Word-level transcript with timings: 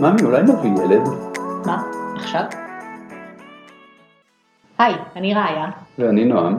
ממי, 0.00 0.22
אולי 0.22 0.42
נביא 0.42 0.84
ילד? 0.84 1.08
מה? 1.66 1.82
עכשיו? 2.16 2.42
היי, 4.78 4.94
אני 5.16 5.34
ראיה, 5.34 5.70
ואני 5.98 6.24
נועם. 6.24 6.58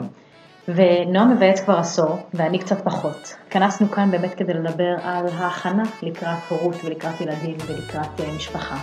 ונועם 0.68 1.30
מבייץ 1.30 1.60
כבר 1.60 1.78
עשור, 1.78 2.18
ואני 2.34 2.58
קצת 2.58 2.84
פחות. 2.84 3.36
התכנסנו 3.46 3.90
כאן 3.90 4.10
באמת 4.10 4.34
כדי 4.34 4.54
לדבר 4.54 4.94
על 5.02 5.26
ההכנה 5.26 5.82
לקראת 6.02 6.38
הורות 6.48 6.74
ולקראת 6.84 7.20
ילדים 7.20 7.56
ולקראת 7.66 8.20
אה, 8.20 8.32
משפחה. 8.36 8.76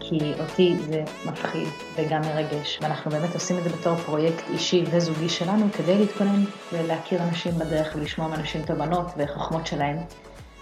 כי 0.00 0.32
אותי 0.40 0.76
זה 0.78 1.02
מפחיד 1.26 1.68
וגם 1.96 2.20
מרגש, 2.20 2.78
ואנחנו 2.82 3.10
באמת 3.10 3.34
עושים 3.34 3.58
את 3.58 3.62
זה 3.64 3.70
בתור 3.70 3.94
פרויקט 3.94 4.50
אישי 4.50 4.84
וזוגי 4.90 5.28
שלנו 5.28 5.66
כדי 5.72 5.98
להתכונן 5.98 6.44
ולהכיר 6.72 7.22
אנשים 7.22 7.52
בדרך 7.52 7.96
ולשמוע 7.96 8.28
מאנשים 8.28 8.62
תובנות 8.62 9.06
וחוכמות 9.16 9.66
שלהם. 9.66 9.96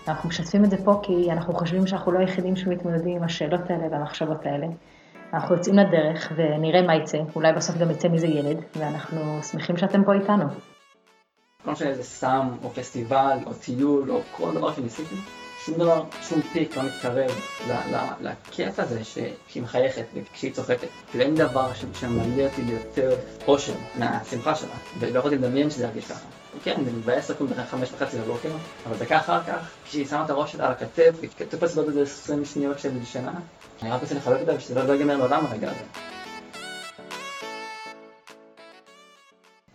אנחנו 0.09 0.29
משתפים 0.29 0.65
את 0.65 0.71
זה 0.71 0.77
פה 0.85 1.01
כי 1.03 1.33
אנחנו 1.33 1.55
חושבים 1.55 1.87
שאנחנו 1.87 2.13
לא 2.13 2.19
היחידים 2.19 2.57
שמתמודדים 2.57 3.17
עם 3.17 3.23
השאלות 3.23 3.71
האלה 3.71 3.87
והמחשבות 3.91 4.47
האלה. 4.47 4.67
אנחנו 5.35 5.55
יוצאים 5.55 5.79
לדרך 5.79 6.33
ונראה 6.37 6.83
מה 6.83 6.97
יצא, 6.97 7.19
אולי 7.37 7.53
בסוף 7.53 7.77
גם 7.77 7.91
יצא 7.91 8.09
מזה 8.09 8.27
ילד, 8.27 8.57
ואנחנו 8.77 9.43
שמחים 9.43 9.77
שאתם 9.77 10.05
פה 10.05 10.13
איתנו. 10.13 10.45
לא 11.67 11.73
משנה 11.73 11.89
איזה 11.89 12.03
סם, 12.03 12.49
או 12.65 12.71
פסטיבל, 12.71 13.39
או 13.47 13.55
טיול, 13.55 14.11
או 14.11 14.21
כל 14.37 14.55
דבר 14.55 14.73
שניסיתי, 14.73 15.17
שום 15.67 15.75
דבר, 15.75 16.03
שום 16.29 16.43
פיק 16.53 16.77
לא 16.77 16.83
מתקרב 16.83 17.31
ל- 17.69 17.95
ל- 17.97 18.29
לכיף 18.29 18.79
הזה 18.79 19.05
שהיא 19.05 19.63
מחייכת 19.63 20.05
וכשהיא 20.15 20.53
צוחקת. 20.53 20.89
כאילו 21.11 21.25
אין 21.25 21.35
דבר 21.35 21.75
ש- 21.75 22.01
שממלא 22.01 22.43
אותי 22.43 22.63
ביותר 22.63 23.17
אושר 23.49 23.73
מהשמחה 23.95 24.55
שלה, 24.55 24.69
ולא 24.99 25.19
יכולתי 25.19 25.37
לדמיין 25.37 25.71
שזה 25.71 25.85
ירגיש 25.85 26.05
ככה. 26.05 26.25
כן, 26.65 26.85
זה 26.85 26.91
מבאס 26.93 27.31
לקום 27.31 27.47
בחמש 27.47 27.69
חמש 27.71 27.89
וחצי 27.93 28.19
בבוקר, 28.19 28.49
אבל 28.87 28.97
דקה 28.97 29.17
אחר 29.17 29.43
כך, 29.47 29.57
כשהיא 29.89 30.07
שמה 30.07 30.25
את 30.25 30.31
הראש 30.31 30.53
שלה 30.53 30.67
על 30.67 30.73
הכתף, 30.73 31.15
היא 31.23 31.31
תופסת 31.49 31.77
עוד 31.77 31.87
איזה 31.87 32.03
20 32.03 32.45
שניות 32.45 32.79
של 32.79 32.91
שינה, 33.05 33.33
אני 33.83 33.91
רק 33.91 34.01
רוצה 34.03 34.15
לחבק 34.15 34.41
אותה 34.41 34.55
ושזה 34.57 34.83
לא 34.83 34.93
ייגמר 34.93 35.17
לעולם 35.17 35.47
הרגע 35.47 35.71
הזה. 35.71 35.85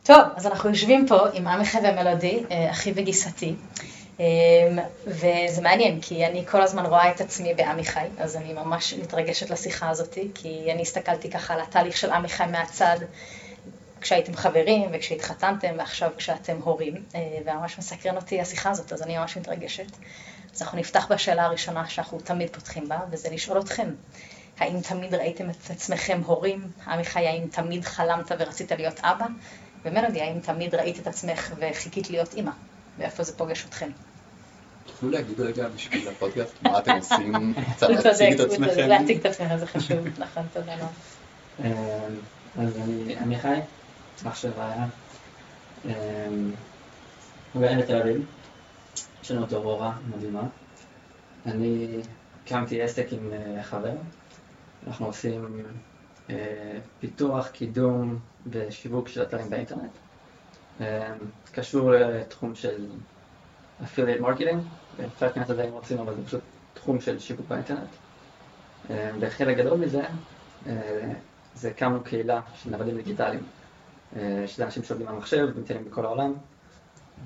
טוב, 0.04 0.18
אז 0.36 0.46
אנחנו 0.48 0.70
יושבים 0.70 1.08
פה 1.08 1.18
עם 1.34 1.48
עמיחי 1.48 1.78
ומלודי, 1.78 2.44
אה, 2.52 2.72
אחי 2.72 2.94
וגיסתי, 2.96 3.56
וזה 5.08 5.62
מעניין, 5.62 6.02
כי 6.02 6.26
אני 6.26 6.46
כל 6.46 6.62
הזמן 6.62 6.86
רואה 6.86 7.12
את 7.12 7.22
עצמי 7.22 7.54
בעמיחי, 7.54 8.08
אז 8.18 8.36
אני 8.36 8.54
ממש 8.54 8.94
מתרגשת 8.94 9.50
לשיחה 9.50 9.90
הזאת, 9.90 10.18
כי 10.36 10.70
אני 10.74 10.82
הסתכלתי 10.82 11.30
ככה 11.30 11.54
על 11.54 11.62
התהליך 11.62 11.98
של 11.98 12.12
עמיחי 12.12 12.46
מהצד, 12.46 12.98
כשהייתם 14.02 14.36
חברים 14.36 14.90
וכשהתחתנתם, 14.94 15.76
ועכשיו 15.78 16.12
כשאתם 16.18 16.58
הורים, 16.64 17.04
אה, 17.16 17.20
וממש 17.46 17.78
מסקרן 17.78 18.16
אותי 18.16 18.42
השיחה 18.42 18.70
הזאת, 18.70 18.94
אז 18.94 19.02
אני 19.02 19.18
ממש 19.18 19.38
מתרגשת. 19.38 19.92
אז 20.56 20.62
אנחנו 20.62 20.78
נפתח 20.78 21.08
בשאלה 21.12 21.46
הראשונה 21.46 21.88
שאנחנו 21.90 22.20
תמיד 22.20 22.50
פותחים 22.50 22.90
בה, 22.90 23.00
וזה 23.12 23.30
לשאול 23.30 23.60
אתכם, 23.60 23.90
האם 24.60 24.82
תמיד 24.82 25.16
ראיתם 25.16 25.50
את 25.50 25.70
עצמכם 25.70 26.22
הורים? 26.26 26.68
עמיחי, 26.88 27.28
האם 27.28 27.48
תמיד 27.52 27.86
חלמת 27.86 28.32
ורצית 28.40 28.72
להיות 28.72 29.00
אבא? 29.00 29.26
ומלודי, 29.86 30.22
האם 30.22 30.40
תמיד 30.40 30.76
ראית 30.76 31.00
את 31.00 31.08
עצמך 31.08 31.54
וחיכית 31.58 32.10
להיות 32.10 32.34
אימא? 32.34 32.52
ואיפה 32.98 33.24
זה 33.24 33.38
פוגש 33.38 33.66
אתכם? 33.66 33.90
תוכלו 34.92 35.10
להגיד 35.10 35.42
רגע 35.42 35.68
בשביל 35.68 36.08
הפודקאסט 36.08 36.64
מה 36.64 36.80
אתם 36.80 36.92
עושים? 37.02 37.54
קצת 37.76 37.90
להציג 37.90 38.34
את 38.34 38.40
עצמכם? 38.40 38.88
להציג 38.88 39.20
את 39.20 39.26
עצמך 39.26 39.56
זה 39.56 39.68
חשוב, 39.68 40.00
נכון, 40.24 40.44
תודה 40.54 40.76
רבה. 40.76 40.88
אמ, 41.60 42.16
אז 42.60 42.78
אני 42.78 43.16
עמיחי, 43.18 43.60
אח 44.28 44.36
של 44.36 44.52
רעיה. 44.58 44.86
אמ, 45.86 45.92
הוא 47.54 47.62
גר 47.62 47.80
בתל 47.80 48.02
אביב, 48.02 48.26
יש 49.24 49.32
לנו 49.32 49.46
את 49.46 49.54
אורורה 49.54 49.98
מדהימה. 50.16 50.44
אני 51.46 52.00
הקמתי 52.46 52.82
עסק 52.82 53.08
עם 53.12 53.34
אה, 53.34 53.64
חבר, 53.64 53.96
אנחנו 54.88 55.06
עושים 55.06 55.64
אה, 56.30 56.78
פיתוח, 57.00 57.48
קידום 57.48 58.20
ושיווק 58.52 59.08
של 59.08 59.22
אתרים 59.22 59.50
באינטרנט. 59.50 59.92
אמ, 60.80 60.86
קשור 61.52 61.92
לתחום 61.92 62.56
של 62.56 62.88
affiliate 63.84 64.22
marketing, 64.22 64.58
אפשר 65.06 65.26
להיכנס 65.26 65.50
לזה 65.50 65.64
אם 65.64 65.72
רוצים, 65.72 66.00
אבל 66.00 66.16
זה 66.16 66.26
פשוט 66.26 66.42
תחום 66.74 67.02
של 67.02 67.20
שיווק 67.20 67.48
באינטרנט. 67.48 67.90
אמ, 68.90 68.96
וחלק 69.20 69.58
גדול 69.58 69.78
מזה 69.78 70.02
אה, 70.68 71.14
זה 71.56 71.70
הקמנו 71.70 72.04
קהילה 72.04 72.42
של 72.56 72.70
נוודים 72.70 72.96
דיגיטליים, 72.96 73.44
אה, 74.16 74.44
שזה 74.48 74.66
אנשים 74.66 74.84
שעובדים 74.84 75.08
על 75.08 75.16
מחשב, 75.16 75.48
נמצאים 75.56 75.86
בכל 75.86 76.06
העולם, 76.06 76.34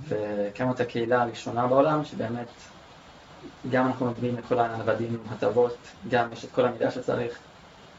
והקמנו 0.07 0.71
את 0.71 0.79
הקהילה 0.79 1.21
הראשונה 1.21 1.67
בעולם, 1.67 2.05
שבאמת 2.05 2.47
גם 3.71 3.87
אנחנו 3.87 4.05
מביאים 4.05 4.37
לכל 4.37 4.59
הנוודים 4.59 5.17
הטבות, 5.29 5.77
גם 6.09 6.33
יש 6.33 6.45
את 6.45 6.51
כל 6.51 6.65
המידע 6.65 6.91
שצריך, 6.91 7.39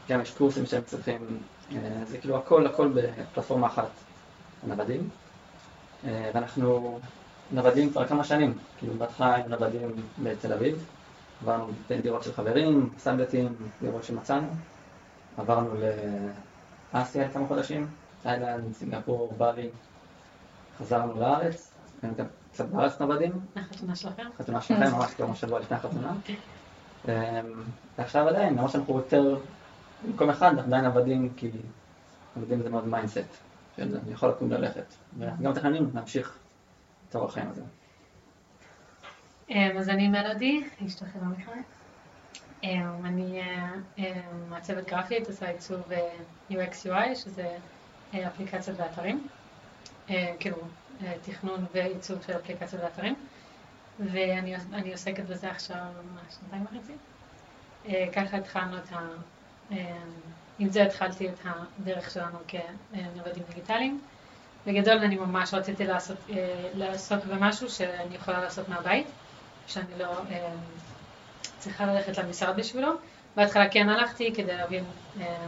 גם 0.09 0.21
יש 0.21 0.31
קורסים 0.31 0.65
שהם 0.65 0.83
צריכים, 0.85 1.39
אה, 1.71 1.77
זה 2.05 2.17
כאילו 2.17 2.37
הכל 2.37 2.67
הכל 2.67 2.91
בפלטפורמה 2.93 3.67
אחת, 3.67 3.89
הנוודים, 4.63 5.09
אה, 6.07 6.31
ואנחנו 6.33 6.99
נוודים 7.51 7.89
כבר 7.89 8.07
כמה 8.07 8.23
שנים, 8.23 8.53
כאילו 8.77 8.93
בהתחלה 8.93 9.35
היינו 9.35 9.49
נוודים 9.49 9.91
בתל 10.23 10.53
אביב, 10.53 10.85
עברנו 11.41 11.67
בין 11.89 12.01
דירות 12.01 12.23
של 12.23 12.33
חברים, 12.33 12.89
סאבלטים, 12.97 13.55
דירות 13.81 14.03
שמצאנו, 14.03 14.47
עברנו 15.37 15.69
לאסיה 16.93 17.29
כמה 17.29 17.47
חודשים, 17.47 17.87
תאילנד, 18.23 18.73
סינגפור, 18.73 19.33
באלי, 19.37 19.69
חזרנו 20.79 21.19
לארץ, 21.19 21.71
היינו 22.01 22.17
גם 22.17 22.25
קצת 22.51 22.65
בארץ 22.65 23.01
נוודים, 23.01 23.31
החתונה 23.55 23.95
שלכם? 23.95 24.23
חתונה 24.37 24.61
שלכם 24.61 24.95
ממש 24.95 25.13
כמה 25.13 25.35
שבוע 25.35 25.59
לפני 25.59 25.77
החתונה. 25.77 26.13
אמ, 27.07 27.11
ועכשיו 27.97 28.27
עדיין, 28.27 28.53
למרות 28.53 28.71
שאנחנו 28.71 28.97
יותר 28.97 29.37
במקום 30.05 30.29
אחד, 30.29 30.47
אנחנו 30.47 30.75
עדיין 30.75 30.85
נוודים, 30.85 31.33
כי 31.37 31.51
נוודים 32.37 32.63
זה 32.63 32.69
מאוד 32.69 32.87
mindset, 32.87 33.37
של 33.75 33.97
אני 34.03 34.13
יכול 34.13 34.29
לקום 34.29 34.51
ללכת. 34.51 34.93
ואנחנו 35.19 35.43
גם 35.43 35.51
מתכננים 35.51 35.89
להמשיך 35.93 36.37
אורח 37.15 37.31
החיים 37.31 37.49
הזה. 37.49 37.61
אמ, 39.49 39.77
אז 39.77 39.89
אני 39.89 40.07
מלודי, 40.07 40.63
אשתו 40.85 41.05
של 41.13 41.19
עמיחי. 41.19 41.51
אני 43.03 43.41
אה, 43.41 43.69
אה, 43.99 44.21
מעצבת 44.49 44.89
גרפית, 44.89 45.27
עושה 45.27 45.49
עיצוב 45.49 45.91
אה, 45.91 46.11
UX 46.51 46.85
UI, 46.85 47.15
שזה 47.15 47.57
אה, 48.13 48.27
אפליקציות 48.27 48.79
ואתרים. 48.79 49.27
אה, 50.09 50.33
כאילו, 50.39 50.57
אה, 51.03 51.13
תכנון 51.21 51.65
ועיצוב 51.73 52.21
של 52.21 52.37
אפליקציות 52.37 52.83
ואתרים. 52.83 53.15
ואני 53.99 54.55
אני 54.55 54.91
עוסקת 54.91 55.23
בזה 55.23 55.51
עכשיו 55.51 55.85
שנתיים 56.29 56.63
וחצי. 56.63 56.93
אה, 57.87 58.05
ככה 58.13 58.37
התחלנו 58.37 58.77
את 58.77 58.91
ה... 58.91 58.99
אה, 59.71 59.97
עם 60.59 60.69
זה 60.69 60.83
התחלתי 60.83 61.29
את 61.29 61.39
הדרך 61.43 62.11
שלנו 62.11 62.37
כנוודים 62.47 63.43
דיגיטליים. 63.49 64.01
בגדול 64.65 64.97
אני 64.97 65.15
ממש 65.15 65.53
רציתי 65.53 65.85
לעשות, 65.85 66.17
אה, 66.29 66.69
לעסוק 66.73 67.25
במשהו 67.25 67.69
שאני 67.69 68.15
יכולה 68.15 68.41
לעשות 68.41 68.69
מהבית, 68.69 69.07
שאני 69.67 69.99
לא 69.99 70.05
אה, 70.31 70.53
צריכה 71.59 71.85
ללכת 71.85 72.17
למשרד 72.17 72.57
בשבילו. 72.57 72.91
בהתחלה 73.35 73.69
כן 73.69 73.89
הלכתי 73.89 74.33
כדי 74.35 74.57
להבין, 74.57 74.83
אה, 75.21 75.47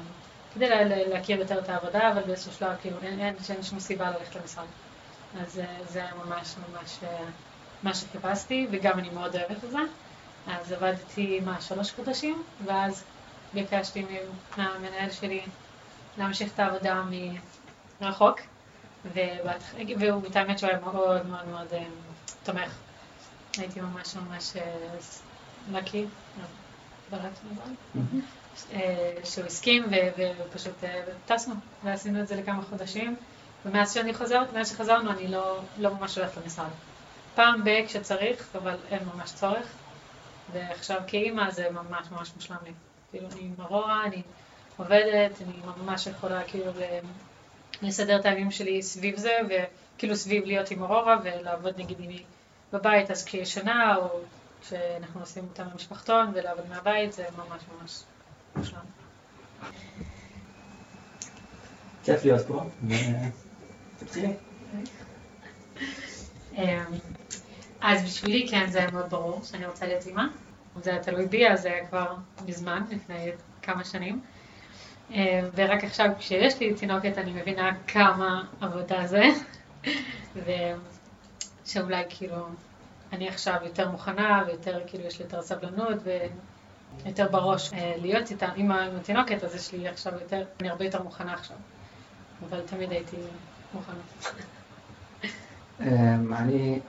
כדי 0.53 0.69
לה, 0.69 0.83
לה- 0.83 1.07
להכיר 1.07 1.39
יותר 1.39 1.59
את 1.59 1.69
העבודה, 1.69 2.11
אבל 2.11 2.21
באיזשהו 2.21 2.51
שלב 2.51 2.75
כאילו 2.81 2.97
אין, 3.01 3.19
אין, 3.19 3.35
אין 3.49 3.63
שום 3.63 3.79
סיבה 3.79 4.11
ללכת 4.11 4.35
למשרד. 4.35 4.65
אז 5.41 5.59
אה, 5.59 5.77
זה 5.83 5.99
היה 5.99 6.11
ממש 6.25 6.55
ממש 6.57 7.03
אה, 7.03 7.25
מה 7.83 7.93
שחיפשתי, 7.93 8.67
וגם 8.71 8.99
אני 8.99 9.09
מאוד 9.09 9.35
אוהבת 9.35 9.63
את 9.63 9.71
זה. 9.71 9.77
אז 10.47 10.71
עבדתי, 10.71 11.39
מה, 11.39 11.61
שלוש 11.61 11.91
חודשים, 11.91 12.43
ואז 12.65 13.03
ביקשתי 13.53 14.05
מהמנהל 14.57 15.09
שלי 15.11 15.41
להמשיך 16.17 16.53
את 16.53 16.59
העבודה 16.59 17.03
מרחוק. 18.01 18.39
והוא, 19.99 20.27
את 20.27 20.35
האמת 20.35 20.59
שהוא 20.59 20.69
היה 20.69 20.79
מאוד 20.79 21.27
מאוד 21.27 21.47
מאוד 21.47 21.73
אה, 21.73 21.83
תומך. 22.43 22.75
הייתי 23.57 23.81
ממש 23.81 24.15
ממש 24.15 24.53
לקי, 25.71 26.05
שהוא 29.23 29.45
הסכים 29.45 29.83
ו- 29.83 30.09
ו- 30.17 30.31
ופשוט 30.47 30.83
אה, 30.83 31.03
טסנו 31.25 31.53
ועשינו 31.83 32.21
את 32.21 32.27
זה 32.27 32.35
לכמה 32.35 32.61
חודשים. 32.61 33.15
ומאז 33.65 33.93
שאני 33.93 34.13
חוזרת, 34.13 34.53
מאז 34.53 34.69
שחזרנו 34.69 35.11
אני 35.11 35.27
לא, 35.27 35.59
לא 35.77 35.93
ממש 35.93 36.17
הולכת 36.17 36.37
למשרד. 36.43 36.69
פעם 37.35 37.63
ב- 37.63 37.85
כשצריך, 37.85 38.55
אבל 38.55 38.77
אין 38.89 38.99
ממש 39.15 39.31
צורך. 39.31 39.67
ועכשיו 40.53 41.01
כאימא 41.07 41.51
זה 41.51 41.69
ממש 41.71 42.07
ממש 42.11 42.31
מושלם 42.35 42.57
לי. 42.65 42.71
כאילו 43.11 43.27
אני 43.31 43.41
עם 43.41 43.53
ארורה, 43.59 44.05
אני 44.05 44.21
עובדת, 44.77 45.41
אני 45.41 45.53
ממש 45.77 46.07
יכולה 46.07 46.43
כאילו 46.43 46.71
לסדר 47.81 48.19
את 48.19 48.25
הימים 48.25 48.51
שלי 48.51 48.81
סביב 48.83 49.17
זה, 49.17 49.31
וכאילו 49.49 50.15
סביב 50.15 50.45
להיות 50.45 50.71
עם 50.71 50.81
אורורה 50.81 51.17
ולעבוד 51.23 51.79
נגיד 51.79 51.99
אם 51.99 52.09
היא 52.09 52.23
בבית, 52.73 53.11
אז 53.11 53.25
כשהיא 53.25 53.41
ישנה, 53.41 53.95
או 53.95 54.19
כשאנחנו 54.61 55.19
עושים 55.19 55.43
אותה 55.43 55.63
במשפחתון 55.63 56.31
ולעבוד 56.33 56.69
מהבית, 56.69 57.13
זה 57.13 57.25
ממש 57.37 57.61
ממש 57.79 58.03
מושלם. 58.55 58.79
כיף 62.03 62.25
להיות 62.25 62.47
פה. 62.47 62.63
תתחילי. 63.99 64.33
אמ, 66.57 66.85
אז 67.81 68.03
בשבילי 68.03 68.47
כן 68.51 68.69
זה 68.69 68.79
היה 68.79 68.91
מאוד 68.91 69.09
ברור 69.09 69.43
שאני 69.43 69.65
רוצה 69.65 69.85
להיות 69.85 70.05
אימא. 70.07 70.23
זה 70.83 70.89
היה 70.89 71.03
תלוי 71.03 71.25
בי, 71.25 71.49
אז 71.49 71.61
זה 71.61 71.67
היה 71.67 71.87
כבר 71.87 72.15
מזמן, 72.45 72.83
לפני 72.89 73.31
כמה 73.61 73.83
שנים. 73.83 74.21
אה, 75.11 75.41
ורק 75.55 75.83
עכשיו 75.83 76.09
כשיש 76.19 76.59
לי 76.59 76.73
תינוקת 76.73 77.17
אני 77.17 77.31
מבינה 77.31 77.71
כמה 77.87 78.45
עבודה 78.61 79.07
זה, 79.07 79.23
ושאולי 81.65 82.03
כאילו 82.09 82.47
אני 83.13 83.29
עכשיו 83.29 83.55
יותר 83.63 83.89
מוכנה 83.89 84.43
ויותר 84.47 84.79
כאילו 84.87 85.03
יש 85.03 85.19
לי 85.19 85.25
יותר 85.25 85.41
סבלנות 85.41 85.97
ויותר 87.05 87.27
בראש 87.31 87.73
אה, 87.73 87.93
להיות 87.97 88.31
איתה, 88.31 88.47
עם 88.55 88.71
התינוקת 88.71 89.43
אז 89.43 89.55
יש 89.55 89.71
לי 89.71 89.87
עכשיו 89.87 90.13
יותר, 90.13 90.43
אני 90.59 90.69
הרבה 90.69 90.85
יותר 90.85 91.03
מוכנה 91.03 91.33
עכשיו, 91.33 91.57
אבל 92.49 92.61
תמיד 92.65 92.91
הייתי 92.91 93.17
מוכנה. 93.73 93.95
אמ, 95.81 96.33
אני, 96.33 96.79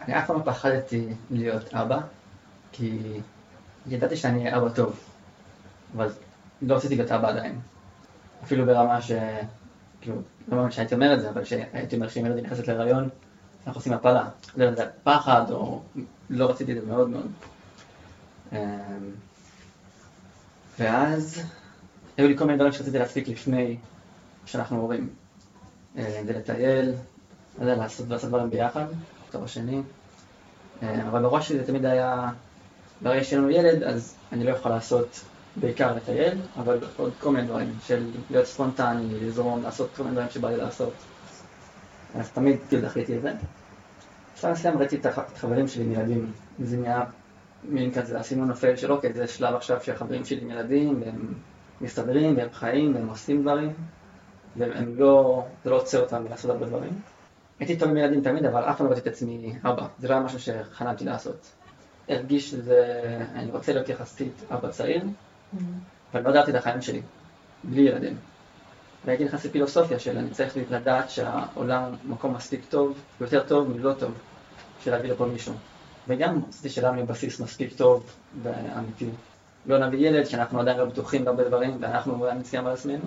אני 0.00 0.18
אף 0.18 0.26
פעם 0.26 0.36
לא 0.38 0.42
פחדתי 0.44 1.06
להיות 1.30 1.74
אבא, 1.74 1.98
כי 2.72 2.98
ידעתי 3.86 4.16
שאני 4.16 4.56
אבא 4.56 4.68
טוב, 4.68 5.00
אבל 5.96 6.08
לא 6.62 6.78
להיות 6.90 7.12
אבא 7.12 7.28
עדיין. 7.28 7.60
אפילו 8.44 8.66
ברמה 8.66 9.02
ש... 9.02 9.12
כאילו, 10.00 10.16
לא 10.48 10.56
מאמין 10.56 10.70
שהייתי 10.70 10.94
אומר 10.94 11.14
את 11.14 11.20
זה, 11.20 11.30
אבל 11.30 11.44
שהייתי 11.44 11.96
אומר 11.96 12.08
שאם 12.08 12.26
ילד 12.26 12.44
נכנסת 12.44 12.68
להיריון, 12.68 13.08
אנחנו 13.66 13.78
עושים 13.78 13.92
הפלה. 13.92 14.28
לא 14.56 14.64
יודע, 14.64 14.86
פחד, 15.02 15.50
או 15.50 15.82
לא 16.30 16.50
רציתי 16.50 16.72
את 16.72 16.80
זה 16.80 16.86
מאוד 16.86 17.08
מאוד. 17.08 17.26
אמ, 18.52 18.58
ואז 20.78 21.42
היו 22.16 22.28
לי 22.28 22.38
כל 22.38 22.44
מיני 22.44 22.56
דברים 22.58 22.72
שרציתי 22.72 22.98
להספיק 22.98 23.28
לפני 23.28 23.76
שאנחנו 24.46 24.80
הורים. 24.80 25.08
אה, 25.96 26.22
זה 26.26 26.32
לטייל, 26.32 26.92
לא 27.58 27.62
יודע, 27.62 27.76
לעשות, 27.76 28.08
לעשות 28.08 28.28
דברים 28.28 28.50
ביחד, 28.50 28.86
תואר 29.30 29.46
שני. 29.46 29.82
אה, 30.82 31.08
אבל 31.08 31.22
בראש 31.22 31.48
שלי 31.48 31.58
זה 31.58 31.66
תמיד 31.66 31.84
היה, 31.84 32.30
ברגע 33.02 33.24
שיהיה 33.24 33.42
לנו 33.42 33.50
ילד, 33.50 33.82
אז 33.82 34.14
אני 34.32 34.44
לא 34.44 34.50
יכול 34.50 34.70
לעשות 34.70 35.20
בעיקר 35.56 35.94
לטייל, 35.94 36.38
אבל 36.56 36.78
עוד 36.96 37.12
כל 37.20 37.30
מיני 37.30 37.46
דברים, 37.46 37.72
של 37.86 38.10
להיות 38.30 38.46
ספונטני, 38.46 39.20
לזרום, 39.20 39.62
לעשות 39.62 39.90
כל 39.96 40.02
מיני 40.02 40.14
דברים 40.14 40.30
שבא 40.30 40.50
לי 40.50 40.56
לעשות. 40.56 40.92
אז 42.14 42.30
תמיד 42.30 42.56
כאילו 42.68 42.82
דחיתי 42.82 43.16
את 43.16 43.22
זה. 43.22 43.32
בשלב 44.34 44.52
מסוים 44.52 44.78
ראיתי 44.78 44.96
את 44.96 45.06
החברים 45.06 45.68
שלי 45.68 45.84
עם 45.84 45.92
ילדים, 45.92 46.32
זה 46.58 46.76
נהיה 46.76 47.04
מין 47.64 47.92
כזה, 47.94 48.18
עשינו 48.18 48.44
נופל 48.44 48.76
של 48.76 48.92
אוקיי, 48.92 49.12
זה 49.12 49.26
שלב 49.26 49.54
עכשיו 49.54 49.80
שהחברים 49.82 50.24
שלי 50.24 50.40
עם 50.40 50.50
ילדים, 50.50 51.02
והם 51.02 51.34
מסתדרים, 51.80 52.36
והם 52.36 52.48
חיים, 52.52 52.94
והם 52.94 53.08
עושים 53.08 53.42
דברים, 53.42 53.72
והם 54.56 54.94
לא, 54.96 55.44
זה 55.64 55.70
לא 55.70 55.76
עוצר 55.76 56.00
אותם 56.00 56.24
מלעשות 56.24 56.50
הרבה 56.50 56.66
דברים. 56.66 57.00
הייתי 57.60 57.78
טוב 57.78 57.88
עם 57.88 57.96
ילדים 57.96 58.20
תמיד, 58.20 58.44
אבל 58.44 58.62
אף 58.62 58.78
פעם 58.78 58.86
לא 58.86 58.92
ראיתי 58.92 59.08
את 59.08 59.14
עצמי 59.14 59.58
אבא, 59.64 59.86
זה 59.98 60.08
לא 60.08 60.14
היה 60.14 60.22
משהו 60.22 60.38
שחלמתי 60.40 61.04
לעשות. 61.04 61.46
הרגיש 62.08 62.50
שזה, 62.50 63.04
אני 63.34 63.50
רוצה 63.50 63.72
להיות 63.72 63.88
יחסית 63.88 64.42
אבא 64.50 64.70
צעיר. 64.70 65.04
אבל 66.12 66.22
לא 66.22 66.30
ידעתי 66.30 66.50
את 66.50 66.56
החיים 66.56 66.82
שלי, 66.82 67.02
בלי 67.64 67.82
ילדים. 67.82 68.16
והייתי 69.04 69.24
נכנס 69.24 69.44
לפילוסופיה 69.44 69.98
של 69.98 70.18
אני 70.18 70.30
צריך 70.30 70.56
לדעת 70.70 71.10
שהעולם 71.10 71.94
מקום 72.04 72.34
מספיק 72.34 72.60
טוב, 72.68 72.98
יותר 73.20 73.42
טוב 73.48 73.70
מלא 73.70 73.92
טוב, 73.92 74.12
של 74.80 74.90
להביא 74.90 75.12
לפה 75.12 75.26
מישהו. 75.26 75.54
וגם 76.08 76.40
רציתי 76.48 76.70
שלנו 76.70 76.94
יהיה 76.94 77.06
בסיס 77.06 77.40
מספיק 77.40 77.76
טוב 77.76 78.10
ואמיתי. 78.42 79.08
לא 79.66 79.86
נביא 79.86 80.08
ילד 80.08 80.24
שאנחנו 80.24 80.60
עדיין 80.60 80.78
לא 80.78 80.84
בטוחים 80.84 81.24
בהרבה 81.24 81.44
דברים 81.44 81.78
ואנחנו 81.80 82.14
אולי 82.14 82.34
נצליח 82.34 82.64
על 82.64 82.72
עצמנו. 82.72 83.04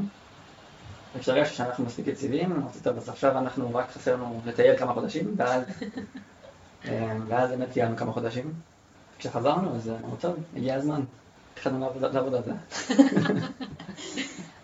וכשהרגשתי 1.16 1.56
שאנחנו 1.56 1.86
מספיק 1.86 2.08
יציבים, 2.08 2.68
טוב, 2.84 2.98
אז 2.98 3.10
עכשיו 3.10 3.38
אנחנו 3.38 3.76
רק 3.76 3.92
חסר 3.92 4.14
לנו 4.16 4.42
לטייל 4.46 4.78
כמה 4.78 4.94
חודשים, 4.94 5.34
ואז, 5.38 5.64
אה, 6.86 7.18
ואז 7.28 7.50
באמת 7.50 7.78
לנו 7.78 7.98
כמה 7.98 8.12
חודשים. 8.12 8.54
כשחזרנו 9.20 9.76
אז 9.76 9.90
אמרנו 9.90 10.16
טוב, 10.20 10.36
הגיע 10.56 10.76
הזמן, 10.76 11.02
התחלנו 11.58 11.90
לעבוד 12.14 12.36
על 12.36 12.44
זה. 12.44 12.52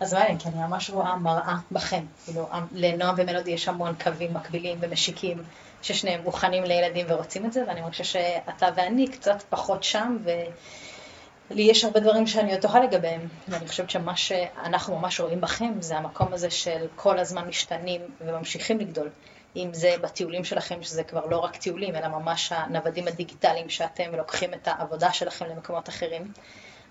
אז 0.00 0.14
מעניין, 0.14 0.38
כי 0.38 0.48
אני 0.48 0.56
ממש 0.56 0.90
רואה 0.90 1.16
מראה 1.16 1.56
בכם. 1.72 2.04
כאילו, 2.24 2.48
לנועם 2.72 3.14
ומלודי 3.18 3.50
יש 3.50 3.68
המון 3.68 3.94
קווים 4.04 4.34
מקבילים 4.34 4.78
ומשיקים, 4.80 5.42
ששניהם 5.82 6.22
מוכנים 6.22 6.64
לילדים 6.64 7.06
ורוצים 7.08 7.46
את 7.46 7.52
זה, 7.52 7.64
ואני 7.68 7.82
חושבת 7.82 8.06
שאתה 8.06 8.68
ואני 8.76 9.08
קצת 9.08 9.42
פחות 9.50 9.84
שם, 9.84 10.16
ולי 10.24 11.62
יש 11.62 11.84
הרבה 11.84 12.00
דברים 12.00 12.26
שאני 12.26 12.52
עוד 12.52 12.60
תוכל 12.60 12.80
לגביהם. 12.80 13.28
ואני 13.48 13.68
חושבת 13.68 13.90
שמה 13.90 14.16
שאנחנו 14.16 14.98
ממש 14.98 15.20
רואים 15.20 15.40
בכם, 15.40 15.72
זה 15.80 15.96
המקום 15.96 16.32
הזה 16.32 16.50
של 16.50 16.86
כל 16.96 17.18
הזמן 17.18 17.48
משתנים 17.48 18.00
וממשיכים 18.20 18.78
לגדול. 18.78 19.10
אם 19.56 19.68
זה 19.72 19.94
בטיולים 20.00 20.44
שלכם, 20.44 20.82
שזה 20.82 21.04
כבר 21.04 21.26
לא 21.26 21.38
רק 21.38 21.56
טיולים, 21.56 21.96
אלא 21.96 22.08
ממש 22.08 22.52
הנוודים 22.52 23.08
הדיגיטליים 23.08 23.70
שאתם 23.70 24.14
לוקחים 24.14 24.54
את 24.54 24.68
העבודה 24.68 25.12
שלכם 25.12 25.44
למקומות 25.44 25.88
אחרים. 25.88 26.32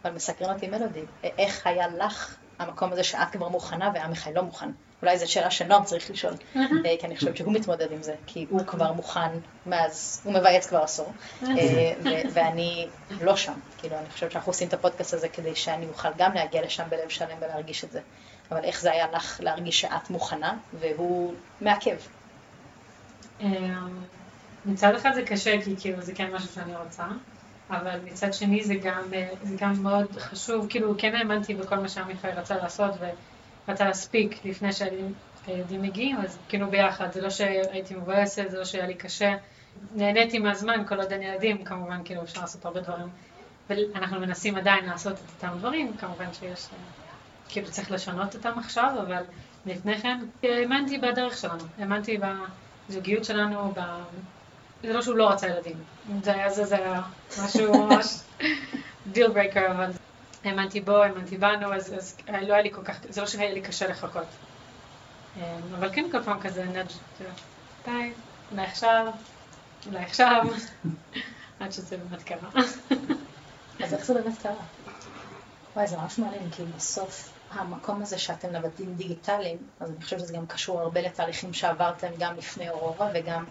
אבל 0.03 0.13
מסקרן 0.13 0.53
אותי 0.53 0.67
מלודי, 0.67 1.03
איך 1.23 1.67
היה 1.67 1.87
לך 1.87 2.35
המקום 2.59 2.91
הזה 2.91 3.03
שאת 3.03 3.31
כבר 3.31 3.49
מוכנה 3.49 3.91
ועמיחי 3.93 4.33
לא 4.33 4.41
מוכן? 4.41 4.69
אולי 5.01 5.17
זו 5.17 5.31
שאלה 5.31 5.51
שנועם 5.51 5.83
צריך 5.83 6.11
לשאול, 6.11 6.33
אה, 6.55 6.61
כי 6.99 7.05
אני 7.05 7.15
חושבת 7.15 7.37
שהוא 7.37 7.53
מתמודד 7.53 7.91
עם 7.91 8.03
זה, 8.03 8.15
כי 8.25 8.45
הוא 8.49 8.65
כבר 8.67 8.93
מוכן 8.93 9.29
מאז, 9.65 10.21
הוא 10.23 10.33
מבייץ 10.33 10.67
כבר 10.67 10.83
עשור, 10.83 11.13
אה, 11.43 11.93
ואני 12.33 12.87
לא 13.21 13.35
שם. 13.35 13.53
כאילו, 13.77 13.97
אני 13.97 14.09
חושבת 14.09 14.31
שאנחנו 14.31 14.49
עושים 14.49 14.67
את 14.67 14.73
הפודקאסט 14.73 15.13
הזה 15.13 15.29
כדי 15.29 15.55
שאני 15.55 15.87
אוכל 15.87 16.09
גם 16.17 16.33
להגיע 16.33 16.65
לשם 16.65 16.83
בלב 16.89 17.09
שלם 17.09 17.37
ולהרגיש 17.39 17.83
את 17.83 17.91
זה. 17.91 17.99
אבל 18.51 18.63
איך 18.63 18.81
זה 18.81 18.91
היה 18.91 19.05
לך 19.11 19.39
להרגיש 19.43 19.81
שאת 19.81 20.09
מוכנה, 20.09 20.57
והוא 20.79 21.33
מעכב? 21.61 21.95
אמ, 23.41 24.03
מצד 24.65 24.95
אחד 24.95 25.13
זה 25.13 25.21
קשה, 25.21 25.61
כי 25.61 25.75
כאילו 25.79 26.01
זה 26.01 26.13
כן 26.15 26.35
משהו 26.35 26.47
שאני 26.53 26.75
רוצה. 26.75 27.03
אבל 27.69 27.99
מצד 28.03 28.33
שני 28.33 28.63
זה 28.63 28.75
גם, 28.75 29.13
אה, 29.13 29.29
זה 29.41 29.55
גם 29.59 29.73
מאוד 29.83 30.11
חשוב, 30.19 30.67
כאילו 30.69 30.95
כן 30.97 31.15
האמנתי 31.15 31.53
בכל 31.53 31.75
מה 31.75 31.89
שעמיחי 31.89 32.27
רצה 32.27 32.55
לעשות 32.55 32.91
ורצה 33.67 33.85
להספיק 33.85 34.45
לפני 34.45 34.69
שהילדים 34.73 35.81
מגיעים, 35.81 36.17
אז 36.17 36.39
כאילו 36.49 36.71
ביחד, 36.71 37.11
זה 37.11 37.21
לא 37.21 37.29
שהייתי 37.29 37.95
מבואסת, 37.95 38.45
זה 38.49 38.57
לא 38.57 38.65
שהיה 38.65 38.87
לי 38.87 38.95
קשה, 38.95 39.35
נהניתי 39.95 40.39
מהזמן 40.39 40.83
כל 40.87 41.01
עוד 41.01 41.11
אין 41.11 41.21
ילדים, 41.21 41.63
כמובן 41.63 42.01
כאילו 42.05 42.23
אפשר 42.23 42.41
לעשות 42.41 42.65
הרבה 42.65 42.81
דברים, 42.81 43.07
ואנחנו 43.69 44.19
מנסים 44.19 44.55
עדיין 44.55 44.85
לעשות 44.85 45.13
את 45.13 45.29
אותם 45.35 45.57
דברים, 45.57 45.97
כמובן 45.97 46.33
שיש, 46.33 46.69
אה, 46.73 46.77
כאילו 47.49 47.71
צריך 47.71 47.91
לשנות 47.91 48.35
אותם 48.35 48.59
עכשיו, 48.59 48.91
אבל 49.01 49.23
לפני 49.65 49.97
כן 49.97 50.19
האמנתי 50.43 50.97
בדרך 50.97 51.37
שלנו, 51.37 51.63
האמנתי 51.77 52.17
בזוגיות 52.89 53.25
שלנו, 53.25 53.73
זה 54.83 54.93
לא 54.93 55.01
שהוא 55.01 55.15
לא 55.15 55.29
רצה 55.29 55.47
ילדים. 55.47 55.83
זה 56.23 56.33
היה 56.33 56.49
זה, 56.49 56.65
זה 56.65 56.75
היה 56.75 57.01
משהו 57.43 57.85
ממש 57.85 58.05
deal 59.13 59.27
breaker, 59.27 59.71
אבל 59.71 59.91
האמנתי 60.43 60.81
בו, 60.81 60.97
האמנתי 60.97 61.37
בנו, 61.37 61.73
אז, 61.73 61.93
אז 61.93 62.17
לא 62.41 62.53
היה 62.53 62.61
לי 62.63 62.71
כל 62.71 62.83
כך, 62.83 62.97
זה 63.09 63.21
לא 63.21 63.27
שהיה 63.27 63.53
לי 63.53 63.61
קשה 63.61 63.87
לחכות. 63.87 64.27
אמ, 65.37 65.41
אבל 65.79 65.95
כן 65.95 66.05
כל 66.11 66.23
פעם 66.23 66.39
כזה 66.39 66.65
נאג', 66.65 66.87
די, 67.85 68.11
אולי 68.51 68.63
עכשיו, 68.63 69.07
אולי 69.85 70.03
עכשיו, 70.03 70.43
עד 71.59 71.71
שזה 71.71 71.97
באמת 71.97 72.23
קרה. 72.23 72.49
אז 73.83 73.93
איך 73.93 74.05
זה 74.05 74.13
באמת 74.13 74.41
קרה? 74.41 74.53
וואי, 75.75 75.87
זה 75.87 75.97
ממש 75.97 76.19
מעניין, 76.19 76.49
כי 76.51 76.63
בסוף 76.75 77.33
המקום 77.51 78.01
הזה 78.01 78.17
שאתם 78.17 78.49
נוודים 78.49 78.93
דיגיטליים, 78.95 79.57
אז 79.79 79.89
אני 79.89 80.01
חושבת 80.03 80.19
שזה 80.19 80.33
גם 80.33 80.47
קשור 80.47 80.81
הרבה 80.81 81.01
לתהליכים 81.01 81.53
שעברתם 81.53 82.07
גם 82.19 82.37
לפני 82.37 82.69
אורורה 82.69 83.09
וגם 83.13 83.45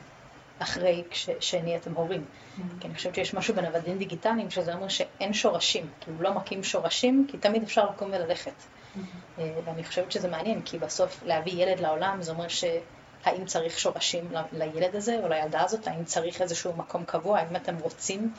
אחרי 0.62 1.02
שנהייתם 1.40 1.94
הורים. 1.94 2.24
Mm-hmm. 2.24 2.80
כי 2.80 2.86
אני 2.86 2.94
חושבת 2.94 3.14
שיש 3.14 3.34
משהו 3.34 3.54
בנוודים 3.54 3.98
דיגיטליים 3.98 4.50
שזה 4.50 4.74
אומר 4.74 4.88
שאין 4.88 5.32
שורשים, 5.32 5.88
כאילו 6.00 6.22
לא 6.22 6.34
מכים 6.34 6.64
שורשים, 6.64 7.26
כי 7.30 7.38
תמיד 7.38 7.62
אפשר 7.62 7.90
לקום 7.90 8.10
וללכת. 8.12 8.52
Mm-hmm. 8.52 8.98
אה, 9.38 9.52
ואני 9.64 9.84
חושבת 9.84 10.12
שזה 10.12 10.28
מעניין, 10.28 10.62
כי 10.62 10.78
בסוף 10.78 11.22
להביא 11.26 11.52
ילד 11.52 11.80
לעולם 11.80 12.22
זה 12.22 12.32
אומר 12.32 12.48
שהאם 12.48 13.44
צריך 13.46 13.78
שורשים 13.78 14.28
לילד 14.52 14.96
הזה 14.96 15.20
או 15.22 15.28
לילדה 15.28 15.62
הזאת, 15.62 15.88
האם 15.88 16.04
צריך 16.04 16.42
איזשהו 16.42 16.72
מקום 16.76 17.04
קבוע, 17.04 17.38
האם 17.38 17.56
אתם 17.56 17.76
רוצים, 17.78 18.32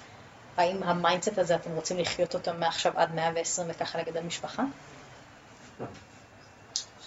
האם 0.57 0.83
ה 0.83 0.90
mindset 0.90 1.37
הזה 1.37 1.55
אתם 1.55 1.71
רוצים 1.71 1.97
לחיות 1.97 2.33
אותו 2.33 2.51
מעכשיו 2.59 2.93
עד 2.95 3.15
120 3.15 3.67
וככה 3.71 3.97
לגדל 3.99 4.21
משפחה? 4.21 4.63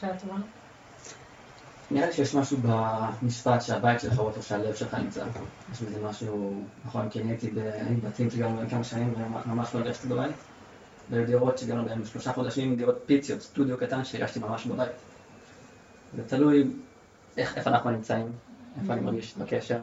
שאלה 0.00 0.18
טובה. 0.18 0.35
נראה 1.90 2.07
לי 2.07 2.12
שיש 2.12 2.35
משהו 2.35 2.59
במשפט 2.62 3.62
שהבית 3.62 4.00
שלך 4.00 4.19
הוא 4.19 4.28
איפה 4.28 4.43
שהלב 4.43 4.75
שלך 4.75 4.95
נמצא. 4.95 5.25
יש 5.73 5.83
בזה 5.83 6.02
משהו, 6.02 6.64
נכון, 6.85 7.11
כי 7.11 7.21
אני 7.21 7.31
הייתי 7.31 7.50
בבתים 7.50 8.31
שגרנו 8.31 8.69
כמה 8.71 8.85
שנים 8.85 9.14
וממש 9.16 9.75
לא 9.75 9.81
הרגשתי 9.81 10.09
בבית. 10.09 10.37
והיו 11.11 11.26
דירות 11.26 11.59
שגרנו 11.59 11.85
בהם 11.85 12.05
שלושה 12.05 12.33
חודשים, 12.33 12.76
דירות 12.76 13.02
פיציות, 13.07 13.40
סטודיו 13.40 13.78
קטן 13.78 14.05
שהרגשתי 14.05 14.38
ממש 14.38 14.66
בבית. 14.66 14.93
זה 16.16 16.28
תלוי 16.28 16.64
איך, 17.37 17.59
איפה 17.59 17.71
אנחנו 17.71 17.90
נמצאים, 17.90 18.33
איפה 18.81 18.93
אני 18.93 19.00
מרגיש 19.00 19.37
בקשר, 19.37 19.78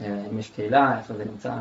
אה, 0.00 0.26
אם 0.30 0.38
יש 0.38 0.50
קהילה, 0.50 0.98
איפה 0.98 1.14
זה 1.14 1.24
נמצא. 1.24 1.54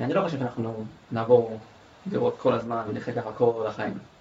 אני 0.00 0.14
לא 0.14 0.22
חושב 0.22 0.38
שאנחנו 0.38 0.84
נעבור 1.12 1.58
דירות 2.06 2.38
כל 2.38 2.52
הזמן 2.52 2.84
ונחיה 2.88 3.14
ככה 3.14 3.32
כל 3.32 3.66
החיים. 3.66 4.11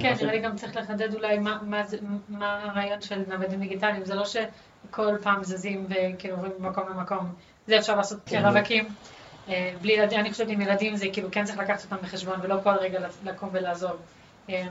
כן, 0.00 0.14
נראה 0.20 0.32
לי 0.32 0.40
גם 0.40 0.56
צריך 0.56 0.76
לחדד 0.76 1.14
אולי 1.14 1.38
מה, 1.38 1.58
מה, 1.62 1.82
מה 2.28 2.64
הרעיון 2.64 3.00
של 3.00 3.22
נוודים 3.28 3.60
דיגיטליים, 3.60 4.04
זה 4.04 4.14
לא 4.14 4.24
שכל 4.24 5.16
פעם 5.22 5.44
זזים 5.44 5.86
וכאילו 5.88 6.36
עוברים 6.36 6.52
ממקום 6.58 6.88
למקום, 6.88 7.32
זה 7.66 7.78
אפשר 7.78 7.96
לעשות 7.96 8.18
כרווקים, 8.26 8.88
אה, 9.48 9.72
בלי 9.80 9.92
ילדים, 9.92 10.20
אני 10.20 10.32
חושבת 10.32 10.48
עם 10.48 10.60
ילדים 10.60 10.96
זה 10.96 11.06
כאילו 11.12 11.28
כן 11.32 11.44
צריך 11.44 11.58
לקחת 11.58 11.84
אותם 11.84 11.96
בחשבון 12.02 12.38
ולא 12.42 12.56
כל 12.62 12.74
רגע 12.74 13.08
לקום 13.24 13.48
ולעזוב. 13.52 13.96
אה, 14.50 14.66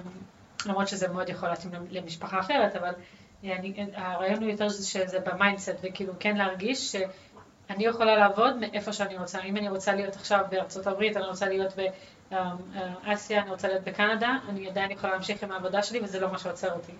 למרות 0.65 0.87
שזה 0.87 1.07
מאוד 1.07 1.29
יכול 1.29 1.49
להתאים 1.49 1.71
למשפחה 1.91 2.39
אחרת, 2.39 2.75
אבל 2.75 2.91
אה, 3.43 3.55
אני, 3.55 3.73
הרעיון 3.95 4.43
הוא 4.43 4.51
יותר 4.51 4.69
שזה 4.69 5.19
ב 5.19 5.25
mindset, 5.25 5.75
וכאילו 5.83 6.13
כן 6.19 6.37
להרגיש 6.37 6.91
שאני 6.91 7.85
יכולה 7.85 8.15
לעבוד 8.15 8.55
מאיפה 8.55 8.93
שאני 8.93 9.17
רוצה. 9.17 9.41
אם 9.41 9.57
אני 9.57 9.69
רוצה 9.69 9.93
להיות 9.93 10.15
עכשיו 10.15 10.45
בארצות 10.49 10.87
הברית, 10.87 11.17
אני 11.17 11.25
רוצה 11.25 11.47
להיות 11.47 11.73
באסיה, 12.31 13.41
אני 13.41 13.49
רוצה 13.49 13.67
להיות 13.67 13.83
בקנדה, 13.83 14.37
אני 14.49 14.69
עדיין 14.69 14.91
יכולה 14.91 15.13
להמשיך 15.13 15.43
עם 15.43 15.51
העבודה 15.51 15.83
שלי 15.83 15.99
וזה 16.03 16.19
לא 16.19 16.31
מה 16.31 16.39
שעוצר 16.39 16.73
אותי. 16.73 16.91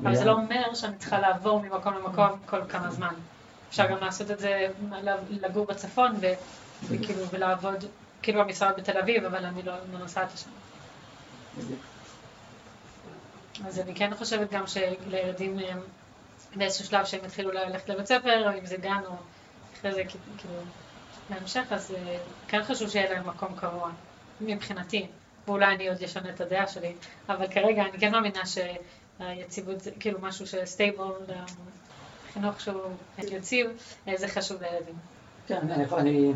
אבל 0.00 0.14
זה 0.14 0.24
לא 0.24 0.32
אומר 0.32 0.74
שאני 0.74 0.96
צריכה 0.96 1.18
לעבור 1.18 1.62
ממקום 1.62 1.94
למקום 1.94 2.40
כל 2.46 2.60
כמה 2.68 2.90
זמן. 2.90 3.14
אפשר 3.68 3.86
גם 3.86 3.98
לעשות 4.00 4.30
את 4.30 4.38
זה, 4.38 4.68
לגור 5.30 5.66
בצפון 5.66 6.12
וכאילו, 6.82 7.28
ולעבוד, 7.30 7.84
כאילו 8.22 8.44
במשרד 8.44 8.76
בתל 8.76 8.98
אביב, 8.98 9.24
אבל 9.24 9.44
אני 9.44 9.62
לא, 9.62 9.72
לא 9.92 9.98
נוסעת 9.98 10.34
לשם. 10.34 10.50
אז 13.66 13.78
אני 13.78 13.94
כן 13.94 14.14
חושבת 14.14 14.50
גם 14.50 14.66
שלילדים 14.66 15.60
אה, 15.60 15.72
באיזשהו 16.56 16.84
שלב 16.84 17.04
שהם 17.04 17.24
יתחילו 17.24 17.52
ללכת 17.52 17.88
לבית 17.88 18.06
ספר, 18.06 18.48
או 18.48 18.58
אם 18.58 18.66
זה 18.66 18.76
גן, 18.76 19.00
או 19.06 19.12
אחרי 19.78 19.94
זה 19.94 20.02
כאילו 20.04 20.54
בהמשך, 21.30 21.64
אז 21.70 21.94
אה, 21.96 22.18
כן 22.48 22.62
חשוב 22.62 22.90
שיהיה 22.90 23.12
להם 23.14 23.28
מקום 23.28 23.56
קבוע, 23.56 23.90
מבחינתי. 24.40 25.06
ואולי 25.48 25.74
אני 25.74 25.88
עוד 25.88 26.02
אשנה 26.02 26.30
את 26.30 26.40
הדעה 26.40 26.68
שלי, 26.68 26.92
אבל 27.28 27.46
כרגע 27.46 27.82
אני 27.82 27.98
כן 27.98 28.12
מאמינה 28.12 28.42
שהיציבות 28.46 29.86
כאילו 30.00 30.18
משהו 30.22 30.46
שסטייבל, 30.46 31.12
חינוך 32.32 32.60
שהוא 32.60 32.80
יציב, 33.18 33.66
אה, 34.08 34.16
זה 34.16 34.28
חשוב 34.28 34.62
לילדים. 34.62 34.94
כן, 35.46 35.70
אני, 35.70 35.84
אני, 35.96 36.32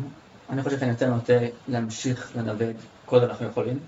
אני 0.49 0.63
חושב 0.63 0.79
שאני 0.79 0.91
יותר 0.91 1.09
נוטה 1.09 1.33
להמשיך 1.67 2.31
לנווט 2.35 2.75
כל 3.05 3.15
עוד 3.15 3.23
אנחנו 3.23 3.47
יכולים. 3.47 3.79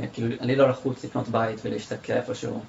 אה, 0.00 0.06
כאילו, 0.12 0.36
אני 0.40 0.56
לא 0.56 0.68
לחוץ 0.68 1.04
לקנות 1.04 1.28
בית 1.28 1.58
ולהשתקע 1.64 2.16
איפשהו. 2.16 2.60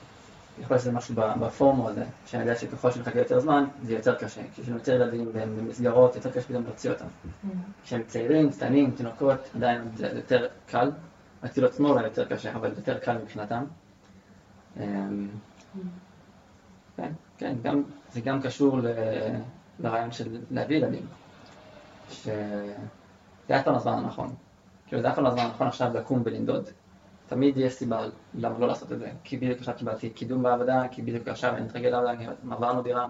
יכול 0.60 0.76
להיות 0.76 0.82
שזה 0.82 0.92
משהו 0.92 1.16
בפורמו 1.16 1.90
הזה, 1.90 2.06
שאני 2.26 2.44
יודע 2.44 2.56
שככל 2.56 2.92
שמחכה 2.92 3.20
יותר 3.20 3.40
זמן, 3.40 3.66
זה 3.84 3.94
יותר 3.94 4.16
קשה. 4.16 4.42
כשיש 4.54 4.68
לנו 4.68 4.78
יותר 4.78 4.94
ילדים 4.94 5.32
במסגרות, 5.34 6.16
יותר 6.16 6.32
קשה 6.32 6.42
פתאום 6.42 6.64
להוציא 6.64 6.90
אותם. 6.90 7.06
Mm. 7.06 7.48
כשהם 7.84 8.04
צעירים, 8.08 8.52
קטנים, 8.52 8.92
תינוקות, 8.92 9.40
עדיין 9.56 9.82
זה 9.96 10.08
יותר 10.16 10.48
קל. 10.66 10.92
הטיול 11.44 11.66
עצמו 11.66 11.88
אולי 11.88 12.04
יותר 12.04 12.26
קשה, 12.26 12.56
אבל 12.56 12.70
יותר 12.70 13.00
קל 13.00 13.18
מבחינתם. 13.18 13.64
אמ, 14.78 15.28
mm. 15.76 15.80
כן, 16.98 17.12
כן, 17.38 17.56
גם, 17.62 17.84
זה 18.12 18.22
גם 18.22 18.42
קשור 18.42 18.78
ל, 18.78 18.88
לרעיון 19.80 20.12
של 20.12 20.38
להביא 20.52 20.78
ילדים. 20.78 21.06
שזה 22.10 22.76
אף 23.50 23.64
פעם 23.64 23.76
הזמן 23.76 23.94
הנכון. 23.94 24.36
כאילו 24.88 25.02
זה 25.02 25.10
אף 25.10 25.16
פעם 25.16 25.26
הזמן 25.26 25.44
הנכון 25.44 25.68
עכשיו 25.68 25.94
לקום 25.94 26.22
ולנדוד. 26.26 26.70
תמיד 27.32 27.58
יש 27.58 27.74
סיבה 27.74 28.06
למה 28.34 28.60
לא 28.60 28.68
לעשות 28.68 28.92
את 28.92 29.00
זה. 29.00 29.12
כי 29.24 29.38
בדיוק 29.38 29.60
עכשיו 29.60 29.76
קיבלתי 29.78 30.10
קידום 30.10 30.44
בעבודה, 30.44 30.84
כי 30.92 31.02
בדיוק 31.02 31.28
עכשיו 31.28 31.56
אני 31.56 31.66
מתרגל 31.66 31.90
לעבודה, 31.90 32.32
עברנו 32.52 32.82
דירה. 32.82 33.08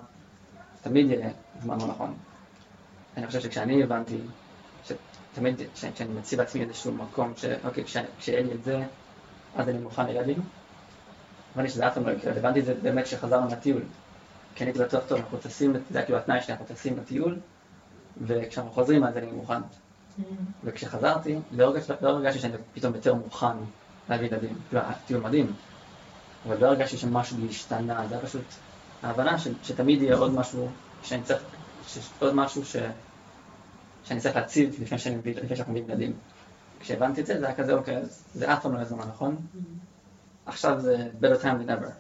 תמיד 0.81 1.09
יהיה 1.09 1.29
זמן 1.61 1.77
לא 1.81 1.87
נכון. 1.87 2.13
אני 3.17 3.27
חושב 3.27 3.39
שכשאני 3.39 3.83
הבנתי, 3.83 4.17
שתמיד 4.83 5.61
כשאני 5.73 6.13
מציב 6.19 6.39
לעצמי 6.39 6.63
איזשהו 6.63 6.91
מקום, 6.91 7.33
שאוקיי, 7.35 7.83
כשיהיה 8.19 8.41
לי 8.41 8.53
את 8.53 8.63
זה, 8.63 8.83
אז 9.55 9.69
אני 9.69 9.77
מוכן 9.77 10.05
לילדים. 10.05 10.39
הבנתי 11.53 11.69
שזה 11.69 11.87
אף 11.87 11.93
פעם 11.93 12.07
לא 12.07 12.11
יקרה, 12.11 12.33
הבנתי 12.33 12.59
את 12.59 12.65
זה 12.65 12.73
באמת 12.73 13.05
כשחזרנו 13.05 13.47
לטיול. 13.47 13.81
כי 14.55 14.63
אני 14.63 14.71
הייתי 14.71 14.83
בטוח, 14.83 15.03
טוב, 15.07 15.17
אנחנו 15.17 15.37
טסים, 15.37 15.73
זה 15.73 15.97
היה 15.97 16.05
כאילו 16.05 16.19
התנאי 16.19 16.41
שאנחנו 16.41 16.65
טסים 16.65 16.97
לטיול, 16.97 17.39
וכשאנחנו 18.21 18.71
חוזרים 18.71 19.03
אז 19.03 19.17
אני 19.17 19.31
מוכן. 19.31 19.53
Mm-hmm. 19.53 20.23
וכשחזרתי, 20.63 21.39
לא, 21.51 21.73
לא 22.01 22.09
הרגשתי 22.09 22.39
שאני 22.39 22.53
פתאום 22.73 22.95
יותר 22.95 23.13
מוכן 23.13 23.57
להביא 24.11 24.27
ילדים. 24.27 24.57
הטיול 24.73 25.21
מדהים, 25.21 25.53
אבל 26.47 26.57
לא 26.57 26.67
הרגשתי 26.67 26.97
שמשהו 26.97 27.37
השתנה, 27.49 28.07
זה 28.07 28.15
היה 28.15 28.23
פשוט 28.23 28.45
ההבנה 29.03 29.39
ש, 29.39 29.47
שתמיד 29.63 30.01
יהיה 30.01 30.15
עוד 30.15 30.33
משהו 30.33 30.69
שאני 31.03 31.23
צריך, 31.23 31.41
עוד 32.19 32.35
משהו 32.35 32.65
ש, 32.65 32.75
שאני 34.03 34.19
צריך 34.19 34.35
להציב 34.35 34.75
לפני, 34.81 34.97
שאני, 34.97 35.17
לפני 35.25 35.55
שאנחנו 35.55 35.73
מביאים 35.73 35.89
ילדים. 35.89 36.13
כשהבנתי 36.79 37.21
את 37.21 37.25
זה, 37.25 37.39
זה 37.39 37.45
היה 37.45 37.55
כזה, 37.55 37.73
אוקיי, 37.73 38.01
זה 38.33 38.53
אף 38.53 38.61
פעם 38.61 38.71
לא 38.71 38.77
יהיה 38.77 38.87
זמן, 38.87 39.07
נכון? 39.07 39.35
עכשיו 40.45 40.81
זה 40.81 41.09
better 41.21 41.43
time 41.43 41.67
than 41.67 41.69
ever. 41.69 41.91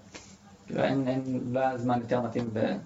כאילו 0.67 0.83
אין, 0.83 1.07
אין, 1.07 1.41
לא 1.51 1.59
היה 1.59 1.77
זמן 1.77 1.99
יותר 1.99 2.21
מתאים 2.21 2.49
ב... 2.53 2.77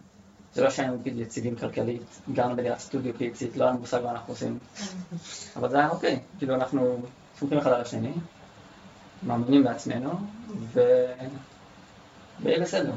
זה 0.53 0.63
לא 0.63 0.69
שהיינו 0.69 0.97
כאילו 1.03 1.21
יציבים 1.21 1.55
כלכלית, 1.55 2.01
גרנו 2.33 2.55
בדירת 2.55 2.79
סטודיו 2.79 3.13
פיצית, 3.17 3.57
לא 3.57 3.63
היה 3.63 3.71
לנו 3.71 3.79
מושג 3.79 4.01
מה 4.03 4.11
אנחנו 4.11 4.33
עושים. 4.33 4.59
אבל 5.55 5.69
זה 5.69 5.77
היה 5.77 5.89
אוקיי, 5.89 6.19
כאילו 6.37 6.55
אנחנו 6.55 7.01
סומכים 7.39 7.57
אחד 7.57 7.71
על 7.71 7.81
השני, 7.81 8.13
מאמינים 9.23 9.63
בעצמנו, 9.63 10.11
ו... 10.73 10.81
ויהיה 12.43 12.59
בסדר. 12.59 12.91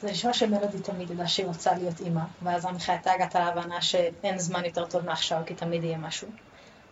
זה 0.00 0.10
נשמע 0.10 0.32
שמלודי 0.32 0.78
תמיד 0.78 1.10
ידעה 1.10 1.28
שהיא 1.28 1.46
רוצה 1.46 1.74
להיות 1.74 2.00
אימא, 2.00 2.24
ואז 2.42 2.64
עמיחי 2.64 2.94
אתה 2.94 3.12
הגעת 3.12 3.34
להבנה 3.34 3.82
שאין 3.82 4.38
זמן 4.38 4.64
יותר 4.64 4.86
טוב 4.86 5.04
מעכשיו, 5.04 5.42
כי 5.46 5.54
תמיד 5.54 5.84
יהיה 5.84 5.98
משהו. 5.98 6.28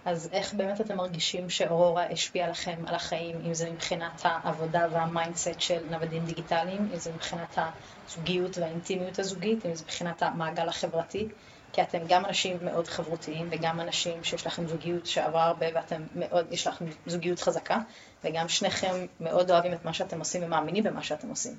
אז 0.05 0.29
איך 0.33 0.55
באמת 0.55 0.81
אתם 0.81 0.97
מרגישים 0.97 1.51
שאורורה 1.51 2.07
השפיעה 2.11 2.49
לכם 2.49 2.77
על 2.87 2.95
החיים, 2.95 3.37
אם 3.47 3.55
זה 3.55 3.71
מבחינת 3.71 4.23
העבודה 4.25 4.87
וה 4.93 5.08
mindset 5.08 5.61
של 5.61 5.79
נוודים 5.91 6.25
דיגיטליים, 6.25 6.89
אם 6.93 6.99
זה 6.99 7.13
מבחינת 7.13 7.59
הזוגיות 7.59 8.59
והאינטימיות 8.59 9.19
הזוגית, 9.19 9.67
אם 9.67 9.75
זה 9.75 9.85
מבחינת 9.85 10.23
המעגל 10.23 10.69
החברתי, 10.69 11.29
כי 11.73 11.83
אתם 11.83 11.99
גם 12.09 12.25
אנשים 12.25 12.57
מאוד 12.65 12.89
חברותיים 12.89 13.49
וגם 13.51 13.81
אנשים 13.81 14.25
שיש 14.25 14.47
לכם 14.47 14.67
זוגיות 14.67 15.07
שעברה 15.07 15.47
הרבה 15.47 15.67
ואתם 15.75 16.03
מאוד, 16.15 16.47
יש 16.51 16.67
לכם 16.67 16.85
זוגיות 17.07 17.41
חזקה, 17.41 17.79
וגם 18.25 18.49
שניכם 18.49 19.07
מאוד 19.21 19.51
אוהבים 19.51 19.73
את 19.73 19.85
מה 19.85 19.93
שאתם 19.93 20.19
עושים 20.19 20.45
ומאמינים 20.45 20.85
במה 20.85 21.03
שאתם 21.03 21.29
עושים. 21.29 21.55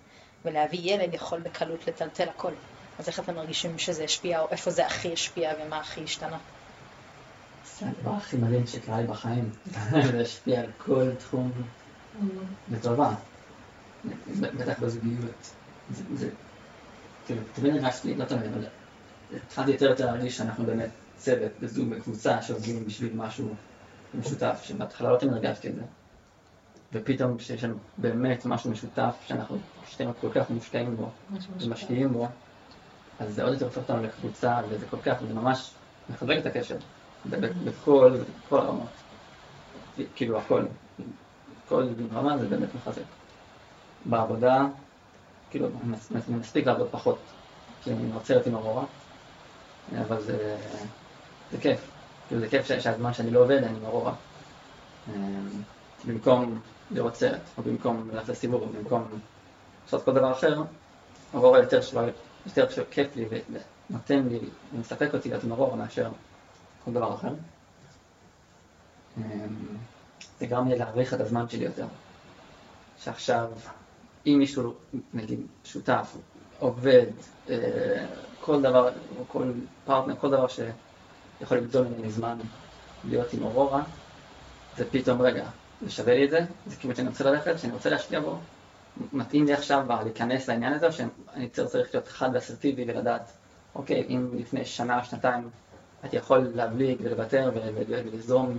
ולהביא 0.46 0.79
ילד 0.82 1.13
יכול 1.13 1.39
בקלות 1.39 1.88
לטלטל 1.88 2.29
הכל. 2.29 2.51
אז 3.00 3.08
איך 3.08 3.20
אתם 3.20 3.36
מרגישים 3.36 3.77
שזה 3.77 4.03
השפיע, 4.03 4.39
או 4.39 4.48
איפה 4.51 4.72
זה 4.72 4.86
הכי 4.86 5.13
השפיע 5.13 5.51
ומה 5.60 5.77
הכי 5.77 6.03
השתנה? 6.03 6.38
זה 7.79 7.86
הדבר 7.86 8.12
הכי 8.12 8.38
מדהים 8.38 8.67
שקרה 8.67 9.01
לי 9.01 9.08
בחיים. 9.08 9.50
זה 10.12 10.22
השפיע 10.22 10.60
על 10.60 10.72
כל 10.77 11.15
תחום 11.20 11.51
לטובה. 12.72 13.13
בטח 14.41 14.79
בזוגיות. 14.79 15.51
זה, 15.89 16.29
כאילו, 17.25 17.41
תמיד 17.55 17.74
הרגשתי, 17.74 18.15
לא 18.15 18.25
תמיד, 18.25 18.43
אבל 18.43 18.65
התחלתי 19.35 19.71
יותר 19.71 19.85
ויותר 19.85 20.05
להרגיש 20.05 20.37
שאנחנו 20.37 20.65
באמת 20.65 20.89
צוות, 21.15 21.51
בזוג, 21.61 21.89
בקבוצה, 21.89 22.41
שעובדים 22.41 22.85
בשביל 22.85 23.13
משהו 23.15 23.55
משותף, 24.13 24.61
שבהתחלה 24.63 25.11
לא 25.11 25.17
תמיד 25.17 25.33
הרגשתי 25.33 25.69
את 25.69 25.75
זה. 25.75 25.81
ופתאום 26.93 27.37
כשיש 27.37 27.63
לנו 27.63 27.75
באמת 27.97 28.45
משהו 28.45 28.71
משותף, 28.71 29.15
שאנחנו 29.27 29.57
שתינו 29.89 30.11
כל 30.21 30.29
כך 30.35 30.49
מושקעים 30.49 30.97
בו, 30.97 31.09
ומשקיעים 31.61 32.13
בו, 32.13 32.27
אז 33.19 33.35
זה 33.35 33.43
עוד 33.43 33.53
יותר 33.53 33.65
הופך 33.65 33.77
אותנו 33.77 34.03
לקבוצה, 34.03 34.61
וזה 34.69 34.85
כל 34.87 34.97
כך, 35.01 35.13
זה 35.27 35.33
ממש 35.33 35.71
מחזק 36.09 36.35
את 36.37 36.45
הקשר. 36.45 36.77
בכל, 37.65 38.17
בכל 38.45 38.59
הרמות. 38.59 38.87
כאילו 40.15 40.37
הכל, 40.37 40.65
כל 41.69 41.87
רמה 42.13 42.37
זה 42.37 42.47
באמת 42.47 42.69
מחזק. 42.75 43.01
בעבודה, 44.05 44.65
כאילו, 45.49 45.67
אני 46.11 46.37
מספיק 46.37 46.65
לעבוד 46.65 46.87
פחות, 46.91 47.17
כי 47.83 47.91
אני 47.91 48.13
רוצה 48.13 48.33
להיות 48.33 48.47
עם 48.47 48.55
ארורה, 48.55 48.85
אבל 50.01 50.21
זה, 50.21 50.57
זה 51.51 51.57
כיף. 51.57 51.91
כאילו 52.27 52.41
זה 52.41 52.50
כיף 52.50 52.65
שהזמן 52.65 53.13
שאני 53.13 53.31
לא 53.31 53.39
עובד, 53.39 53.63
אני 53.63 53.85
ארורה. 53.85 54.13
אמ, 55.09 55.50
במקום 56.07 56.59
לראות 56.91 57.15
סרט, 57.15 57.41
או 57.57 57.63
במקום 57.63 58.09
לעשות 58.13 58.35
סיבוב, 58.35 58.62
או 58.62 58.67
במקום 58.67 59.07
לעשות 59.85 60.03
כל 60.03 60.13
דבר 60.13 60.31
אחר, 60.31 60.63
ארורה 61.35 61.59
יותר, 61.59 61.79
יותר 62.45 62.83
כיף 62.91 63.15
לי 63.15 63.25
ונותן 63.89 64.27
לי, 64.27 64.39
ומספק 64.73 65.09
אותי 65.13 65.29
להיות 65.29 65.43
ארורה 65.51 65.75
מאשר 65.75 66.09
כל 66.85 66.91
דבר 66.91 67.15
אחר. 67.15 67.33
אמ, 69.17 69.21
זה 70.39 70.45
גרם 70.45 70.67
לי 70.67 70.77
להעריך 70.77 71.13
את 71.13 71.19
הזמן 71.19 71.50
שלי 71.50 71.65
יותר. 71.65 71.85
שעכשיו, 72.97 73.51
אם 74.27 74.35
מישהו, 74.39 74.73
נגיד, 75.13 75.39
שותף, 75.63 76.15
עובד, 76.60 77.05
אה, 77.50 78.05
כל 78.39 78.62
דבר, 78.62 78.89
כל 79.27 79.51
פרטנר, 79.86 80.15
כל 80.15 80.31
דבר 80.31 80.48
שיכול 80.48 81.57
לגדול 81.57 81.88
ממני 81.88 82.12
זמן 82.12 82.38
להיות 83.03 83.33
עם 83.33 83.43
אורורה, 83.43 83.83
זה 84.77 84.91
פתאום, 84.91 85.22
רגע, 85.22 85.50
זה 85.81 85.91
שווה 85.91 86.13
לי 86.15 86.25
את 86.25 86.29
זה? 86.29 86.39
זה 86.65 86.75
כאילו 86.75 86.95
שאני 86.95 87.07
רוצה 87.07 87.24
ללכת, 87.24 87.60
שאני 87.60 87.74
רוצה 87.74 87.89
להשקיע 87.89 88.19
בו? 88.19 88.38
מתאים 89.13 89.45
לי 89.45 89.53
עכשיו 89.53 89.86
להיכנס 90.03 90.48
לעניין 90.48 90.74
הזה, 90.74 90.88
או 90.88 90.91
שאני 90.91 91.50
צריך 91.50 91.93
להיות 91.93 92.07
חד 92.07 92.29
ואסרטיבי 92.33 92.86
ולדעת, 92.88 93.31
אוקיי, 93.75 94.05
אם 94.10 94.29
לפני 94.38 94.65
שנה, 94.65 95.03
שנתיים 95.03 95.50
הייתי 96.03 96.17
יכול 96.17 96.51
להבליג 96.55 96.98
ולוותר 97.03 97.51
ולזרום 97.53 98.57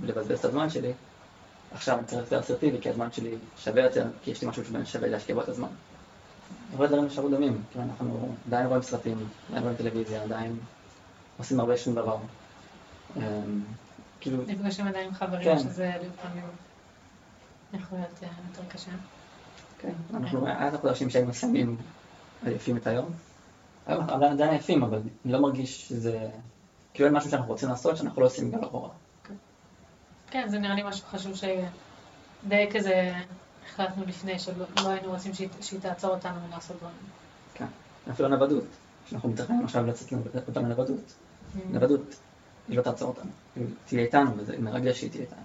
ולבזבז 0.00 0.38
את 0.38 0.44
הזמן 0.44 0.70
שלי, 0.70 0.92
עכשיו 1.70 1.98
אני 1.98 2.06
צריך 2.06 2.22
יותר 2.22 2.40
אסרטיבי, 2.40 2.80
כי 2.80 2.90
הזמן 2.90 3.12
שלי 3.12 3.34
שווה 3.56 3.82
יותר, 3.82 4.06
כי 4.22 4.30
יש 4.30 4.42
לי 4.42 4.48
משהו 4.48 4.62
שווה 4.84 5.08
להשקיע 5.08 5.34
בו 5.34 5.42
את 5.42 5.48
הזמן. 5.48 5.68
הרבה 6.72 6.86
דברים 6.86 7.04
נשארו 7.04 7.28
דומים, 7.28 7.62
כאילו 7.70 7.84
אנחנו 7.84 8.34
עדיין 8.46 8.66
רואים 8.66 8.82
סרטים, 8.82 9.28
עדיין 9.48 9.62
רואים 9.62 9.76
טלוויזיה, 9.76 10.22
עדיין 10.22 10.56
עושים 11.38 11.60
הרבה 11.60 11.76
שום 11.76 11.94
דבר. 11.94 12.16
אמ, 13.16 13.22
כאילו, 14.20 14.42
נפגשים 14.46 14.86
עדיין 14.86 15.06
עם 15.06 15.14
חברים, 15.14 15.44
כן. 15.44 15.58
שזה 15.58 15.92
לפעמים 16.00 16.44
יכול 17.72 17.98
להיות 17.98 18.22
אה, 18.22 18.28
יותר 18.48 18.68
קשה. 18.68 18.90
כן, 19.78 19.92
אנחנו, 20.14 20.48
החודשים 20.48 21.10
שהיינו 21.10 21.28
מסיימים 21.28 21.76
עייפים 22.44 22.76
את 22.76 22.86
היום. 22.86 23.12
היום 23.86 24.00
אנחנו 24.00 24.26
עדיין 24.26 24.50
עייפים, 24.50 24.82
אבל 24.82 25.00
אני 25.24 25.32
לא 25.32 25.42
מרגיש 25.42 25.88
שזה... 25.88 26.30
כאילו 26.94 27.08
אין 27.08 27.16
משהו 27.16 27.30
שאנחנו 27.30 27.48
רוצים 27.48 27.68
לעשות 27.68 27.96
שאנחנו 27.96 28.20
לא 28.20 28.26
עושים 28.26 28.50
בגלל 28.50 28.64
אורורה. 28.64 28.90
כן, 30.30 30.48
זה 30.48 30.58
נראה 30.58 30.74
לי 30.74 30.82
משהו 30.82 31.06
חשוב 31.06 31.32
שדי 31.34 32.68
כזה 32.72 33.12
החלטנו 33.66 34.04
לפני, 34.06 34.38
שלא 34.38 34.64
לא 34.82 34.88
היינו 34.88 35.10
רוצים 35.10 35.34
שהיא, 35.34 35.80
תעצור 35.80 36.10
אותנו 36.10 36.34
מלעשות 36.48 36.76
דברים. 36.76 36.94
כן. 37.54 37.66
אפילו 38.10 38.28
הנוודות, 38.28 38.64
שאנחנו 39.10 39.28
מתכננים 39.28 39.64
עכשיו 39.64 39.86
לצאת 39.86 40.12
אותם 40.48 40.64
לנוודות. 40.64 40.98
Mm. 40.98 41.58
נוודות, 41.70 42.14
היא 42.68 42.76
לא 42.76 42.82
תעצור 42.82 43.08
אותנו. 43.08 43.30
היא 43.56 43.66
תהיה 43.86 44.02
איתנו, 44.02 44.30
וזה 44.36 44.58
מרגש 44.58 44.98
שהיא 44.98 45.10
תהיה 45.10 45.22
איתנו. 45.22 45.42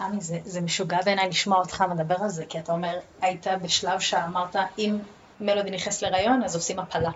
עמי, 0.00 0.20
זה, 0.20 0.38
זה 0.44 0.60
משוגע 0.60 0.98
בעיניי 1.04 1.28
לשמוע 1.28 1.58
אותך 1.58 1.84
מדבר 1.90 2.16
על 2.20 2.28
זה, 2.28 2.44
כי 2.48 2.58
אתה 2.58 2.72
אומר, 2.72 2.98
היית 3.20 3.46
בשלב 3.62 4.00
שאמרת, 4.00 4.56
אם 4.78 4.98
מלודי 5.40 5.70
נכנס 5.70 6.02
להיריון, 6.02 6.42
אז 6.42 6.54
עושים 6.54 6.78
הפלה. 6.78 7.10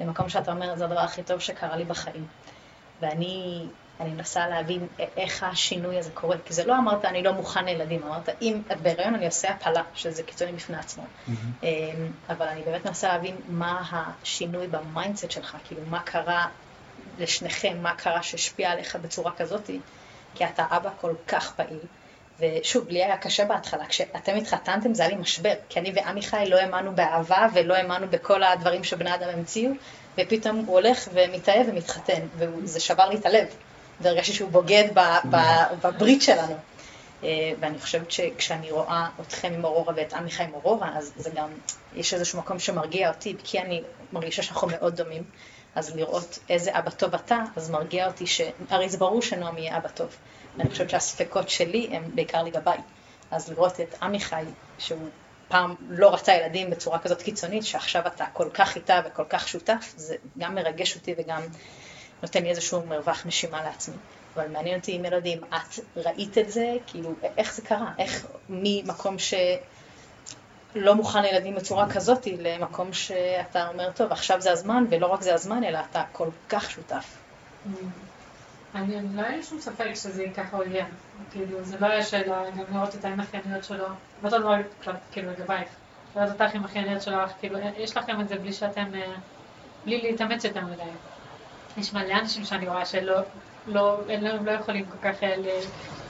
למקום 0.00 0.28
שאתה 0.28 0.52
אומר, 0.52 0.76
זה 0.76 0.84
הדבר 0.84 1.00
הכי 1.00 1.22
טוב 1.22 1.38
שקרה 1.38 1.76
לי 1.76 1.84
בחיים. 1.84 2.26
ואני 3.00 3.66
אני 4.00 4.10
מנסה 4.10 4.48
להבין 4.48 4.86
איך 5.16 5.42
השינוי 5.42 5.98
הזה 5.98 6.10
קורה, 6.14 6.36
כי 6.44 6.54
זה 6.54 6.64
לא 6.64 6.78
אמרת, 6.78 7.04
אני 7.04 7.22
לא 7.22 7.32
מוכן 7.32 7.64
לילדים, 7.64 8.02
אמרת, 8.02 8.28
אם 8.42 8.62
את 8.72 8.80
בהיריון, 8.80 9.14
אני 9.14 9.26
עושה 9.26 9.50
הפלה, 9.50 9.82
שזה 9.94 10.22
קיצוני 10.22 10.52
בפני 10.52 10.76
עצמו. 10.76 11.02
אמ, 11.62 11.68
אבל 12.28 12.48
אני 12.48 12.62
באמת 12.62 12.84
מנסה 12.84 13.08
להבין 13.08 13.36
מה 13.48 13.82
השינוי 13.92 14.66
ב 14.66 14.74
mindset 14.74 15.30
שלך, 15.30 15.56
כאילו, 15.64 15.82
מה 15.90 16.00
קרה 16.00 16.46
לשניכם, 17.18 17.78
מה 17.82 17.94
קרה 17.94 18.22
שהשפיע 18.22 18.70
עליך 18.70 18.96
בצורה 18.96 19.32
כזאת, 19.32 19.70
כי 20.34 20.44
אתה 20.44 20.66
אבא 20.70 20.90
כל 21.00 21.14
כך 21.28 21.52
פעיל. 21.54 21.78
ושוב, 22.40 22.88
לי 22.88 23.04
היה 23.04 23.16
קשה 23.16 23.44
בהתחלה, 23.44 23.86
כשאתם 23.86 24.36
התחתנתם 24.36 24.94
זה 24.94 25.02
היה 25.02 25.10
לי 25.12 25.16
משבר, 25.16 25.54
כי 25.68 25.80
אני 25.80 25.92
ועמיחי 25.94 26.44
לא 26.48 26.56
האמנו 26.56 26.94
באהבה 26.94 27.46
ולא 27.54 27.74
האמנו 27.74 28.08
בכל 28.10 28.42
הדברים 28.42 28.84
שבני 28.84 29.14
אדם 29.14 29.28
המציאו, 29.28 29.72
ופתאום 30.18 30.56
הוא 30.56 30.74
הולך 30.74 31.08
ומתאהב 31.12 31.66
ומתחתן, 31.68 32.20
וזה 32.36 32.80
שבר 32.80 33.08
לי 33.08 33.16
את 33.16 33.26
הלב, 33.26 33.46
והרגשתי 34.00 34.32
שהוא 34.32 34.50
בוגד 34.50 34.84
ב, 34.94 35.00
ב, 35.30 35.36
בברית 35.82 36.22
שלנו. 36.22 36.54
אה, 37.24 37.52
ואני 37.60 37.78
חושבת 37.78 38.10
שכשאני 38.10 38.70
רואה 38.70 39.08
אתכם 39.20 39.52
עם 39.54 39.64
אורורה 39.64 39.92
ואת 39.96 40.12
עמיחי 40.12 40.42
עם 40.42 40.54
אורורה, 40.54 40.90
אז 40.98 41.12
זה 41.16 41.30
גם, 41.30 41.48
יש 41.94 42.14
איזשהו 42.14 42.38
מקום 42.38 42.58
שמרגיע 42.58 43.08
אותי, 43.08 43.36
כי 43.44 43.60
אני 43.60 43.82
מרגישה 44.12 44.42
שאנחנו 44.42 44.68
מאוד 44.68 44.96
דומים. 44.96 45.22
אז 45.74 45.96
לראות 45.96 46.38
איזה 46.48 46.78
אבא 46.78 46.90
טוב 46.90 47.14
אתה, 47.14 47.38
אז 47.56 47.70
מרגיע 47.70 48.06
אותי 48.06 48.26
ש... 48.26 48.40
הרי 48.70 48.88
זה 48.88 48.98
ברור 48.98 49.22
שנועם 49.22 49.58
יהיה 49.58 49.76
אבא 49.76 49.88
טוב. 49.88 50.16
ואני 50.56 50.70
חושבת 50.70 50.90
שהספקות 50.90 51.48
שלי 51.48 51.88
הם 51.92 52.10
בעיקר 52.14 52.42
לגביי. 52.42 52.78
אז 53.30 53.48
לראות 53.48 53.80
את 53.80 54.02
עמיחי, 54.02 54.44
שהוא 54.78 55.08
פעם 55.48 55.74
לא 55.88 56.14
רצה 56.14 56.34
ילדים 56.34 56.70
בצורה 56.70 56.98
כזאת 56.98 57.22
קיצונית, 57.22 57.64
שעכשיו 57.64 58.06
אתה 58.06 58.24
כל 58.32 58.48
כך 58.54 58.76
איתה 58.76 59.00
וכל 59.04 59.24
כך 59.28 59.48
שותף, 59.48 59.94
זה 59.96 60.16
גם 60.38 60.54
מרגש 60.54 60.96
אותי 60.96 61.14
וגם 61.18 61.42
נותן 62.22 62.42
לי 62.42 62.50
איזשהו 62.50 62.86
מרווח 62.86 63.26
נשימה 63.26 63.62
לעצמי. 63.62 63.96
אבל 64.34 64.48
מעניין 64.48 64.78
אותי 64.78 64.96
אם 64.96 65.04
ילדים, 65.04 65.40
את 65.44 65.78
ראית 65.96 66.38
את 66.38 66.50
זה? 66.50 66.76
כאילו, 66.86 67.14
איך 67.36 67.54
זה 67.54 67.62
קרה? 67.62 67.92
איך 67.98 68.26
ממקום 68.48 69.18
ש... 69.18 69.34
לא 70.74 70.94
מוכן 70.94 71.22
לילדים 71.22 71.54
בצורה 71.54 71.90
כזאת, 71.90 72.26
למקום 72.26 72.92
שאתה 72.92 73.68
אומר, 73.68 73.92
טוב, 73.92 74.12
עכשיו 74.12 74.40
זה 74.40 74.52
הזמן, 74.52 74.84
ולא 74.90 75.06
רק 75.06 75.22
זה 75.22 75.34
הזמן, 75.34 75.64
אלא 75.64 75.78
אתה 75.90 76.02
כל 76.12 76.28
כך 76.48 76.70
שותף. 76.70 77.16
אני, 78.74 79.16
לא 79.16 79.22
היה 79.22 79.36
לי 79.36 79.42
שום 79.42 79.60
ספק 79.60 79.94
שזה 79.94 80.24
ככה 80.36 80.56
הוא 80.56 80.64
יהיה. 80.64 80.86
כאילו, 81.32 81.64
זה 81.64 81.76
לא 81.80 81.86
היה 81.86 82.02
שאלה, 82.02 82.50
גם 82.50 82.76
לראות 82.76 82.94
את 82.94 83.04
העין 83.04 83.20
החייניות 83.20 83.64
שלו, 83.64 83.86
ואותו 84.22 84.38
דבר, 84.38 84.54
כאילו, 85.12 85.30
לגבייך. 85.30 85.68
לראות 86.16 86.30
אותך 86.30 86.54
עם 86.54 86.64
החייניות 86.64 87.02
שלך, 87.02 87.32
כאילו, 87.40 87.58
יש 87.76 87.96
לכם 87.96 88.20
את 88.20 88.28
זה 88.28 88.38
בלי 88.38 88.52
שאתם, 88.52 88.94
אה, 88.94 89.12
בלי 89.84 90.00
להתאמץ 90.02 90.44
יותר 90.44 90.60
מדי. 90.60 90.82
יש 91.76 91.92
מלא 91.94 92.12
אנשים 92.12 92.44
שאני 92.44 92.68
רואה 92.68 92.86
שלא, 92.86 93.20
לא, 93.66 94.00
אין 94.08 94.44
לא 94.44 94.50
יכולים 94.50 94.84
כל 94.86 94.98
כך 95.02 95.22
אה, 95.22 95.36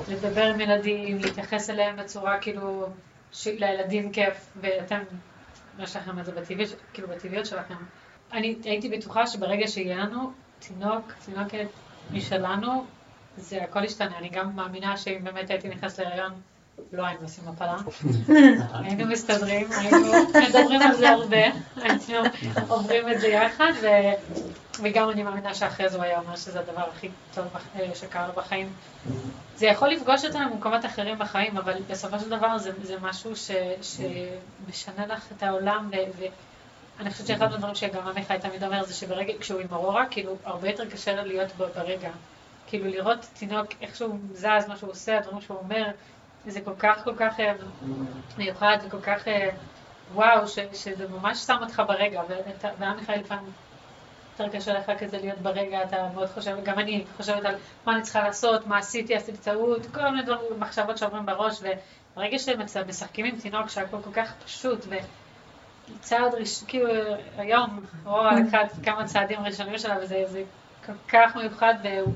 לדבר 0.09 0.45
עם 0.45 0.61
ילדים, 0.61 1.19
להתייחס 1.19 1.71
אליהם 1.71 1.97
בצורה, 1.97 2.39
כאילו, 2.39 2.87
שלילדים 3.33 4.13
כיף, 4.13 4.53
ואתם, 4.61 4.99
יש 5.79 5.97
לכם 5.97 6.19
את 6.19 6.25
זה 6.25 6.33
בטבעי, 6.33 6.67
כאילו, 6.93 7.09
בטבעיות 7.09 7.47
שלכם. 7.47 7.75
אני 8.33 8.57
הייתי 8.65 8.89
בטוחה 8.89 9.27
שברגע 9.27 9.69
שיהיה 9.69 9.97
לנו 9.97 10.33
תינוק, 10.59 11.13
תינוקת 11.25 11.67
משלנו, 12.11 12.87
זה 13.37 13.63
הכל 13.63 13.85
ישתנה. 13.85 14.19
אני 14.19 14.29
גם 14.29 14.57
מאמינה 14.57 14.97
שאם 14.97 15.25
באמת 15.25 15.51
הייתי 15.51 15.69
נכנסת 15.69 15.99
להיריון, 15.99 16.33
לא 16.93 17.07
היינו 17.07 17.23
עושים 17.23 17.45
הפלה. 17.49 17.77
היינו 18.85 19.07
מסתדרים, 19.07 19.67
היינו 19.73 20.13
מדברים 20.49 20.83
על 20.83 20.97
זה 20.97 21.11
הרבה, 21.11 21.45
היינו 21.77 22.29
עוברים 22.69 23.09
את 23.09 23.21
זה 23.21 23.29
יחד, 23.29 23.73
ו... 23.83 23.87
וגם 24.83 25.11
אני 25.11 25.23
מאמינה 25.23 25.55
שאחרי 25.55 25.89
זה 25.89 25.97
הוא 25.97 26.05
היה 26.05 26.19
אומר 26.19 26.37
שזה 26.37 26.61
הדבר 26.61 26.85
הכי 26.97 27.09
טוב 27.35 27.47
אה, 27.77 27.95
שקרה 27.95 28.27
לו 28.27 28.33
בחיים. 28.33 28.73
זה 29.57 29.67
יכול 29.67 29.89
לפגוש 29.89 30.25
אותנו 30.25 30.51
במקומות 30.51 30.85
אחרים 30.85 31.19
בחיים, 31.19 31.57
אבל 31.57 31.75
בסופו 31.89 32.19
של 32.19 32.29
דבר 32.29 32.59
זה, 32.59 32.71
זה 32.83 32.97
משהו 33.01 33.37
ש, 33.37 33.51
שמשנה 33.83 35.07
לך 35.07 35.33
את 35.37 35.43
העולם, 35.43 35.91
ו, 35.93 36.23
ואני 36.99 37.11
חושבת 37.11 37.27
שאחד 37.27 37.53
הדברים 37.53 37.75
שגם 37.75 38.09
עמיחי 38.09 38.37
תמיד 38.41 38.65
אומר 38.65 38.85
זה 38.85 38.95
שברגע, 38.95 39.33
כשהוא 39.41 39.61
עם 39.61 39.67
אורורה, 39.73 40.07
כאילו, 40.11 40.37
הרבה 40.45 40.71
יותר 40.71 40.91
קשה 40.91 41.15
לו 41.15 41.25
להיות 41.25 41.49
ברגע. 41.57 42.11
כאילו, 42.67 42.87
לראות 42.87 43.27
תינוק, 43.35 43.67
איך 43.81 43.97
שהוא 43.97 44.19
זז, 44.33 44.69
מה 44.69 44.77
שהוא 44.77 44.91
עושה, 44.91 45.19
הדברים 45.19 45.41
שהוא 45.41 45.59
אומר, 45.59 45.91
זה 46.47 46.61
כל 46.61 46.75
כך 46.79 47.05
כל 47.05 47.15
כך 47.17 47.41
אה, 47.41 47.53
מיוחד 48.39 48.79
וכל 48.87 49.01
כך 49.01 49.29
אה, 49.29 49.51
וואו, 50.15 50.49
ש, 50.49 50.59
שזה 50.73 51.09
ממש 51.09 51.39
שם 51.39 51.57
אותך 51.63 51.83
ברגע, 51.89 52.23
ואתה- 52.29 52.71
ועמיחי 52.79 53.13
לפעמים 53.13 53.53
יותר 54.39 54.57
קשה 54.59 54.73
לך 54.79 54.93
כזה 54.99 55.19
להיות 55.19 55.39
ברגע, 55.39 55.83
אתה 55.83 56.09
מאוד 56.15 56.29
חושב, 56.29 56.57
גם 56.65 56.79
אני 56.79 57.05
חושבת 57.17 57.45
על 57.45 57.55
מה 57.87 57.95
אני 57.95 58.03
צריכה 58.03 58.23
לעשות, 58.23 58.67
מה 58.67 58.79
עשיתי, 58.79 59.15
עשיתי 59.15 59.39
טעות, 59.39 59.87
כל 59.87 60.11
מיני 60.11 60.23
דברים, 60.23 60.61
מחשבות 60.61 60.99
שעוברים 60.99 61.27
בראש, 61.27 61.61
וברגע 62.15 62.39
שמשחקים 62.39 63.27
עם 63.27 63.37
תינוק 63.41 63.69
שהכל 63.69 63.97
כל 64.05 64.13
כך 64.13 64.33
פשוט, 64.45 64.87
וצעד 65.89 66.35
ראשון, 66.35 66.69
כאילו 66.69 66.89
היום, 67.37 67.81
אורה 68.07 68.41
לקחה 68.41 68.59
כמה 68.83 69.05
צעדים 69.05 69.41
ראשונים 69.41 69.79
שלה, 69.79 69.97
וזה 70.03 70.23
זה 70.27 70.43
כל 70.87 70.93
כך 71.09 71.37
מיוחד, 71.37 71.75
והוא... 71.83 72.15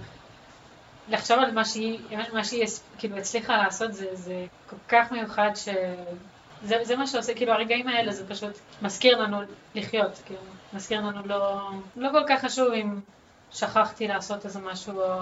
לחשוב 1.09 1.39
על 1.39 1.51
מה 1.51 1.65
שהיא, 1.65 1.99
מה 2.33 2.45
שהיא 2.45 2.67
כאילו 2.99 3.17
הצליחה 3.17 3.57
לעשות, 3.57 3.95
זה, 3.95 4.07
זה 4.13 4.47
כל 4.71 4.77
כך 4.89 5.13
מיוחד 5.13 5.51
ש... 5.55 5.69
זה, 6.65 6.77
זה 6.83 6.97
מה 6.97 7.07
שעושה, 7.07 7.35
כאילו 7.35 7.53
הרגעים 7.53 7.89
האלה 7.89 8.13
זה 8.13 8.29
פשוט 8.29 8.53
מזכיר 8.83 9.19
לנו 9.19 9.39
לחיות, 9.75 10.23
כאילו, 10.27 10.41
מזכיר 10.73 11.01
לנו 11.01 11.27
לא, 11.27 11.71
לא 11.97 12.09
כל 12.13 12.23
כך 12.29 12.45
חשוב 12.45 12.73
אם 12.73 13.01
שכחתי 13.53 14.09
לעשות 14.09 14.45
איזה 14.45 14.59
משהו, 14.59 15.01
או 15.01 15.21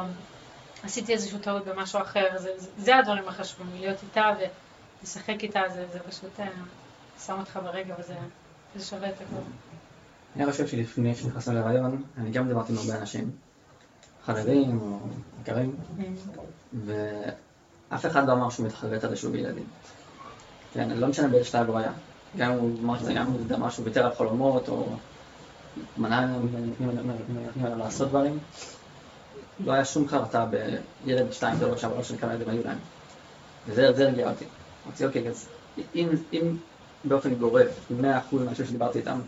עשיתי 0.84 1.12
איזושהי 1.12 1.38
טעות 1.38 1.64
במשהו 1.64 2.00
אחר, 2.00 2.26
זה, 2.36 2.50
זה, 2.56 2.68
זה 2.76 2.96
הדברים 2.96 3.28
החשובים, 3.28 3.66
להיות 3.80 4.02
איתה 4.02 4.34
ולשחק 4.38 5.42
איתה, 5.42 5.60
זה, 5.74 5.86
זה 5.92 5.98
פשוט 5.98 6.40
אה, 6.40 6.46
שם 7.26 7.38
אותך 7.38 7.58
ברגע 7.62 7.94
וזה 7.98 8.14
זה 8.76 8.84
שווה 8.84 9.08
את 9.08 9.14
הכל. 9.14 9.42
אני 10.36 10.52
חושב 10.52 10.66
שלפני 10.66 11.14
שנכנסנו 11.14 11.54
להיריון, 11.54 12.02
אני 12.18 12.30
גם 12.30 12.48
דיברתי 12.48 12.72
עם 12.72 12.78
הרבה 12.78 13.00
אנשים, 13.00 13.30
חברים 14.26 14.80
או 14.80 14.98
מכרים, 15.40 15.76
ואף 16.86 18.06
אחד 18.06 18.26
לא 18.26 18.32
אמר 18.32 18.50
שהוא 18.50 18.66
מתחרט 18.66 19.04
על 19.04 19.10
זה 19.10 19.16
שהוא 19.16 19.32
בילדים. 19.32 19.64
כן, 20.72 20.90
לא 20.90 21.08
משנה 21.08 21.28
באיזה 21.28 21.44
שלב 21.44 21.68
הוא 21.68 21.78
היה. 21.78 21.92
גם 22.36 22.52
אם 22.52 22.58
הוא 22.58 22.78
אמר 22.82 22.98
שזה 22.98 23.14
גם 23.14 23.26
אם 23.26 23.48
זה 23.48 23.56
משהו 23.56 23.84
ויתר 23.84 24.06
על 24.06 24.14
חלומות, 24.14 24.68
או 24.68 24.86
מנע 25.96 26.26
ממנו 26.80 27.76
לעשות 27.78 28.08
דברים, 28.08 28.38
לא 29.64 29.72
היה 29.72 29.84
שום 29.84 30.08
חרטה 30.08 30.46
בילד 31.04 31.32
2, 31.32 31.58
3, 31.58 31.84
4 31.84 32.04
שכמה 32.04 32.34
ילדים 32.34 32.48
היו 32.48 32.64
להם. 32.64 32.78
וזה 33.66 33.92
זה 33.92 34.08
הרגיע 34.08 34.30
אותי. 34.30 34.44
אמרתי, 34.86 35.06
אוקיי, 35.06 35.28
אז 35.28 35.48
אם, 35.94 36.56
באופן 37.04 37.34
גורף, 37.34 37.68
100% 37.90 38.02
מהאנשים 38.32 38.66
שדיברתי 38.66 38.98
איתם 38.98 39.20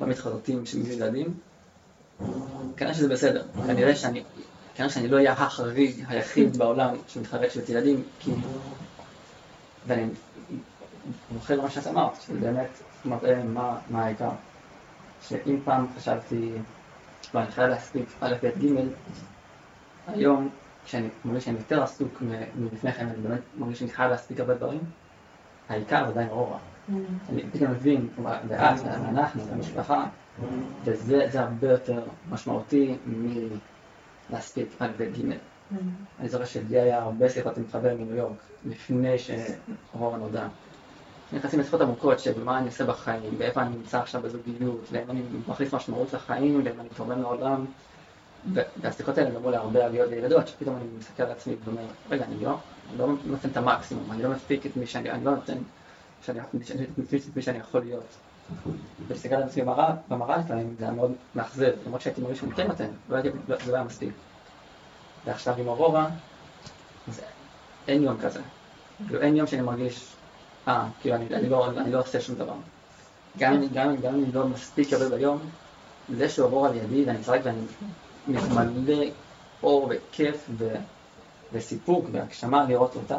לא 0.00 0.06
מתחרטים 0.06 0.66
שמביאים 0.66 0.98
ילדים, 0.98 1.34
כנראה 2.76 2.94
שזה 2.94 3.08
בסדר. 3.08 3.44
כנראה 3.66 3.96
שאני, 3.96 4.22
כנראה 4.74 4.90
שאני 4.90 5.08
לא 5.08 5.16
אהיה 5.16 5.32
החריג 5.32 6.04
היחיד 6.08 6.56
בעולם 6.56 6.94
שמתחרט 7.08 7.50
שיש 7.50 7.68
ילדים, 7.68 8.02
כי... 8.20 8.30
ואני 9.86 10.06
מוכר 11.32 11.56
למה 11.56 11.70
שאת 11.70 11.86
אמרת, 11.86 12.20
שזה 12.20 12.40
באמת 12.40 12.68
מראה 13.04 13.44
מה, 13.44 13.78
מה 13.90 14.04
העיקר. 14.04 14.30
שאם 15.28 15.60
פעם 15.64 15.86
חשבתי, 15.96 16.52
לא, 17.34 17.40
אני 17.40 17.50
חייב 17.50 17.68
להספיק 17.68 18.08
א', 18.20 18.34
ב', 18.42 18.64
ג', 18.64 18.80
היום, 20.06 20.48
כשאני 20.84 21.08
מרגיש 21.24 21.44
שאני 21.44 21.58
יותר 21.58 21.82
עסוק 21.82 22.22
מלפני 22.54 22.92
כן, 22.92 23.06
אני 23.06 23.22
באמת 23.22 23.40
מרגיש 23.58 23.78
שאני 23.78 23.90
חייב 23.90 24.10
להספיק 24.10 24.40
הרבה 24.40 24.54
דברים, 24.54 24.80
העיקר 25.68 26.04
עדיין 26.06 26.28
אורה. 26.28 26.58
אני 27.28 27.42
פתאום 27.52 27.70
מבין, 27.70 28.08
ואת, 28.22 28.80
ואנחנו, 28.84 29.46
והמשפחה, 29.46 30.04
וזה 30.84 31.28
זה 31.30 31.40
הרבה 31.40 31.70
יותר 31.70 32.02
משמעותי 32.30 32.96
מלהספיק 33.06 34.68
א', 34.78 34.88
ב', 34.98 35.02
ג'. 35.02 35.32
אני 36.20 36.28
זוכר 36.28 36.44
שלי 36.44 36.80
היה 36.80 37.02
הרבה 37.02 37.30
שיחות 37.30 37.58
עם 37.58 37.64
חבר 37.72 37.94
מניו 37.94 38.16
יורק, 38.16 38.36
לפני 38.64 39.16
שאורורה 39.18 40.18
נודע. 40.18 40.48
נכנסים 41.32 41.60
לשיחות 41.60 41.80
עמוקות 41.80 42.18
של 42.18 42.44
מה 42.44 42.58
אני 42.58 42.66
עושה 42.66 42.84
בחיים, 42.84 43.34
ואיפה 43.38 43.62
אני 43.62 43.76
נמצא 43.76 44.00
עכשיו 44.00 44.22
בזוגיות, 44.22 44.88
ואם 44.92 45.10
אני 45.10 45.22
מכניס 45.48 45.74
משמעות 45.74 46.12
לחיים, 46.12 46.62
ואם 46.64 46.80
אני 46.80 46.88
תורם 46.88 47.22
לעולם. 47.22 47.66
והשיחות 48.80 49.18
האלה 49.18 49.30
גרמו 49.30 49.50
להרבה 49.50 49.84
עליות 49.84 50.08
וירידות, 50.10 50.48
שפתאום 50.48 50.76
אני 50.76 50.84
מסתכל 50.98 51.22
על 51.22 51.30
עצמי 51.30 51.56
ואומר, 51.64 51.86
רגע, 52.10 52.24
אני 52.24 52.44
לא, 52.44 52.56
אני 52.90 52.98
לא 52.98 53.08
נותן 53.26 53.48
את 53.48 53.56
המקסימום, 53.56 54.12
אני 54.12 54.22
לא 54.22 54.30
מספיק 54.30 54.66
את 54.66 54.76
מי 54.76 54.86
שאני, 54.86 55.10
אני 55.10 55.24
לא 55.24 55.34
נותן 55.34 55.58
את 56.30 57.36
מי 57.36 57.42
שאני 57.42 57.58
יכול 57.58 57.80
להיות. 57.80 58.29
ולהסתכל 59.06 59.34
על 59.34 59.42
עצמי 59.42 59.62
במראה 60.08 60.36
לפעמים, 60.36 60.74
זה 60.78 60.84
היה 60.84 60.92
מאוד 60.92 61.12
מאכזב, 61.34 61.70
למרות 61.86 62.00
שהייתי 62.00 62.20
מרגיש 62.20 62.38
שאני 62.40 62.54
כן 62.54 62.66
נותן, 62.66 62.88
לא 63.08 63.16
הייתי, 63.16 63.28
זה 63.64 63.72
לא 63.72 63.76
היה 63.76 63.84
מספיק. 63.84 64.10
ועכשיו 65.24 65.54
עם 65.58 65.68
אורורה, 65.68 66.08
אין 67.88 68.02
יום 68.02 68.16
כזה. 68.20 68.40
כאילו 69.06 69.20
אין 69.20 69.36
יום 69.36 69.46
שאני 69.46 69.62
מרגיש, 69.62 70.06
אה, 70.68 70.88
כאילו 71.00 71.16
אני, 71.16 71.48
לא, 71.48 71.70
אני 71.70 71.92
לא 71.92 72.00
עושה 72.00 72.20
שום 72.20 72.34
דבר. 72.34 72.54
גם, 73.38 73.62
אם 73.62 74.06
אני 74.06 74.32
לא 74.32 74.48
מספיק 74.48 74.92
הרבה 74.92 75.16
ביום, 75.16 75.38
זה 76.16 76.28
שאורורה 76.28 76.70
לידי 76.70 77.04
ואני 77.04 77.22
צחק 77.22 77.40
ואני 77.42 77.60
מתמלא 78.28 79.04
אור 79.62 79.90
וכיף 79.90 80.46
ו, 80.58 80.74
וסיפוק 81.52 82.04
והגשמה 82.12 82.64
לראות 82.64 82.96
אותה, 82.96 83.18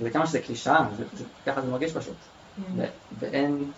וזה 0.00 0.10
כמה 0.10 0.26
שזה 0.26 0.40
קלישאה, 0.40 0.88
ככה 1.46 1.60
זה 1.60 1.70
מרגיש 1.70 1.92
פשוט. 1.92 2.16
ו, 2.76 2.84
ואין, 3.18 3.70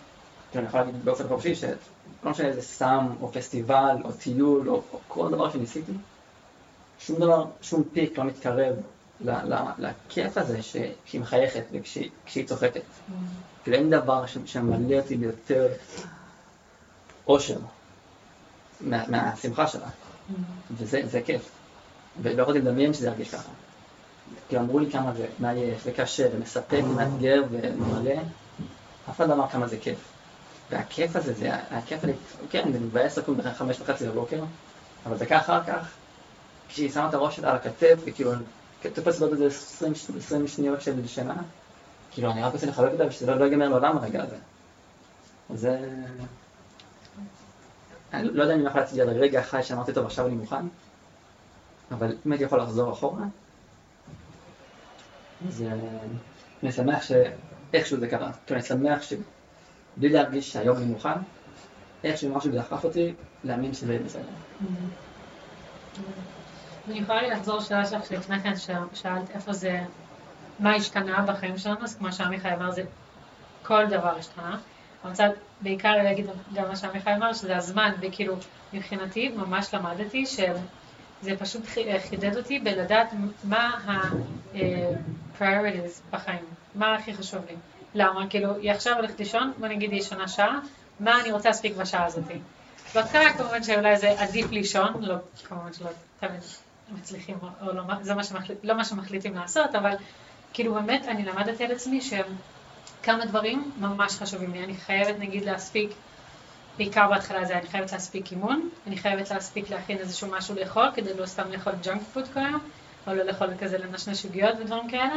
אני 0.59 0.67
יכול 0.67 0.81
להגיד 0.81 1.05
באופן 1.05 1.29
חופשי, 1.29 1.55
שלא 1.55 2.31
משנה 2.31 2.49
איזה 2.49 2.63
סם 2.63 3.07
או 3.21 3.33
פסטיבל 3.33 3.97
או 4.05 4.13
טיול 4.13 4.69
או, 4.69 4.83
או 4.93 4.99
כל 5.09 5.31
דבר 5.31 5.51
שניסיתי, 5.51 5.93
שום 6.99 7.21
דבר, 7.21 7.45
שום 7.63 7.83
פיק 7.93 8.19
לא 8.19 8.25
מתקרב 8.25 8.75
לכיף 9.79 10.39
הזה 10.39 10.63
שהיא 10.63 11.21
מחייכת 11.21 11.63
וכשהיא 11.73 12.47
צוחקת. 12.47 12.81
Mm. 12.81 13.13
כאילו 13.63 13.77
אין 13.77 13.91
דבר 13.91 14.25
שממלא 14.47 14.97
אותי 14.97 15.17
ביותר 15.17 15.69
אושר 17.27 17.59
מהשמחה 18.81 19.67
שלה. 19.67 19.87
Mm. 19.87 20.33
וזה 20.71 21.21
כיף. 21.25 21.51
ולא 22.23 22.43
יכולתי 22.43 22.61
לדמיין 22.61 22.95
שזה 22.95 23.07
ירגיש 23.07 23.31
ככה. 23.31 23.51
כי 24.49 24.59
אמרו 24.59 24.79
לי 24.79 24.91
כמה 24.91 25.13
זה 25.15 25.27
מעייף 25.39 25.83
וקשה 25.87 26.29
ומספק 26.33 26.81
ומאתגר 26.85 27.43
וממלא, 27.51 28.15
אף 29.11 29.17
אחד 29.17 29.29
לא 29.29 29.35
אמר 29.35 29.49
כמה 29.49 29.69
זה 29.69 29.79
כיף. 29.79 30.12
והכיף 30.73 31.17
הזה, 31.17 31.33
זה 31.33 31.55
הכיף, 31.55 32.01
כן, 32.51 32.73
זה 32.73 32.81
מבאס 32.81 33.19
לקום 33.19 33.37
בחמש 33.37 33.81
וחצי 33.81 34.09
בבוקר, 34.09 34.45
אבל 35.07 35.17
דקה 35.17 35.39
אחר 35.39 35.65
כך 35.65 35.93
כשהיא 36.69 36.91
שמה 36.91 37.09
את 37.09 37.15
הראש 37.15 37.37
שלה 37.37 37.51
על 37.51 37.57
הכתף, 37.57 37.95
וכאילו, 38.05 38.33
תופס 38.95 39.19
בעוד 39.19 39.33
איזה 39.33 39.47
20 39.47 40.49
שניות 40.49 40.83
של 40.83 41.07
שינה, 41.07 41.35
כאילו, 42.11 42.31
אני 42.31 42.43
רק 42.43 42.53
רוצה 42.53 42.67
לחבק 42.67 42.93
אותה 42.93 43.07
ושזה 43.07 43.27
לא, 43.27 43.39
לא 43.39 43.45
ייגמר 43.45 43.69
לעולם 43.69 43.97
הרגע 43.97 44.23
הזה. 44.23 44.37
זה... 45.55 45.79
אני 48.13 48.29
לא 48.29 48.43
יודע 48.43 48.55
אם 48.55 48.61
אני 48.61 48.69
יכול 48.69 48.81
להצביע 48.81 49.05
על 49.05 49.11
רגע 49.11 49.41
אחד 49.41 49.61
שאמרתי, 49.61 49.93
טוב, 49.93 50.07
עכשיו 50.07 50.27
אני 50.27 50.35
מוכן, 50.35 50.67
אבל 51.91 52.17
אם 52.27 52.33
הייתי 52.33 52.45
יכול 52.45 52.61
לחזור 52.61 52.93
אחורה, 52.93 53.25
אז 55.49 55.65
אני 56.63 56.73
שמח 56.73 57.03
שאיכשהו 57.03 58.01
זה 58.01 58.09
קרה. 58.09 58.31
אני 58.51 58.63
שמח 58.63 59.03
שבלי 59.97 60.09
להרגיש 60.09 60.53
שהיום 60.53 60.77
אני 60.77 60.85
מוכן, 60.85 61.19
איכשהו 62.05 62.35
משהו 62.35 62.53
דחף 62.53 62.85
אותי 62.85 63.15
להאמין 63.45 63.75
שזה 63.75 63.93
יהיה 63.93 64.05
בסדר. 64.05 64.23
Mm-hmm. 64.23 64.67
אני 66.89 66.99
יכולה 66.99 67.23
לחזור 67.29 67.57
לשאלה 67.57 67.87
שלך 67.87 68.07
שלפני 68.07 68.41
כן, 68.41 68.57
שאלת 68.95 69.31
איפה 69.35 69.53
זה, 69.53 69.81
מה 70.59 70.75
השתנה 70.75 71.23
בחיים 71.23 71.59
שלנו, 71.59 71.85
אז 71.85 71.97
כמו 71.97 72.13
שעמיחי 72.13 72.55
אמר, 72.55 72.71
זה 72.71 72.83
כל 73.63 73.87
דבר 73.87 74.17
השתנה. 74.19 74.59
אני 75.05 75.11
רוצה 75.11 75.29
בעיקר 75.61 75.97
להגיד 75.97 76.27
גם 76.55 76.69
מה 76.69 76.77
שעמיחי 76.77 77.15
אמר, 77.15 77.33
שזה 77.33 77.57
הזמן, 77.57 77.93
וכאילו, 78.01 78.35
מבחינתי 78.73 79.29
ממש 79.29 79.75
למדתי 79.75 80.27
שזה 80.27 81.37
פשוט 81.39 81.63
חידד 82.09 82.37
אותי 82.37 82.59
בלדעת 82.59 83.09
מה 83.45 83.71
ה-priorities 83.87 85.43
אה, 85.43 86.11
בחיים, 86.11 86.45
מה 86.75 86.95
הכי 86.95 87.15
חשוב 87.15 87.41
לי. 87.49 87.57
למה? 87.95 88.27
כאילו, 88.31 88.57
היא 88.57 88.71
עכשיו 88.71 88.97
הולכת 88.97 89.19
לישון, 89.19 89.53
בוא 89.59 89.69
נגיד 89.69 89.93
היא 89.93 90.01
ישנה 90.01 90.29
שעה, 90.29 90.61
מה 91.01 91.21
אני 91.21 91.33
רוצה 91.33 91.49
להספיק 91.49 91.77
בשעה 91.77 92.05
הזאתי. 92.05 92.39
בהתחלה 92.95 93.33
כמובן 93.33 93.63
שאולי 93.63 93.97
זה 93.97 94.21
עדיף 94.21 94.51
לישון, 94.51 95.05
לא, 95.05 95.15
כמובן 95.45 95.73
שלא 95.73 95.89
תמיד 96.21 96.41
מצליחים, 96.89 97.39
או 97.67 97.73
לא, 97.73 97.83
זה 98.01 98.15
מה 98.15 98.25
שמחליט, 98.25 98.59
לא 98.63 98.75
מה 98.75 98.85
שמחליטים 98.85 99.35
לעשות, 99.35 99.75
אבל 99.75 99.95
כאילו 100.53 100.75
באמת 100.75 101.05
אני 101.09 101.25
למדתי 101.25 101.65
על 101.65 101.73
עצמי 101.73 102.01
שכמה 102.01 103.27
דברים 103.27 103.73
ממש 103.79 104.13
חשובים 104.13 104.53
לי. 104.53 104.65
אני 104.65 104.75
חייבת 104.75 105.19
נגיד 105.19 105.45
להספיק, 105.45 105.91
בעיקר 106.79 107.09
בהתחלה 107.09 107.45
זה 107.45 107.59
אני 107.59 107.67
חייבת 107.67 107.93
להספיק 107.93 108.33
אימון, 108.33 108.69
אני 108.87 108.97
חייבת 108.97 109.31
להספיק 109.31 109.71
להכין 109.71 109.99
איזשהו 109.99 110.31
משהו 110.31 110.55
לאכול, 110.55 110.91
כדי 110.95 111.15
לא 111.15 111.27
סתם 111.27 111.53
לאכול 111.53 111.73
ג'אנק 111.83 112.03
פוד 112.13 112.29
כל 112.35 112.41
היום, 112.41 112.61
או 113.07 113.15
לא 113.15 113.23
לאכול 113.23 113.49
כזה 113.61 113.79
לנשנש 113.79 114.23
שוגיות 114.23 114.55
ודברים 114.61 114.89
כאלה. 114.89 115.15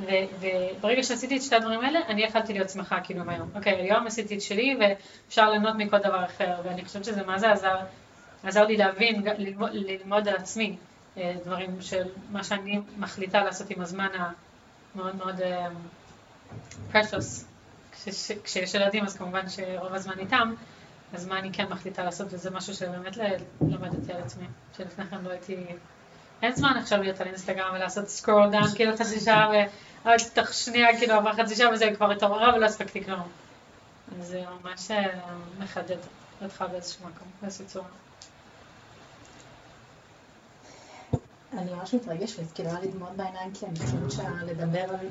ו- 0.00 0.06
וברגע 0.40 1.02
שעשיתי 1.02 1.36
את 1.36 1.42
שתי 1.42 1.56
הדברים 1.56 1.80
האלה, 1.80 2.00
אני 2.08 2.22
יכלתי 2.22 2.52
להיות 2.52 2.70
שמחה 2.70 3.00
כאילו 3.00 3.24
מהיום. 3.24 3.50
אוקיי, 3.54 3.74
היום 3.74 4.06
עשיתי 4.06 4.36
את 4.36 4.42
שלי 4.42 4.78
ואפשר 4.80 5.50
ליהנות 5.50 5.74
מכל 5.74 5.98
דבר 5.98 6.24
אחר, 6.24 6.54
ואני 6.64 6.84
חושבת 6.84 7.04
שזה 7.04 7.26
מה 7.26 7.38
זה 7.38 7.52
עזר, 7.52 7.76
עזר 8.42 8.64
לי 8.64 8.76
להבין, 8.76 9.22
ללמוד, 9.72 10.28
על 10.28 10.36
עצמי, 10.36 10.76
אה, 11.16 11.34
דברים 11.44 11.76
של 11.80 12.08
מה 12.30 12.44
שאני 12.44 12.80
מחליטה 12.98 13.44
לעשות 13.44 13.70
עם 13.70 13.80
הזמן 13.80 14.08
המאוד 14.94 15.16
מאוד 15.16 15.40
אה, 15.40 15.68
precious. 16.92 17.44
כשיש 18.44 18.74
ילדים 18.74 19.04
אז 19.04 19.16
כמובן 19.16 19.48
שרוב 19.48 19.94
הזמן 19.94 20.18
איתם, 20.18 20.54
אז 21.12 21.26
מה 21.26 21.38
אני 21.38 21.52
כן 21.52 21.66
מחליטה 21.70 22.04
לעשות, 22.04 22.26
וזה 22.30 22.50
משהו 22.50 22.74
שבאמת 22.74 23.16
למדתי 23.60 24.12
על 24.12 24.22
עצמי, 24.22 24.46
שלפני 24.76 25.04
כן 25.04 25.16
לא 25.24 25.30
הייתי... 25.30 25.56
אין 26.42 26.54
זמן 26.54 26.76
עכשיו 26.76 27.02
להיות 27.02 27.20
על 27.20 27.26
אינסטגרם 27.26 27.74
ולעשות 27.74 28.08
scroll 28.08 28.50
down 28.50 28.68
כאילו 28.74 28.96
חצי 28.96 29.20
שעה 29.20 29.50
ועוד 30.08 30.20
תוך 30.34 30.54
שנייה 30.54 30.98
כאילו 30.98 31.14
עבר 31.14 31.32
חצי 31.32 31.56
שעה 31.56 31.72
וזה 31.72 31.90
כבר 31.96 32.10
התעוררה 32.10 32.54
ולא 32.56 32.66
הספקתי 32.66 33.04
כלום. 33.04 33.28
זה 34.20 34.44
ממש 34.62 34.90
אה, 34.90 35.18
מחדד 35.58 35.96
אותך 36.42 36.64
באיזשהו 36.72 37.00
מקום, 37.00 37.28
באיזשהו 37.42 37.66
צורה. 37.66 37.86
אני 41.52 41.74
ממש 41.74 41.94
מתרגשת, 41.94 42.52
כאילו 42.54 42.68
היה 42.68 42.80
לי 42.80 42.88
דמעות 42.88 43.16
בעיניים, 43.16 43.52
כי 43.54 43.66
אני 43.66 43.78
חושבת 43.78 44.12
שלדבר 44.12 44.82
על 44.82 45.08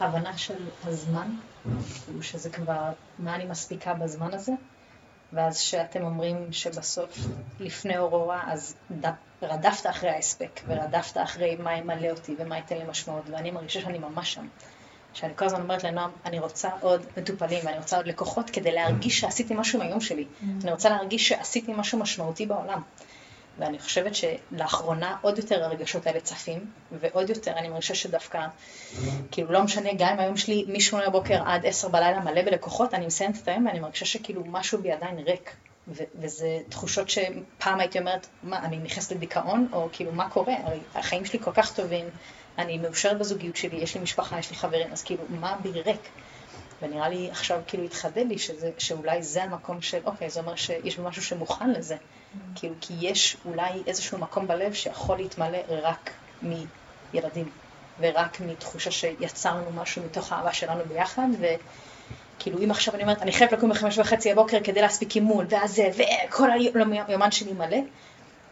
הבנה 0.00 0.38
של 0.38 0.68
הזמן, 0.84 1.34
כאילו 2.04 2.22
שזה 2.22 2.50
כבר, 2.50 2.92
מה 3.18 3.34
אני 3.34 3.44
מספיקה 3.44 3.94
בזמן 3.94 4.34
הזה, 4.34 4.52
ואז 5.32 5.58
שאתם 5.58 6.02
אומרים 6.02 6.52
שבסוף, 6.52 7.18
לפני 7.60 7.98
אורורה, 7.98 8.42
אז 8.46 8.74
רדפת 9.42 9.86
אחרי 9.90 10.10
ההספק, 10.10 10.60
ורדפת 10.66 11.16
אחרי 11.16 11.56
מה 11.56 11.76
ימלא 11.76 12.10
אותי 12.10 12.34
ומה 12.38 12.56
ייתן 12.56 12.76
לי 12.78 12.84
משמעות, 12.84 13.22
ואני 13.30 13.50
מרגישה 13.50 13.80
שאני 13.80 13.98
ממש 13.98 14.34
שם. 14.34 14.46
שאני 15.14 15.32
כל 15.36 15.44
הזמן 15.44 15.60
אומרת 15.60 15.84
לנועם, 15.84 16.10
אני 16.24 16.38
רוצה 16.38 16.70
עוד 16.80 17.06
מטופלים 17.16 17.66
ואני 17.66 17.78
רוצה 17.78 17.96
עוד 17.96 18.06
לקוחות 18.06 18.50
כדי 18.50 18.72
להרגיש 18.72 19.20
שעשיתי 19.20 19.54
משהו 19.54 19.78
מהיום 19.78 20.00
שלי. 20.00 20.24
Mm. 20.24 20.44
אני 20.62 20.72
רוצה 20.72 20.88
להרגיש 20.88 21.28
שעשיתי 21.28 21.72
משהו 21.76 21.98
משמעותי 21.98 22.46
בעולם. 22.46 22.82
ואני 23.58 23.78
חושבת 23.78 24.12
שלאחרונה 24.14 25.16
עוד 25.22 25.38
יותר 25.38 25.64
הרגשות 25.64 26.06
האלה 26.06 26.20
צפים, 26.20 26.70
ועוד 27.00 27.28
יותר 27.28 27.52
אני 27.52 27.68
מרגישה 27.68 27.94
שדווקא, 27.94 28.46
כאילו 29.30 29.52
לא 29.52 29.62
משנה, 29.62 29.90
גם 29.98 30.08
אם 30.12 30.20
היום 30.20 30.36
שלי 30.36 30.64
משמונה 30.68 31.08
בבוקר 31.08 31.42
עד 31.46 31.66
עשר 31.66 31.88
בלילה 31.88 32.20
מלא 32.20 32.42
בלקוחות, 32.42 32.94
אני 32.94 33.06
מסיימת 33.06 33.36
את 33.42 33.48
היום 33.48 33.66
ואני 33.66 33.80
מרגישה 33.80 34.04
שכאילו 34.04 34.42
משהו 34.46 34.82
בי 34.82 34.92
עדיין 34.92 35.18
ריק. 35.18 35.56
ו- 35.90 36.04
וזה 36.14 36.58
תחושות 36.68 37.10
שפעם 37.10 37.80
הייתי 37.80 37.98
אומרת, 37.98 38.26
מה, 38.42 38.58
אני 38.58 38.78
נכנסת 38.78 39.12
לדיכאון, 39.12 39.68
או 39.72 39.88
כאילו, 39.92 40.12
מה 40.12 40.30
קורה? 40.30 40.54
הרי 40.64 40.80
החיים 40.94 41.24
שלי 41.24 41.38
כל 41.38 41.52
כך 41.52 41.74
טובים, 41.74 42.06
אני 42.58 42.78
מאושרת 42.78 43.18
בזוגיות 43.18 43.56
שלי, 43.56 43.76
יש 43.76 43.94
לי 43.94 44.00
משפחה, 44.00 44.38
יש 44.38 44.50
לי 44.50 44.56
חברים, 44.56 44.92
אז 44.92 45.02
כאילו, 45.02 45.24
מה 45.28 45.56
בי 45.62 45.70
ריק? 45.70 46.00
ונראה 46.82 47.08
לי 47.08 47.30
עכשיו 47.30 47.60
כאילו 47.66 47.84
התחדד 47.84 48.24
לי 48.28 48.38
שזה, 48.38 48.70
שאולי 48.78 49.22
זה 49.22 49.44
המקום 49.44 49.82
של, 49.82 49.98
אוקיי, 50.04 50.30
זה 50.30 50.40
אומר 50.40 50.56
שיש 50.56 50.96
בי 50.96 51.02
משהו 51.02 51.22
שמוכן 51.22 51.70
לזה. 51.70 51.96
Mm-hmm. 51.96 52.38
כאילו, 52.54 52.74
כי 52.80 52.94
יש 53.00 53.36
אולי 53.44 53.82
איזשהו 53.86 54.18
מקום 54.18 54.46
בלב 54.48 54.72
שיכול 54.72 55.16
להתמלא 55.16 55.58
רק 55.68 56.10
מילדים, 56.42 57.48
ורק 57.98 58.40
מתחושה 58.40 58.90
שיצרנו 58.90 59.70
משהו 59.70 60.02
מתוך 60.02 60.32
האהבה 60.32 60.52
שלנו 60.52 60.84
ביחד, 60.88 61.28
וכאילו, 62.40 62.58
אם 62.58 62.70
עכשיו 62.70 62.94
אני 62.94 63.02
אומרת, 63.02 63.22
אני 63.22 63.32
חייבת 63.32 63.52
לקום 63.52 63.70
בחמש 63.70 63.98
וחצי 63.98 64.32
בבוקר 64.32 64.58
כדי 64.64 64.80
להספיק 64.80 65.16
אימון, 65.16 65.46
ואז 65.48 65.76
זה, 65.76 65.90
וכל 66.28 66.48
היומן 67.08 67.30
שלי 67.30 67.52
מלא, 67.52 67.78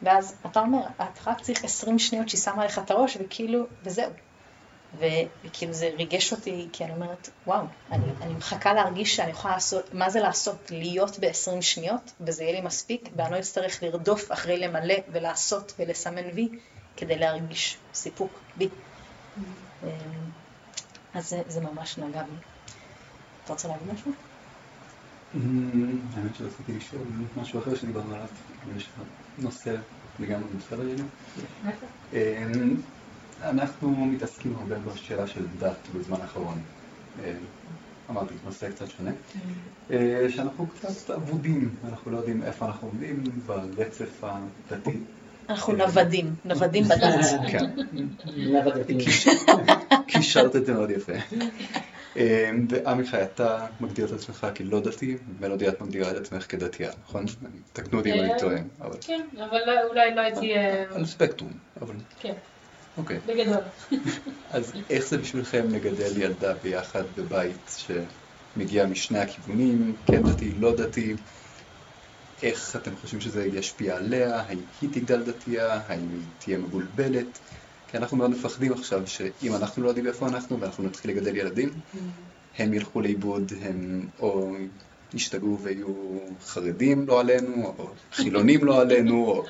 ואז 0.03 0.37
אתה 0.46 0.61
אומר, 0.61 0.81
את 1.03 1.18
רק 1.27 1.40
צריך 1.40 1.64
עשרים 1.64 1.98
שניות 1.98 2.29
שהיא 2.29 2.40
שמה 2.40 2.64
לך 2.64 2.79
את 2.79 2.90
הראש, 2.90 3.18
וכאילו, 3.20 3.64
וזהו. 3.83 4.11
וכאילו 5.44 5.72
זה 5.72 5.90
ריגש 5.98 6.33
אותי, 6.33 6.68
כי 6.72 6.85
אני 6.85 6.92
אומרת, 6.92 7.31
וואו, 7.46 7.64
אני, 7.92 8.05
אני 8.22 8.35
מחכה 8.35 8.74
להרגיש 8.74 9.16
שאני 9.16 9.31
יכולה 9.31 9.55
לעשות, 9.55 9.94
מה 9.94 10.11
זה 10.11 10.20
לעשות? 10.20 10.70
להיות 10.70 11.18
ב-20 11.18 11.61
שניות, 11.62 12.12
וזה 12.20 12.44
יהיה 12.44 12.53
לי 12.53 12.61
מספיק, 12.61 13.09
ואני 13.16 13.33
לא 13.33 13.38
אצטרך 13.38 13.83
לרדוף 13.83 14.33
אחרי 14.33 14.59
למלא 14.59 14.94
ולעשות 15.12 15.72
ולסמן 15.79 16.24
וי, 16.35 16.48
כדי 16.96 17.18
להרגיש 17.18 17.77
סיפוק 17.94 18.31
בי. 18.57 18.68
אה, 19.85 19.88
אז 21.14 21.29
זה, 21.29 21.42
זה 21.46 21.61
ממש 21.61 21.98
נגע 21.98 22.22
בי. 22.22 22.57
אתה 23.48 23.54
רוצה 23.54 23.68
להגיד 23.68 23.92
משהו? 23.94 24.12
האמת 26.16 26.37
שרציתי 26.38 26.72
לשאול 26.72 27.02
משהו 27.42 27.61
אחר 27.61 27.74
שדיברנו 27.74 28.14
עליו, 28.14 28.26
אם 28.66 28.76
יש 28.76 28.82
לך 28.82 29.02
נושא 29.38 29.76
לגמרי 30.20 30.48
בסדר 30.58 30.88
יהיה. 30.88 31.04
אמ, 32.12 32.76
אנחנו 33.42 34.06
מתעסקים 34.06 34.56
הרבה 34.61 34.78
בשאלה 34.78 35.26
של 35.26 35.46
דת 35.58 35.76
בזמן 35.94 36.20
האחרון. 36.20 36.61
אמ, 37.18 37.22
אמרתי, 38.11 38.34
נושא 38.44 38.70
קצת 38.70 38.90
שונה. 38.90 39.11
אה, 39.90 40.26
שאנחנו 40.28 40.66
קצת 40.66 41.11
אבודים, 41.11 41.74
אנחנו 41.88 42.11
לא 42.11 42.16
יודעים 42.16 42.42
איפה 42.42 42.66
אנחנו 42.66 42.88
עומדים 42.88 43.24
ברצף 43.46 44.22
הדתי. 44.22 44.98
אנחנו 45.48 45.72
נוודים, 45.72 46.34
נוודים 46.44 46.84
בדת. 46.84 47.26
כן, 47.50 47.64
נוודתי. 48.37 48.98
קישרת 50.06 50.56
את 50.56 50.66
זה 50.66 50.72
מאוד 50.72 50.90
יפה. 50.90 51.12
אמ, 52.18 52.66
ועמיחי, 52.70 53.22
אתה 53.22 53.66
מגדיר 53.81 54.07
את 54.07 54.12
עצמך 54.12 54.46
כלא 54.57 54.81
דתי, 54.81 55.16
מלודי 55.40 55.68
את 55.68 55.81
מגדירה 55.81 56.11
את 56.11 56.16
עצמך 56.16 56.46
כדתייה, 56.48 56.90
נכון? 57.02 57.24
תקנו 57.72 57.98
אותי 57.98 58.12
אם 58.12 58.20
אני 58.20 58.33
טועה, 58.38 58.59
אבל 58.81 58.96
כן, 59.00 59.26
אבל 59.37 59.59
לא- 59.66 59.88
אולי 59.90 60.14
לא 60.14 60.20
הייתי... 60.20 60.54
אה, 60.54 60.85
על 60.90 61.07
ספקטרום, 61.07 61.52
אבל 61.81 61.94
כן, 62.20 62.35
אוקיי. 62.96 63.18
בגדול. 63.26 63.62
אז 64.50 64.72
איך 64.90 65.09
זה 65.09 65.18
בשבילכם 65.18 65.68
לגדל 65.70 66.22
ילדה 66.22 66.54
ביחד 66.54 67.04
בבית 67.14 67.76
שמגיע 67.76 68.87
משני 68.87 69.18
הכיוונים, 69.18 69.96
כן 70.07 70.22
דתי, 70.22 70.54
לא 70.54 70.76
דתי? 70.76 71.14
איך 72.42 72.76
אתם 72.76 72.96
חושבים 72.96 73.20
שזה 73.20 73.46
ישפיע 73.46 73.96
עליה? 73.96 74.40
האם 74.40 74.59
היא 74.81 74.90
תגדל 74.92 75.22
דתייה? 75.22 75.81
האם 75.87 76.11
היא 76.11 76.26
תהיה 76.38 76.59
מבולבלת? 76.59 77.38
כי 77.90 77.96
אנחנו 77.96 78.16
מאוד 78.16 78.31
מפחדים 78.31 78.72
עכשיו 78.72 79.07
שאם 79.07 79.55
אנחנו 79.55 79.83
לא 79.83 79.88
יודעים 79.88 80.07
איפה 80.07 80.29
אנחנו 80.29 80.61
ואנחנו 80.61 80.85
נתחיל 80.85 81.11
לגדל 81.11 81.37
ילדים, 81.37 81.70
הם 82.59 82.74
ילכו 82.74 83.01
לאיבוד, 83.01 83.53
הם 83.62 84.09
או 84.18 84.55
ישתגעו 85.14 85.59
ויהיו 85.62 86.18
חרדים 86.40 87.07
לא 87.07 87.20
עלינו, 87.20 87.74
או 87.79 87.88
חילונים 88.12 88.64
לא 88.64 88.81
עלינו, 88.81 89.24
או 89.24 89.44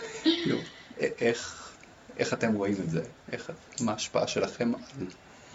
איך, 1.20 1.72
איך 2.18 2.33
אתם 2.33 2.55
רואים 2.55 2.74
את 2.85 2.90
זה? 2.90 3.03
איך, 3.33 3.51
מה 3.81 3.92
ההשפעה 3.92 4.27
שלכם 4.27 4.72
על... 4.74 5.07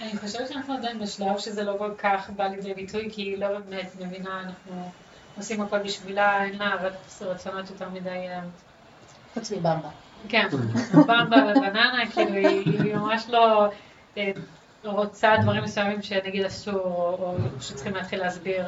אני 0.01 0.17
חושבת 0.17 0.49
שאנחנו 0.49 0.73
עדיין 0.73 0.99
בשלב 0.99 1.37
שזה 1.37 1.63
לא 1.63 1.75
כל 1.77 1.91
כך 1.97 2.29
בא 2.29 2.47
לידי 2.47 2.73
ביטוי, 2.73 3.09
כי 3.11 3.21
היא 3.21 3.37
לא 3.37 3.59
באמת 3.59 3.91
מבינה, 3.99 4.41
אנחנו 4.41 4.91
עושים 5.37 5.61
הכל 5.61 5.79
בשבילה, 5.79 6.45
אין 6.45 6.57
לה 6.57 6.75
רצונות 7.21 7.69
יותר 7.69 7.89
מדי... 7.89 8.09
אה, 8.09 8.41
חוץ 9.33 9.51
מבמבה. 9.51 9.89
כן, 10.29 10.47
במבה 10.93 11.37
ובננה, 11.51 12.03
כאילו 12.13 12.33
היא 12.33 12.95
ממש 12.95 13.25
לא 13.29 13.67
אה, 14.17 14.31
רוצה 14.83 15.35
דברים 15.41 15.63
מסוימים 15.63 16.01
שנגיד 16.01 16.45
אסור, 16.45 17.15
או 17.19 17.35
שצריכים 17.61 17.95
להתחיל 17.95 18.19
להסביר. 18.19 18.65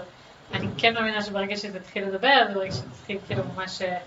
אני 0.53 0.67
כן 0.77 0.93
מאמינה 0.93 1.21
שברגע 1.21 1.57
שתתחיל 1.57 2.07
לדבר, 2.07 2.47
וברגע 2.51 2.71
שתתחיל 2.71 3.17
כאילו 3.27 3.43
ממש 3.55 3.81
אה, 3.81 3.97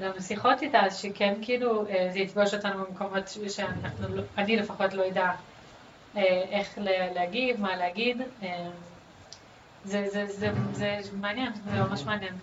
גם 0.00 0.10
שיחות 0.20 0.62
איתה, 0.62 0.80
אז 0.80 0.98
שכן 0.98 1.34
כאילו 1.42 1.86
אה, 1.88 2.08
זה 2.12 2.18
יפגוש 2.18 2.54
אותנו 2.54 2.84
במקומות 2.84 3.28
שאנחנו, 3.48 4.16
לא- 4.16 4.22
אני 4.38 4.56
לפחות 4.56 4.94
לא 4.94 5.08
אדע 5.08 5.30
איך 6.50 6.78
להגיב, 7.14 7.60
מה 7.60 7.76
להגיד. 7.76 8.22
זה, 9.84 10.06
זה, 10.12 10.26
זה, 10.26 10.50
זה 10.72 11.00
מעניין, 11.20 11.52
זה 11.54 11.80
ממש 11.82 12.02
מעניין. 12.04 12.34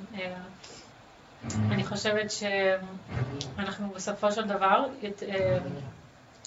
אני 1.71 1.84
חושבת 1.84 2.32
שאנחנו 2.32 3.89
בסופו 3.89 4.32
של 4.32 4.47
דבר, 4.47 4.86
אה, 5.04 5.58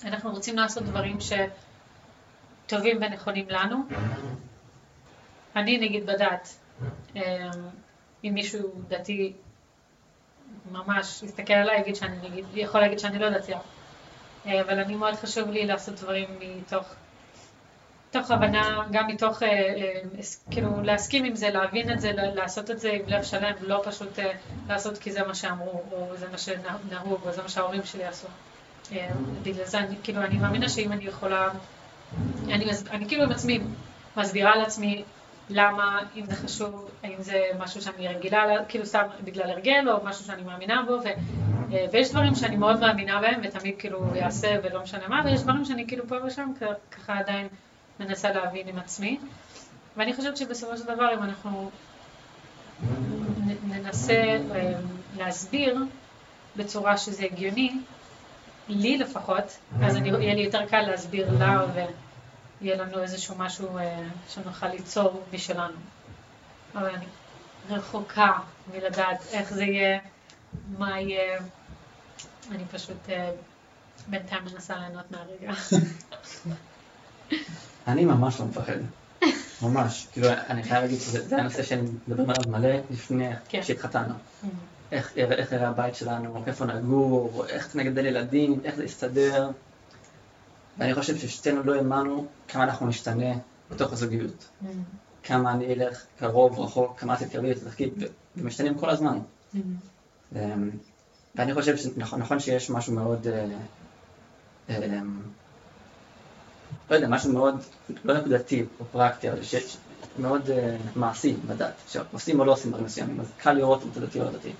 אנחנו 0.04 0.30
רוצים 0.30 0.56
לעשות 0.56 0.82
דברים 0.82 1.18
שטובים 2.66 2.96
ונכונים 3.02 3.46
לנו. 3.48 3.76
אני 5.56 5.78
נגיד 5.78 6.06
בדת, 6.06 6.56
אה, 7.16 7.50
אם 8.24 8.30
מישהו 8.34 8.72
דתי 8.88 9.32
ממש 10.70 11.22
יסתכל 11.22 11.52
עליי, 11.52 11.80
יגיד 11.80 11.96
שאני 11.96 12.28
נגיד, 12.28 12.44
יכול 12.54 12.80
להגיד 12.80 12.98
שאני 12.98 13.18
לא 13.18 13.30
דתייה. 13.30 13.58
אה, 14.46 14.60
אבל 14.60 14.80
אני 14.80 14.94
מאוד 14.94 15.14
חשוב 15.14 15.50
לי 15.50 15.66
לעשות 15.66 15.94
דברים 15.94 16.28
מתוך 16.40 16.94
מתוך 18.16 18.30
הבנה, 18.30 18.82
גם 18.90 19.06
מתוך, 19.06 19.42
אה, 19.42 19.48
אה, 19.48 20.00
כאילו, 20.50 20.82
להסכים 20.82 21.24
עם 21.24 21.36
זה, 21.36 21.50
להבין 21.50 21.92
את 21.92 22.00
זה, 22.00 22.12
לעשות 22.12 22.70
את 22.70 22.80
זה 22.80 22.90
עם 22.92 23.02
לב 23.06 23.22
שלם, 23.22 23.52
לא 23.60 23.82
פשוט 23.84 24.18
אה, 24.18 24.32
לעשות 24.68 24.98
כי 24.98 25.12
זה 25.12 25.26
מה 25.26 25.34
שאמרו, 25.34 25.82
או 25.92 26.16
זה 26.16 26.26
מה 26.32 26.38
שנהוג, 26.38 27.20
או 27.26 27.32
זה 27.32 27.42
מה 27.42 27.48
שההורים 27.48 27.84
שלי 27.84 28.04
עשו. 28.04 28.26
בגלל 29.42 29.64
זה, 29.64 29.78
אני, 29.78 29.96
כאילו, 30.02 30.22
אני 30.22 30.38
מאמינה 30.38 30.68
שאם 30.68 30.92
אני 30.92 31.04
יכולה, 31.04 31.48
אני, 32.44 32.64
אני 32.90 33.08
כאילו 33.08 33.22
עם 33.22 33.30
עצמי 33.30 33.60
מסבירה 34.16 34.56
לעצמי 34.56 35.04
למה, 35.50 36.00
אם 36.16 36.26
זה 36.26 36.34
חשוב, 36.34 36.90
האם 37.02 37.22
זה 37.22 37.42
משהו 37.58 37.82
שאני 37.82 38.08
רגילה, 38.08 38.46
לה- 38.46 38.64
כאילו 38.64 38.86
סתם 38.86 39.06
בגלל 39.24 39.50
הרגל, 39.50 39.88
או 39.90 40.04
משהו 40.04 40.24
שאני 40.24 40.42
מאמינה 40.42 40.82
בו, 40.86 40.92
ו, 40.92 41.08
ויש 41.92 42.10
דברים 42.10 42.34
שאני 42.34 42.56
מאוד 42.56 42.80
מאמינה 42.80 43.20
בהם, 43.20 43.40
ותמיד 43.44 43.74
כאילו 43.78 44.04
אעשה 44.22 44.56
ולא 44.62 44.82
משנה 44.82 45.08
מה, 45.08 45.22
ויש 45.24 45.42
דברים 45.42 45.64
שאני 45.64 45.86
כאילו 45.86 46.08
פה 46.08 46.16
ושם 46.24 46.52
ככה 46.90 47.18
עדיין 47.18 47.48
מנסה 48.00 48.32
להבין 48.32 48.68
עם 48.68 48.78
עצמי. 48.78 49.18
ואני 49.96 50.14
חושבת 50.14 50.36
שבסופו 50.36 50.76
של 50.76 50.84
דבר, 50.84 51.14
אם 51.14 51.22
אנחנו 51.22 51.70
ננסה 53.64 54.38
אה, 54.54 54.72
להסביר 55.16 55.78
בצורה 56.56 56.98
שזה 56.98 57.24
הגיוני, 57.24 57.78
לי 58.68 58.98
לפחות, 58.98 59.58
אז 59.82 59.96
אני, 59.96 60.08
יהיה 60.08 60.34
לי 60.34 60.42
יותר 60.42 60.66
קל 60.66 60.80
להסביר 60.80 61.38
לה 61.38 61.64
ויהיה 62.60 62.76
לנו 62.76 63.02
איזשהו 63.02 63.34
משהו 63.38 63.78
אה, 63.78 64.02
שנוכל 64.28 64.68
ליצור 64.68 65.24
משלנו. 65.32 65.76
אבל 66.74 66.94
אני 66.94 67.06
רחוקה 67.68 68.38
מלדעת 68.72 69.26
איך 69.32 69.52
זה 69.52 69.64
יהיה, 69.64 69.98
מה 70.78 71.00
יהיה. 71.00 71.40
אני 72.50 72.64
פשוט 72.70 73.08
אה, 73.08 73.30
בינתיים 74.08 74.44
מנסה 74.44 74.78
ליהנות 74.78 75.10
מהרגע. 75.10 75.52
אני 77.86 78.04
ממש 78.04 78.40
לא 78.40 78.46
מפחד. 78.46 78.76
ממש. 79.62 80.08
כאילו, 80.12 80.28
אני 80.48 80.62
חייב 80.62 80.82
להגיד 80.82 80.98
שזה 80.98 81.28
זה 81.28 81.36
הנושא 81.36 81.76
מדבר 82.08 82.32
עליו 82.32 82.50
מלא 82.50 82.68
לפני 82.90 83.30
כן. 83.48 83.62
שהתחתנו. 83.62 84.14
איך 84.92 85.16
איך 85.16 85.52
יראה 85.52 85.68
הבית 85.68 85.94
שלנו, 85.94 86.42
איפה 86.46 86.64
נגור, 86.64 87.46
איך 87.46 87.76
נגדל 87.76 88.06
ילדים, 88.06 88.60
איך 88.64 88.74
זה 88.74 88.84
יסתדר. 88.84 89.50
ואני 90.78 90.94
חושב 90.94 91.16
ששתינו 91.16 91.62
לא 91.62 91.74
האמנו 91.74 92.26
כמה 92.48 92.64
אנחנו 92.64 92.86
נשתנה 92.86 93.34
בתוך 93.70 93.92
הזוגיות. 93.92 94.50
כמה 95.22 95.52
אני 95.52 95.74
אלך 95.74 96.06
קרוב, 96.16 96.60
רחוק, 96.60 97.00
כמה 97.00 97.14
את 97.14 97.18
תתקרבי 97.18 97.52
ו- 97.52 98.04
ומשתנים 98.36 98.78
כל 98.78 98.90
הזמן. 98.90 99.18
אמ, 99.54 100.70
ואני 101.34 101.54
חושב 101.54 101.76
שנכון 101.76 102.20
נכון 102.20 102.40
שיש 102.40 102.70
משהו 102.70 102.94
מאוד, 102.94 103.26
אה, 103.26 103.46
אמ, 104.68 105.22
לא 106.90 106.94
יודע, 106.94 107.08
משהו 107.08 107.32
מאוד, 107.32 107.54
לא 108.04 108.18
נקודתי 108.18 108.64
או 108.80 108.84
פרקטי, 108.92 109.30
אבל 109.30 109.42
שיש 109.42 109.76
מאוד 110.18 110.50
אה, 110.50 110.76
מעשי 110.96 111.34
בדת, 111.48 111.72
שעושים 111.88 112.40
או 112.40 112.44
לא 112.44 112.52
עושים 112.52 112.70
דברים 112.70 112.84
מסוימים, 112.84 113.20
אז 113.20 113.26
קל 113.38 113.52
לראות 113.52 113.82
אם 113.82 113.88
אתה 113.92 114.00
דתי 114.00 114.20
או 114.20 114.24
לא 114.24 114.30
דתי. 114.30 114.52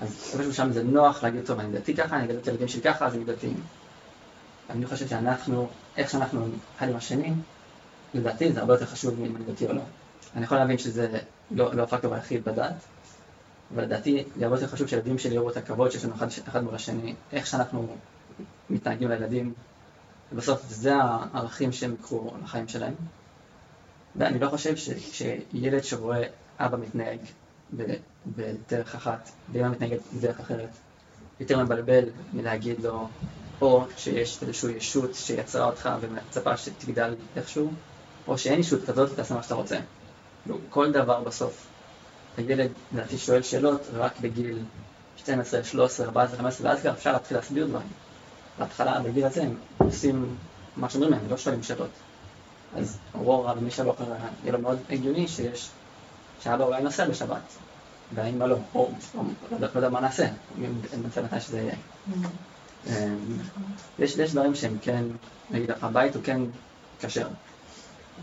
אז 0.00 0.30
איפשהו 0.32 0.54
שם 0.54 0.72
זה 0.72 0.82
נוח 0.82 1.22
להגיד, 1.22 1.46
טוב, 1.46 1.60
אני 1.60 1.78
דתי 1.78 1.94
ככה, 1.94 2.16
אני 2.16 2.24
אגדל 2.24 2.38
את 2.38 2.48
הילדים 2.48 2.68
שלי 2.68 2.82
ככה, 2.82 3.06
אז 3.06 3.14
אני 3.14 3.24
דתי. 3.24 3.50
אני 4.70 4.86
חושב 4.86 5.08
שאנחנו, 5.08 5.68
איך 5.96 6.10
שאנחנו 6.10 6.46
אחד 6.76 6.88
עם 6.88 6.96
השני, 6.96 7.32
לדעתי 8.14 8.52
זה 8.52 8.60
הרבה 8.60 8.74
יותר 8.74 8.86
חשוב 8.86 9.20
מאם 9.20 9.36
אני 9.36 9.44
דתי 9.44 9.66
או 9.66 9.72
לא. 9.72 9.82
אני 10.36 10.44
יכול 10.44 10.58
להבין 10.58 10.78
שזה 10.78 11.18
לא, 11.50 11.74
לא 11.74 11.82
הפקטור 11.82 12.14
היחיד 12.14 12.44
בדת, 12.44 12.72
אבל 13.74 13.82
לדעתי 13.82 14.24
זה 14.36 14.44
הרבה 14.44 14.56
יותר 14.56 14.66
חשוב 14.66 14.86
שהילדים 14.86 15.18
שלי 15.18 15.34
יראו 15.34 15.50
את 15.50 15.56
הכבוד 15.56 15.90
שיש 15.90 16.04
לנו 16.04 16.14
אחד, 16.14 16.26
אחד 16.48 16.64
מול 16.64 16.74
השני, 16.74 17.14
איך 17.32 17.46
שאנחנו 17.46 17.96
מתנהגים 18.70 19.08
לילדים, 19.08 19.54
ובסוף 20.32 20.62
זה 20.68 20.94
הערכים 20.94 21.72
שהם 21.72 21.94
יקחו 21.94 22.30
לחיים 22.42 22.68
שלהם. 22.68 22.94
ואני 24.16 24.38
לא 24.38 24.48
חושב 24.48 24.76
שילד 25.12 25.84
שרואה 25.84 26.22
אבא 26.58 26.76
מתנהג 26.76 27.18
בדרך 28.26 28.94
אחת, 28.94 29.30
ואמא 29.52 29.68
מתנהגת 29.68 30.00
בדרך 30.18 30.40
אחרת, 30.40 30.68
יותר 31.40 31.64
מבלבל 31.64 32.04
מלהגיד 32.32 32.80
לו, 32.80 33.08
או 33.60 33.84
שיש 33.96 34.42
איזושהי 34.42 34.72
ישות 34.72 35.14
שיצרה 35.14 35.66
אותך 35.66 35.90
ומצפה 36.00 36.56
שתגדל 36.56 37.14
איכשהו, 37.36 37.70
או 38.28 38.38
שאין 38.38 38.60
ישות 38.60 38.80
כזאת 38.86 39.10
ותעשה 39.12 39.34
מה 39.34 39.42
שאתה 39.42 39.54
רוצה. 39.54 39.78
כאילו, 40.42 40.58
כל 40.70 40.92
דבר 40.92 41.20
בסוף. 41.20 41.66
הילד, 42.36 42.70
לדעתי, 42.92 43.18
שואל 43.18 43.42
שאלות 43.42 43.80
רק 43.94 44.20
בגיל 44.20 44.58
12, 45.16 45.64
13, 45.64 46.06
14, 46.06 46.36
15, 46.36 46.70
ואז 46.70 46.80
כבר 46.80 46.92
אפשר 46.92 47.12
להתחיל 47.12 47.36
להסביר 47.36 47.66
דברים. 47.66 47.88
בהתחלה, 48.60 49.00
בגיל 49.00 49.24
הזה, 49.24 49.42
הם 49.42 49.54
עושים 49.78 50.36
מה 50.76 50.90
שאומרים 50.90 51.12
להם, 51.12 51.20
לא 51.30 51.36
שואלים 51.36 51.62
שאלות. 51.62 51.90
אז 52.76 52.98
אורורה 53.14 53.54
ומי 53.58 53.70
שלא 53.70 53.94
קרא, 53.98 54.16
יהיה 54.42 54.52
לו 54.52 54.58
מאוד 54.58 54.78
הגיוני 54.90 55.28
שיש, 55.28 55.70
שאבא 56.42 56.64
אולי 56.64 56.82
נוסע 56.82 57.08
בשבת, 57.08 57.42
והאמא 58.14 58.44
לא, 58.44 58.56
או, 58.74 58.90
לא 59.14 59.22
יודע- 59.56 59.68
לא 59.74 59.78
יודע 59.78 59.88
מה 59.88 60.00
נעשה, 60.00 60.28
אם 60.58 60.64
נמצא 61.02 61.22
מתי 61.22 61.40
שזה 61.40 61.58
יהיה. 61.58 61.74
אמ, 62.86 62.92
יש, 63.98 64.18
דברים 64.18 64.54
שהם 64.54 64.78
כן, 64.82 65.04
נגיד 65.50 65.70
הבית 65.82 66.14
הוא 66.14 66.22
כן 66.24 66.40
כשר. 67.00 67.28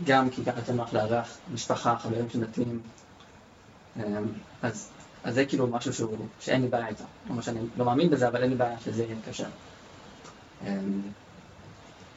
גם 0.04 0.30
כי 0.30 0.44
ככה 0.44 0.58
יותר 0.58 0.72
נוח 0.72 0.92
לארח 0.92 1.38
משפחה, 1.54 1.96
חברים 1.98 2.30
שדתיים. 2.30 2.80
אמ, 3.96 4.02
אז, 4.62 4.88
זה 5.30 5.44
כאילו 5.44 5.66
משהו 5.66 6.06
שאין 6.40 6.62
לי 6.62 6.68
בעיה 6.68 6.88
איתו. 6.88 7.04
כלומר 7.26 7.42
שאני 7.42 7.60
לא 7.76 7.84
מאמין 7.84 8.10
בזה, 8.10 8.28
אבל 8.28 8.42
אין 8.42 8.50
לי 8.50 8.56
בעיה 8.56 8.76
שזה 8.84 9.04
יהיה 9.04 9.16
כשר. 9.30 9.44
אמ, 10.66 11.00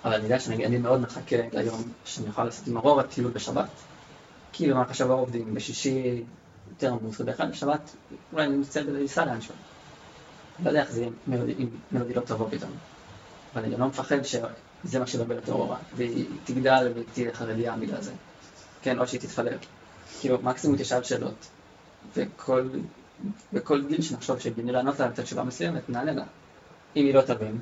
אבל 0.05 0.13
אני 0.13 0.23
יודע 0.23 0.39
שאני 0.39 0.77
מאוד 0.77 1.01
מחכה 1.01 1.35
ליום 1.53 1.83
שאני 2.05 2.27
אוכל 2.27 2.43
לעשות 2.43 2.67
עם 2.67 2.77
ארורה 2.77 3.03
טיול 3.03 3.31
בשבת. 3.31 3.69
כי 4.53 4.69
במהלך 4.69 4.91
השבוע 4.91 5.15
עובדים, 5.15 5.53
בשישי 5.53 6.23
יותר 6.69 6.93
עמוס, 6.93 7.21
ובאחד 7.21 7.51
בשבת 7.51 7.95
אולי 8.33 8.45
אני 8.45 8.57
מצטער 8.57 8.83
לנסוע 8.87 9.25
לאנשהו. 9.25 9.55
לא 10.63 10.69
יודע 10.69 10.81
איך 10.81 10.91
זה 10.91 11.01
יהיה 11.01 11.11
מלודי 11.91 12.13
לא 12.13 12.21
תבוא 12.21 12.47
פתאום. 12.51 12.71
אבל 13.53 13.63
אני 13.63 13.77
לא 13.77 13.87
מפחד 13.87 14.23
שזה 14.23 14.99
מה 14.99 15.07
שידבר 15.07 15.37
לטרורה, 15.37 15.77
והיא 15.95 16.25
תגדל 16.45 16.91
ותהיה 16.95 17.33
חרדיה 17.33 17.75
בגלל 17.75 18.01
זה. 18.01 18.11
כן, 18.81 18.99
או 18.99 19.07
שהיא 19.07 19.21
תתפלל. 19.21 19.57
כאילו, 20.19 20.37
מקסימום 20.43 20.77
תשאל 20.77 21.03
שאלות. 21.03 21.47
וכל, 22.15 22.69
בכל 23.53 23.81
גיל 23.87 24.01
שנחשוב 24.01 24.39
שהגיוני 24.39 24.71
לענות 24.71 24.99
לה 24.99 25.07
לתת 25.07 25.23
תשובה 25.23 25.43
מסוימת, 25.43 25.89
נענה 25.89 26.11
לה. 26.11 26.23
אם 26.95 27.05
היא 27.05 27.13
לא 27.13 27.21
תבין, 27.21 27.57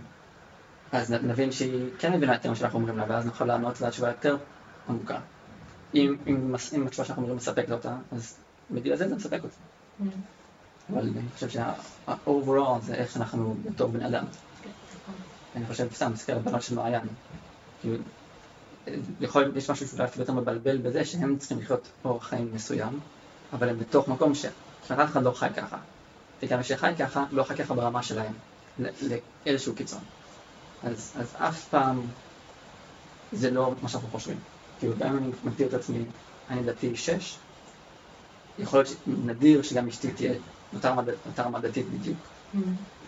אז 0.92 1.12
נבין 1.12 1.52
שהיא 1.52 1.90
כן 2.00 2.14
מבינה 2.14 2.34
יותר 2.34 2.50
מה 2.50 2.56
שאנחנו 2.56 2.80
אומרים 2.80 2.98
לה, 2.98 3.06
ואז 3.10 3.26
נוכל 3.26 3.46
לענות 3.46 3.82
לה 3.82 3.90
תשובה 3.90 4.08
יותר 4.08 4.38
עמוקה. 4.90 5.20
אם, 5.96 6.16
אם, 6.28 6.56
אם 6.76 6.88
התשובה 6.88 7.06
שאנחנו 7.06 7.22
אומרים 7.22 7.38
מספקת 7.38 7.72
אותה, 7.72 7.96
אז 8.12 8.36
בגיל 8.72 8.94
הזה 8.94 9.10
זה 9.10 9.16
מספק 9.16 9.40
אותה. 9.44 9.56
Mm. 10.00 10.04
אבל 10.94 11.02
אני 11.02 11.30
חושב 11.34 11.50
שה-overall 11.50 12.82
זה 12.82 12.94
איך 12.94 13.18
אנחנו 13.18 13.56
בתור 13.66 13.92
בני 13.92 14.08
אדם. 14.08 14.26
אני 15.56 15.66
חושב, 15.66 15.88
סתם, 15.94 16.12
מסתכל 16.14 16.32
על 16.32 16.40
בנות 16.40 16.62
של 16.62 16.76
מעיין. 16.76 17.02
כאילו, 17.82 17.96
יכול, 19.20 19.52
יש 19.56 19.70
משהו 19.70 19.88
שאולי 19.88 20.04
אפילו 20.04 20.24
יותר 20.24 20.34
מבלבל 20.34 20.78
בזה 20.78 21.06
שהם 21.06 21.38
צריכים 21.38 21.60
לחיות 21.60 21.88
אורח 22.06 22.28
חיים 22.28 22.50
מסוים, 22.54 23.00
אבל 23.54 23.70
הם 23.70 23.80
בתוך 23.80 24.08
מקום 24.08 24.36
שאף 24.36 24.92
אחד 24.92 25.24
לא 25.24 25.32
חי 25.32 25.50
ככה. 25.56 25.78
וגם 26.42 26.64
שחי 26.64 26.94
ככה, 27.00 27.26
לא 27.32 27.44
חי 27.44 27.56
ככה 27.56 27.74
ברמה 27.74 28.04
שלהם, 28.04 28.34
לאיזשהו 29.46 29.76
קיצון. 29.76 30.02
אז, 30.84 31.12
אז 31.16 31.36
אף 31.38 31.68
פעם 31.70 32.02
זה 33.32 33.52
לא 33.52 33.74
מה 33.82 33.90
שאנחנו 33.90 34.10
חושבים. 34.10 34.38
כאילו, 34.80 34.94
גם 35.00 35.10
אם 35.10 35.18
אני 35.18 35.32
מגדיר 35.44 35.68
את 35.68 35.74
עצמי, 35.74 36.04
אני 36.50 36.64
דתי 36.64 36.96
שש, 36.96 37.38
יכול 38.60 38.80
להיות 38.80 38.96
נדיר 39.08 39.62
שגם 39.62 39.88
אשתי 39.88 40.12
תהיה 40.12 40.34
אותה 40.74 41.44
רמה 41.44 41.60
דתית 41.60 41.86
בדיוק. 41.90 42.18
Mm. 42.54 42.58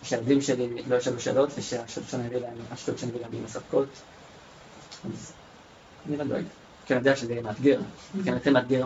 שהילדים 0.03 0.41
שלי 0.41 0.83
לא 0.87 0.95
ישאלו 0.95 1.19
שאלות 1.19 1.49
ושהשאלות 1.57 2.09
שאני 2.09 2.27
אביא 2.27 2.37
להם, 2.37 2.53
השאלות 2.71 2.99
שאני 2.99 3.11
אביא 3.11 3.21
להם 3.21 3.33
יהיו 3.33 3.43
מספקות. 3.43 3.87
אז 5.05 5.33
אני 6.07 6.17
לא 6.17 6.23
דואג. 6.23 6.43
כי 6.85 6.93
אני 6.93 6.99
יודע 6.99 7.15
שזה 7.15 7.31
יהיה 7.31 7.43
מאתגר. 7.43 7.79
כי 8.23 8.29
אני 8.29 8.37
יותר 8.37 8.51
מאתגר 8.51 8.85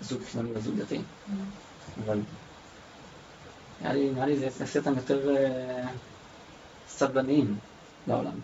מזוג 0.00 0.22
חילוני 0.30 0.50
וזוג 0.54 0.74
דתי. 0.78 0.98
Mm. 0.98 1.32
אבל 2.04 2.20
נראה 3.82 4.26
לי 4.26 4.38
זה 4.38 4.44
יעשה 4.60 4.78
אותם 4.78 4.94
יותר 4.96 5.36
אה, 5.36 5.88
סבלניים 6.88 7.56
לעולם. 8.06 8.40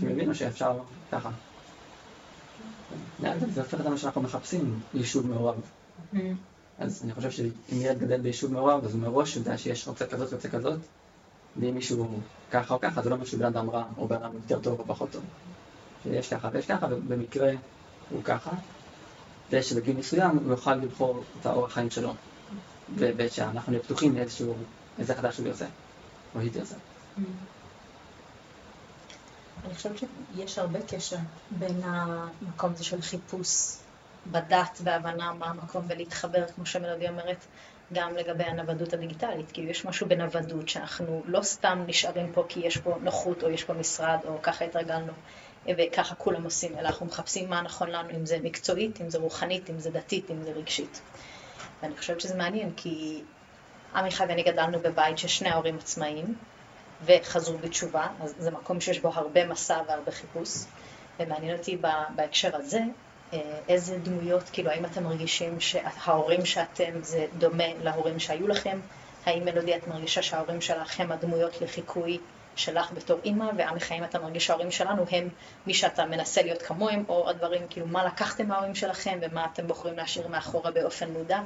שהם 0.00 0.10
יבינו 0.10 0.34
שאפשר 0.34 0.78
ככה. 1.12 1.30
זה 3.20 3.60
הופך 3.60 3.80
את 3.80 3.86
מה 3.86 3.98
שאנחנו 3.98 4.22
מחפשים, 4.22 4.80
יישוב 4.94 5.26
מעורב. 5.26 5.60
אז 6.78 7.02
אני 7.04 7.14
חושב 7.14 7.30
שאם 7.30 7.52
ילד 7.72 7.98
גדל 7.98 8.20
ביישוב 8.20 8.52
מעורב, 8.52 8.84
אז 8.84 8.94
הוא 8.94 9.02
מראש 9.02 9.36
יודע 9.36 9.58
שיש 9.58 9.88
אופציה 9.88 10.06
כזאת 10.06 10.32
ואופציה 10.32 10.50
כזאת, 10.50 10.78
ואם 11.56 11.74
מישהו 11.74 12.20
ככה 12.50 12.74
או 12.74 12.80
ככה, 12.80 13.02
זה 13.02 13.10
לא 13.10 13.14
אומר 13.14 13.24
שבן 13.24 13.44
אדם 13.44 13.70
רע 13.70 13.84
או 13.98 14.08
בן 14.08 14.16
אדם 14.16 14.34
יותר 14.34 14.60
טוב 14.60 14.80
או 14.80 14.84
פחות 14.86 15.10
טוב. 15.12 15.22
שיש 16.02 16.28
ככה 16.28 16.48
ויש 16.52 16.66
ככה, 16.66 16.86
ובמקרה 16.90 17.50
הוא 18.10 18.22
ככה, 18.24 18.50
ושבגיל 19.50 19.96
מסוים 19.96 20.38
הוא 20.38 20.50
יוכל 20.50 20.74
לבחור 20.74 21.22
את 21.40 21.46
האורח 21.46 21.72
חיים 21.72 21.90
שלו, 21.90 22.14
ושאנחנו 22.96 23.72
נהיה 23.72 23.82
פתוחים 23.82 24.14
לאיזשהו, 24.14 24.54
איזה 24.98 25.14
חדש 25.14 25.38
הוא 25.38 25.46
יוצא, 25.46 25.66
או 26.34 26.40
היא 26.40 26.50
תרצה. 26.52 26.74
אני 29.64 29.74
חושבת 29.74 29.98
שיש 29.98 30.58
הרבה 30.58 30.78
קשר 30.82 31.16
בין 31.50 31.80
המקום 31.84 32.72
הזה 32.72 32.84
של 32.84 33.02
חיפוש 33.02 33.76
בדת 34.26 34.80
והבנה 34.84 35.32
מה 35.32 35.46
המקום 35.46 35.84
ולהתחבר, 35.88 36.46
כמו 36.54 36.66
שמלודי 36.66 37.08
אומרת, 37.08 37.46
גם 37.92 38.16
לגבי 38.16 38.44
הנוודות 38.44 38.92
הדיגיטלית. 38.92 39.52
כי 39.52 39.60
יש 39.60 39.84
משהו 39.84 40.08
בנוודות 40.08 40.68
שאנחנו 40.68 41.22
לא 41.26 41.42
סתם 41.42 41.84
נשארים 41.86 42.32
פה 42.32 42.44
כי 42.48 42.60
יש 42.60 42.76
פה 42.76 42.98
נוחות 43.00 43.42
או 43.42 43.50
יש 43.50 43.64
פה 43.64 43.74
משרד 43.74 44.18
או 44.24 44.42
ככה 44.42 44.64
התרגלנו 44.64 45.12
וככה 45.68 46.14
כולם 46.14 46.44
עושים, 46.44 46.78
אלא 46.78 46.88
אנחנו 46.88 47.06
מחפשים 47.06 47.50
מה 47.50 47.62
נכון 47.62 47.90
לנו, 47.90 48.10
אם 48.10 48.26
זה 48.26 48.38
מקצועית, 48.42 49.00
אם 49.00 49.10
זה 49.10 49.18
רוחנית, 49.18 49.70
אם 49.70 49.78
זה 49.78 49.90
דתית, 49.90 50.30
אם 50.30 50.42
זה 50.42 50.50
רגשית. 50.52 51.00
ואני 51.82 51.96
חושבת 51.96 52.20
שזה 52.20 52.34
מעניין 52.34 52.72
כי 52.76 53.22
עמיחי 53.94 54.24
ואני 54.28 54.42
גדלנו 54.42 54.78
בבית 54.80 55.18
ששני 55.18 55.48
ההורים 55.48 55.78
עצמאיים 55.78 56.34
וחזרו 57.04 57.58
בתשובה, 57.58 58.06
אז 58.20 58.34
זה 58.38 58.50
מקום 58.50 58.80
שיש 58.80 59.00
בו 59.00 59.08
הרבה 59.14 59.46
מסע 59.46 59.80
והרבה 59.88 60.12
חיפוש. 60.12 60.48
ומעניין 61.20 61.58
אותי 61.58 61.78
בהקשר 62.16 62.56
הזה, 62.56 62.80
אה, 63.32 63.58
איזה 63.68 63.98
דמויות, 63.98 64.42
כאילו, 64.52 64.70
האם 64.70 64.84
אתם 64.84 65.04
מרגישים 65.04 65.60
שההורים 65.60 66.46
שאתם 66.46 67.02
זה 67.02 67.26
דומה 67.38 67.74
להורים 67.82 68.18
שהיו 68.18 68.48
לכם? 68.48 68.80
האם 69.26 69.44
מלודי 69.44 69.76
את 69.76 69.88
מרגישה 69.88 70.22
שההורים 70.22 70.60
שלך 70.60 71.00
הם 71.00 71.12
הדמויות 71.12 71.60
לחיקוי 71.60 72.18
שלך 72.56 72.92
בתור 72.92 73.18
אימא, 73.24 73.50
ועמיחי 73.56 73.98
אם 73.98 74.04
אתה 74.04 74.18
מרגיש 74.18 74.46
שההורים 74.46 74.70
שלנו 74.70 75.04
הם 75.10 75.28
מי 75.66 75.74
שאתה 75.74 76.06
מנסה 76.06 76.42
להיות 76.42 76.62
כמוהם, 76.62 77.04
או 77.08 77.30
הדברים, 77.30 77.62
כאילו, 77.70 77.86
מה 77.86 78.04
לקחתם 78.04 78.48
מההורים 78.48 78.74
שלכם 78.74 79.18
ומה 79.22 79.46
אתם 79.52 79.66
בוחרים 79.66 79.96
להשאיר 79.96 80.28
מאחורה 80.28 80.70
באופן 80.70 81.12
מודע? 81.12 81.40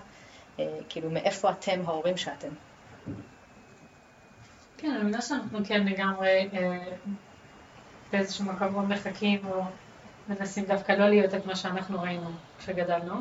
אה, 0.58 0.64
כאילו, 0.88 1.10
מאיפה 1.10 1.50
אתם 1.50 1.80
ההורים 1.86 2.16
שאתם? 2.16 2.48
כן, 4.78 4.90
אני 4.90 5.02
מבינה 5.02 5.22
שאנחנו 5.22 5.58
כן 5.64 5.86
לגמרי 5.86 6.48
אה, 6.52 6.92
באיזשהו 8.12 8.44
מקום 8.44 8.72
מאוד 8.72 8.88
מחכים, 8.88 9.40
או 9.46 9.62
מנסים 10.28 10.64
דווקא 10.64 10.92
לא 10.92 11.08
להיות 11.08 11.34
את 11.34 11.46
מה 11.46 11.56
שאנחנו 11.56 12.02
ראינו 12.02 12.30
כשגדלנו. 12.58 13.14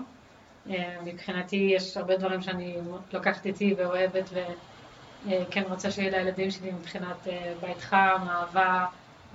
אה, 0.70 0.98
מבחינתי 1.04 1.56
יש 1.76 1.98
הרבה 1.98 2.18
דברים 2.18 2.42
שאני 2.42 2.78
לוקחת 3.14 3.46
איתי 3.46 3.76
ואוהבת 3.78 4.30
וכן 4.32 5.64
רוצה 5.70 5.92
שיהיה 5.92 6.12
לילדים 6.12 6.52
שלי 6.52 6.72
מבחינת 6.72 7.28
אה, 7.28 7.54
בית 7.62 7.82
חם, 7.82 8.26
אהבה, 8.30 8.86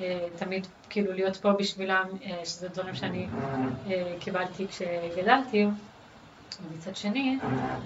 אה, 0.00 0.26
תמיד 0.36 0.66
כאילו 0.90 1.12
להיות 1.12 1.36
פה 1.36 1.52
בשבילם, 1.52 2.04
שזה 2.44 2.68
דברים 2.68 2.94
שאני 2.94 3.28
קיבלתי 4.20 4.66
כשגדלתי. 4.68 5.66
ומצד 6.62 6.96
שני, 6.96 7.38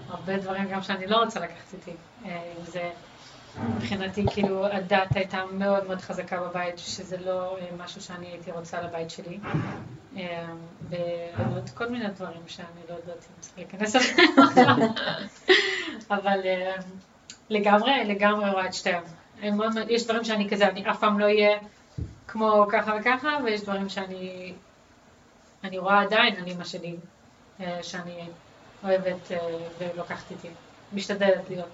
הרבה 0.09 0.39
דברים 0.39 0.69
גם 0.69 0.83
שאני 0.83 1.07
לא 1.07 1.17
רוצה 1.17 1.41
לקחת 1.41 1.73
איתי. 1.73 1.91
אם 2.25 2.65
זה 2.65 2.91
מבחינתי, 3.63 4.25
כאילו, 4.31 4.67
הדת 4.67 5.17
הייתה 5.17 5.45
מאוד 5.53 5.87
מאוד 5.87 6.01
חזקה 6.01 6.41
בבית, 6.41 6.79
שזה 6.79 7.17
לא 7.17 7.59
אה, 7.59 7.67
משהו 7.85 8.03
שאני 8.03 8.27
הייתי 8.27 8.51
רוצה 8.51 8.83
לבית 8.83 9.11
שלי. 9.11 9.39
אה, 10.17 10.47
ועוד 10.89 11.71
כל 11.71 11.89
מיני 11.89 12.09
דברים 12.09 12.43
שאני 12.47 12.81
לא 12.89 12.95
יודעת 12.95 13.17
אם 13.17 13.41
צריך 13.41 13.55
להיכנס 13.57 13.97
אליהם. 13.97 14.81
אבל 16.11 16.41
אה, 16.45 16.77
לגמרי, 17.51 18.05
לגמרי 18.05 18.51
רואה 18.51 18.67
את 18.67 18.75
שתיהם. 18.75 19.03
יש 19.89 20.05
דברים 20.05 20.25
שאני 20.25 20.51
כזה, 20.51 20.69
אני 20.69 20.91
אף 20.91 21.01
פעם 21.01 21.19
לא 21.19 21.25
אהיה 21.25 21.59
כמו 22.27 22.67
ככה 22.73 22.95
וככה, 23.01 23.29
ויש 23.45 23.63
דברים 23.63 23.89
שאני 23.89 24.53
אני 25.65 25.79
רואה 25.79 26.01
עדיין 26.01 26.37
על 26.37 26.49
אמא 26.49 26.65
שלי, 26.65 26.97
שאני 27.83 28.29
אוהבת 28.85 29.31
ולוקחת 29.79 30.31
איתי. 30.31 30.49
משתדלת 30.93 31.51
להיות. 31.51 31.69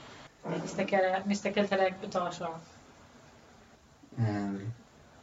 מסתכלת 1.27 1.73
עליה 1.73 1.89
בתור 2.01 2.23
השואה. 2.23 2.51
אמ, 4.19 4.59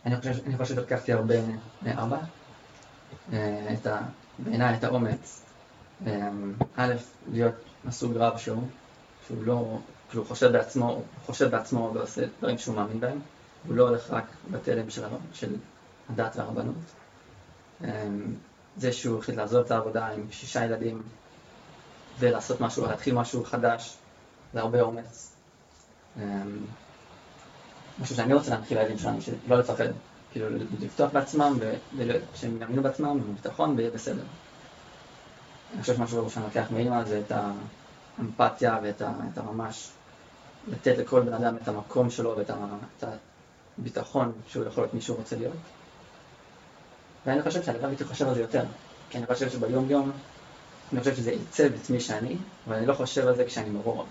אני 0.05 0.15
חושב 0.57 0.65
שלקחתי 0.65 1.13
הרבה 1.13 1.35
מאבא, 1.81 2.17
אה, 3.33 3.75
בעיניי 4.39 4.75
את 4.77 4.83
האומץ, 4.83 5.45
אמ, 6.05 6.53
א', 6.75 6.93
להיות 7.31 7.55
מסוג 7.85 8.17
רב 8.17 8.37
שהוא, 8.37 8.67
שהוא 9.27 9.43
לא, 9.43 9.77
כשהוא 10.09 10.25
חושב 10.25 10.51
בעצמו, 10.51 10.89
הוא 10.89 11.03
חושב 11.25 11.51
בעצמו 11.51 11.91
ועושה 11.93 12.21
דברים 12.39 12.57
שהוא 12.57 12.75
מאמין 12.75 12.99
בהם, 12.99 13.19
הוא 13.67 13.75
לא 13.75 13.89
הולך 13.89 14.11
רק 14.11 14.25
בתלם 14.51 14.89
של, 14.89 15.03
של 15.33 15.55
הדת 16.09 16.35
והרבנות. 16.35 16.75
אמ, 17.83 17.87
זה 18.77 18.91
שהוא 18.91 19.19
החליט 19.19 19.37
לעזוב 19.37 19.65
את 19.65 19.71
העבודה 19.71 20.07
עם 20.07 20.31
שישה 20.31 20.65
ילדים 20.65 21.01
ולעשות 22.19 22.61
משהו, 22.61 22.85
להתחיל 22.85 23.15
משהו 23.15 23.43
חדש, 23.43 23.97
זה 24.57 24.61
הרבה 24.61 24.81
אומץ. 24.81 25.31
אמ, 26.17 26.21
משהו 27.99 28.15
שאני 28.15 28.33
רוצה 28.33 28.51
להנחיל 28.51 28.77
לילדים 28.77 28.97
שלנו, 28.97 29.21
שלא 29.21 29.57
לפחד, 29.57 29.85
כאילו 30.31 30.47
לפתוח 30.79 31.11
בעצמם, 31.13 31.59
ושהם 31.97 32.61
יאמינו 32.61 32.83
בעצמם, 32.83 33.07
עם 33.07 33.35
ביטחון, 33.35 33.73
ויהיה 33.77 33.91
בסדר. 33.91 34.23
אני 35.73 35.81
חושב 35.81 35.95
שמשהו 35.95 36.29
שאני 36.29 36.45
לוקח 36.45 36.65
מאמא 36.71 37.03
זה 37.03 37.21
את 37.25 37.31
האמפתיה 38.17 38.79
ואת 38.83 39.01
הממש 39.37 39.89
לתת 40.67 40.97
לכל 40.97 41.21
בן 41.21 41.33
אדם 41.33 41.57
את 41.63 41.67
המקום 41.67 42.09
שלו 42.09 42.35
ואת 42.37 43.03
ביטחון 43.77 44.31
שהוא 44.47 44.65
יכול 44.65 44.83
להיות 44.83 44.93
מי 44.93 45.01
שהוא 45.01 45.17
רוצה 45.17 45.35
להיות. 45.35 45.53
ואני 47.25 47.41
חושב 47.41 47.63
שהלוואי 47.63 47.89
הייתי 47.89 48.03
חושב 48.03 48.27
על 48.27 48.33
זה 48.33 48.41
יותר, 48.41 48.63
כי 49.09 49.17
אני 49.17 49.25
חושב 49.25 49.49
שביום 49.49 49.89
יום, 49.89 50.11
אני 50.91 50.99
חושב 50.99 51.15
שזה 51.15 51.31
עיצב 51.31 51.69
את 51.83 51.89
מי 51.89 51.99
שאני, 51.99 52.37
אבל 52.67 52.75
אני 52.75 52.85
לא 52.85 52.93
חושב 52.93 53.27
על 53.27 53.35
זה 53.35 53.45
כשאני 53.45 53.69
מרורה. 53.69 54.05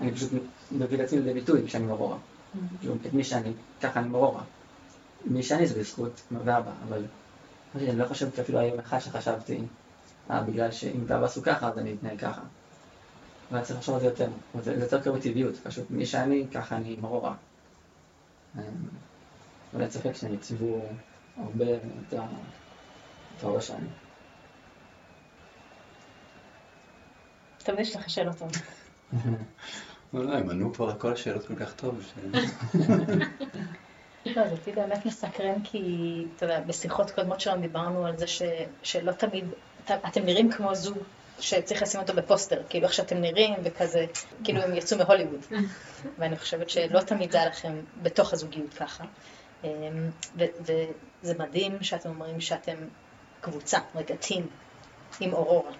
אני 0.00 0.12
פשוט 0.12 0.32
מביא 0.72 0.98
את 0.98 1.04
עצמי 1.04 1.20
לידי 1.20 1.40
ביטוי 1.40 1.66
כשאני 1.66 1.84
מרורה. 1.84 2.18
כאילו, 2.80 2.94
את 2.94 3.12
מי 3.12 3.24
שאני, 3.24 3.52
ככה 3.80 4.00
אני 4.00 4.08
מרורה. 4.08 4.42
מי 5.24 5.42
שאני 5.42 5.66
זה 5.66 5.80
בזכות 5.80 6.20
אמא 6.32 6.40
ואבא, 6.44 6.72
אבל 6.88 7.04
אני 7.74 7.96
לא 7.96 8.06
חושב 8.06 8.30
שאפילו 8.36 8.58
היום 8.58 8.78
אחד 8.78 8.98
שחשבתי, 8.98 9.60
אה, 10.30 10.42
בגלל 10.42 10.70
שאם 10.70 11.04
ואבא 11.06 11.24
עשו 11.24 11.42
ככה, 11.42 11.68
אז 11.68 11.78
אני 11.78 11.94
אתנהג 11.94 12.18
ככה. 12.18 12.42
אבל 13.50 13.62
צריך 13.62 13.78
לחשוב 13.78 13.94
על 13.94 14.00
זה 14.00 14.06
יותר, 14.06 14.28
זה 14.60 14.72
יותר 14.72 15.02
קרוב 15.02 15.16
בטבעיות, 15.16 15.56
פשוט 15.56 15.90
מי 15.90 16.06
שאני, 16.06 16.46
ככה 16.54 16.76
אני 16.76 16.96
מרורה. 17.00 17.34
אמ, 18.56 18.62
אבל 19.72 19.82
אין 19.82 19.90
ספק 19.90 20.12
שהם 20.14 20.34
יציבו 20.34 20.82
הרבה 21.36 21.64
את 22.08 22.14
ההורה 23.42 23.60
שאני. 23.60 23.88
תמיד 27.58 27.80
יש 27.80 27.96
לך 27.96 28.10
שאלות 28.10 28.36
טובות. 28.38 28.56
לא, 30.12 30.34
הם 30.34 30.50
ענו 30.50 30.72
כבר 30.72 30.90
על 30.90 30.98
כל 30.98 31.12
השאלות 31.12 31.46
כל 31.46 31.54
כך 31.54 31.74
טוב. 31.74 32.12
לא, 34.26 34.48
זה 34.48 34.52
אותי 34.52 34.72
באמת 34.72 35.06
מסקרן, 35.06 35.62
כי, 35.64 35.82
אתה 36.36 36.44
יודע, 36.44 36.60
בשיחות 36.60 37.10
קודמות 37.10 37.40
שלנו 37.40 37.60
דיברנו 37.60 38.06
על 38.06 38.18
זה 38.18 38.26
שלא 38.82 39.12
תמיד, 39.12 39.44
את, 39.84 39.90
אתם 39.90 40.24
נראים 40.24 40.52
כמו 40.52 40.74
זוג 40.74 40.98
שצריך 41.40 41.82
לשים 41.82 42.00
אותו 42.00 42.14
בפוסטר, 42.14 42.62
כאילו 42.68 42.84
איך 42.84 42.92
שאתם 42.92 43.16
נראים 43.16 43.54
וכזה, 43.64 44.06
כאילו 44.44 44.62
הם 44.62 44.74
יצאו 44.74 44.98
מהוליווד. 44.98 45.40
ואני 46.18 46.38
חושבת 46.38 46.70
שלא 46.70 47.00
תמיד 47.00 47.32
זה 47.32 47.38
היה 47.38 47.48
לכם 47.48 47.80
בתוך 48.02 48.32
הזוגיות 48.32 48.74
ככה. 48.74 49.04
אמ, 49.64 50.10
וזה 50.36 51.38
מדהים 51.38 51.82
שאתם 51.82 52.08
אומרים 52.08 52.40
שאתם 52.40 52.76
קבוצה, 53.40 53.78
רגע, 53.94 54.14
טים, 54.16 54.46
עם 55.20 55.32
אורורה. 55.32 55.72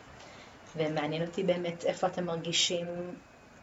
ומעניין 0.76 1.22
אותי 1.22 1.43
באמת 1.43 1.85
איפה 1.85 2.07
אתם 2.07 2.24
מרגישים 2.24 2.87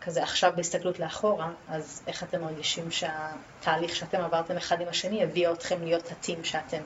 כזה 0.07 0.23
עכשיו 0.23 0.51
בהסתכלות 0.55 0.99
לאחורה, 0.99 1.49
אז 1.69 2.01
איך 2.07 2.23
אתם 2.23 2.41
מרגישים 2.41 2.91
שהתהליך 2.91 3.95
שאתם 3.95 4.21
עברתם 4.21 4.57
אחד 4.57 4.81
עם 4.81 4.87
השני 4.87 5.23
הביא 5.23 5.49
אתכם 5.49 5.83
להיות 5.83 6.11
הטים 6.11 6.43
שאתם. 6.43 6.81